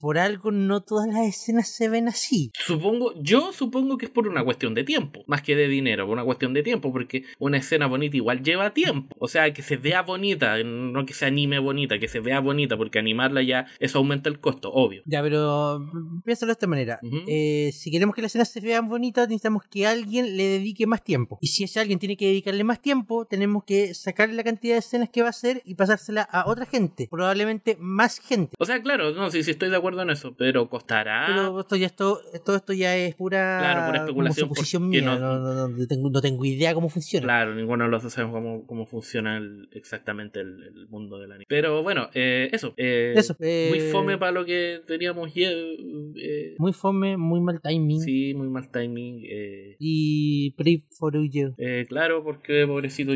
por 0.00 0.18
algo 0.18 0.50
no 0.50 0.82
todas 0.82 1.06
las 1.08 1.26
escenas 1.26 1.68
se 1.68 1.88
ven 1.88 2.08
así. 2.08 2.50
Supongo, 2.54 3.12
yo 3.20 3.52
supongo 3.52 3.98
que 3.98 4.06
es 4.06 4.10
por 4.10 4.28
una 4.28 4.44
cuestión 4.44 4.74
de 4.74 4.84
tiempo, 4.84 5.22
más 5.26 5.42
que 5.42 5.56
de 5.56 5.68
dinero, 5.68 6.04
por 6.06 6.14
una 6.14 6.24
cuestión 6.24 6.54
de 6.54 6.62
tiempo, 6.62 6.92
porque 6.92 7.24
una 7.38 7.58
escena 7.58 7.86
bonita 7.86 8.16
igual 8.16 8.42
lleva 8.42 8.72
tiempo. 8.72 9.14
O 9.18 9.28
sea, 9.28 9.52
que 9.52 9.62
se 9.62 9.76
vea 9.76 10.02
bonita, 10.02 10.62
no 10.64 11.04
que 11.06 11.14
se 11.14 11.26
anime 11.26 11.58
bonita, 11.58 11.98
que 11.98 12.08
se 12.08 12.20
vea 12.20 12.40
bonita, 12.40 12.76
porque 12.76 12.98
animarla 12.98 13.42
ya, 13.42 13.66
eso 13.80 13.98
aumenta 13.98 14.28
el 14.28 14.40
costo, 14.40 14.72
obvio. 14.72 15.02
Ya, 15.06 15.22
pero 15.22 15.80
mm, 15.80 16.22
piénsalo 16.22 16.50
de 16.50 16.52
esta 16.52 16.66
manera. 16.66 16.98
Eh, 17.26 17.70
si 17.72 17.90
queremos 17.90 18.14
que 18.14 18.22
las 18.22 18.30
escenas 18.32 18.50
se 18.50 18.60
vean 18.60 18.88
bonitas, 18.88 19.28
necesitamos 19.28 19.62
que 19.70 19.86
alguien 19.86 20.36
le 20.36 20.44
dedique 20.44 20.86
más 20.86 21.02
tiempo. 21.04 21.38
Y 21.40 21.48
si 21.48 21.64
ese 21.64 21.80
alguien 21.80 21.98
tiene 21.98 22.16
que 22.16 22.26
dedicarle 22.26 22.64
más 22.64 22.80
tiempo, 22.80 23.17
tenemos 23.24 23.64
que 23.64 23.94
sacarle 23.94 24.34
la 24.34 24.44
cantidad 24.44 24.74
de 24.74 24.78
escenas 24.80 25.08
que 25.08 25.20
va 25.22 25.28
a 25.28 25.30
hacer 25.30 25.62
y 25.64 25.74
pasársela 25.74 26.22
a 26.22 26.48
otra 26.48 26.66
gente. 26.66 27.08
Probablemente 27.10 27.76
más 27.80 28.18
gente. 28.20 28.54
O 28.58 28.64
sea, 28.64 28.82
claro, 28.82 29.12
no, 29.12 29.30
sí, 29.30 29.42
sí 29.42 29.50
estoy 29.52 29.70
de 29.70 29.76
acuerdo 29.76 30.02
en 30.02 30.10
eso, 30.10 30.34
pero 30.36 30.68
costará. 30.68 31.24
Pero 31.28 31.60
esto 31.60 31.76
ya, 31.76 31.86
esto, 31.86 32.20
todo 32.44 32.56
esto 32.56 32.72
ya 32.72 32.96
es 32.96 33.14
pura, 33.14 33.58
Claro, 33.60 33.86
pura 33.86 33.98
especulación, 34.00 34.48
suposición 34.48 34.82
porque 34.84 35.00
mía. 35.02 35.10
no- 35.10 35.18
No, 35.18 35.38
no, 35.40 35.54
no, 35.54 35.68
no 35.68 35.86
tengo, 35.86 36.10
no 36.10 36.20
tengo 36.20 36.44
idea 36.44 36.74
cómo 36.74 36.88
funciona. 36.88 37.24
Claro, 37.24 37.54
ninguno 37.54 37.84
de 37.84 37.90
los 37.90 38.02
dos 38.02 38.12
sabemos 38.12 38.34
cómo, 38.34 38.66
cómo 38.66 38.86
funciona 38.86 39.36
el- 39.38 39.68
exactamente 39.72 40.40
el, 40.40 40.62
el 40.62 40.88
mundo 40.88 41.18
del 41.18 41.32
anime. 41.32 41.44
Pero 41.48 41.82
bueno, 41.82 42.08
eh, 42.14 42.48
eso. 42.52 42.74
eh, 42.76 43.14
Eso, 43.16 43.36
eh, 43.40 43.66
Muy 43.70 43.80
fome 43.80 44.18
para 44.18 44.32
lo 44.32 44.44
que 44.44 44.80
teníamos 44.86 45.32
ya. 45.34 45.48
eh, 45.50 46.54
Muy 46.58 46.72
fome, 46.72 47.16
muy 47.16 47.40
mal 47.40 47.60
timing. 47.60 48.00
sí, 48.00 48.34
muy 48.34 48.48
mal 48.48 48.70
timing. 48.70 49.22
eh, 49.28 49.76
Y 49.78 50.52
Pray 50.52 50.82
for 50.90 51.12
You. 51.28 51.54
eh, 51.58 51.86
claro, 51.88 52.22
porque 52.22 52.66
pobrecito 52.66 53.07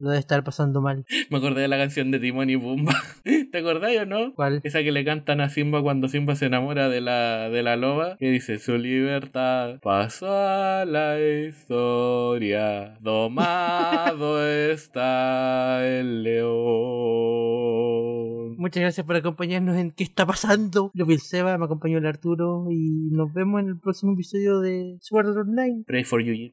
Lo 0.00 0.10
debe 0.10 0.18
estar 0.18 0.42
pasando 0.44 0.80
mal. 0.80 1.04
Me 1.30 1.38
acordé 1.38 1.62
de 1.62 1.68
la 1.68 1.78
canción 1.78 2.10
de 2.10 2.18
Timón 2.18 2.50
y 2.50 2.56
Pumba. 2.56 2.94
¿Te 3.52 3.58
acordás 3.58 3.96
o 3.96 4.06
no? 4.06 4.34
¿Cuál? 4.34 4.60
Esa 4.64 4.82
que 4.82 4.92
le 4.92 5.04
cantan 5.04 5.40
a 5.40 5.48
Simba 5.48 5.82
cuando 5.82 6.08
Simba 6.08 6.34
se 6.34 6.46
enamora 6.46 6.88
de 6.88 7.00
la, 7.00 7.50
de 7.50 7.62
la 7.62 7.76
loba. 7.76 8.16
Que 8.18 8.30
dice, 8.30 8.58
su 8.58 8.76
libertad 8.78 9.78
pasó 9.80 10.26
a 10.30 10.84
la 10.84 11.20
historia. 11.20 12.96
Domado 13.00 14.44
está 14.48 15.86
el 15.86 16.22
león. 16.22 17.68
Muchas 18.58 18.80
gracias 18.80 19.06
por 19.06 19.14
acompañarnos 19.14 19.76
en 19.76 19.92
¿Qué 19.92 20.02
está 20.02 20.26
pasando? 20.26 20.90
Yo 20.94 21.04
fui 21.04 21.14
el 21.14 21.20
Seba, 21.20 21.56
me 21.58 21.64
acompañó 21.64 21.98
el 21.98 22.06
Arturo 22.06 22.66
y 22.70 23.08
nos 23.12 23.32
vemos 23.32 23.60
en 23.60 23.68
el 23.68 23.78
próximo 23.78 24.14
episodio 24.14 24.58
de 24.60 24.98
Sword 25.00 25.28
Art 25.28 25.48
Online. 25.48 25.84
Pray 25.86 26.04
for 26.04 26.20
Eugene. 26.20 26.46